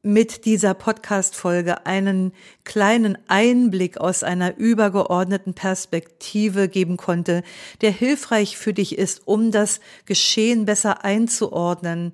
mit 0.03 0.45
dieser 0.45 0.75
Podcast-Folge 0.75 1.87
einen 1.87 2.33
kleinen 2.65 3.17
Einblick 3.29 3.99
aus 3.99 4.25
einer 4.25 4.57
übergeordneten 4.57 5.55
Perspektive 5.55 6.69
geben 6.69 6.97
konnte, 6.97 7.45
der 7.81 7.93
hilfreich 7.93 8.57
für 8.57 8.75
dich 8.75 8.99
ist, 8.99 9.23
um 9.25 9.53
das 9.53 9.79
Geschehen 10.05 10.65
besser 10.65 11.05
einzuordnen 11.05 12.13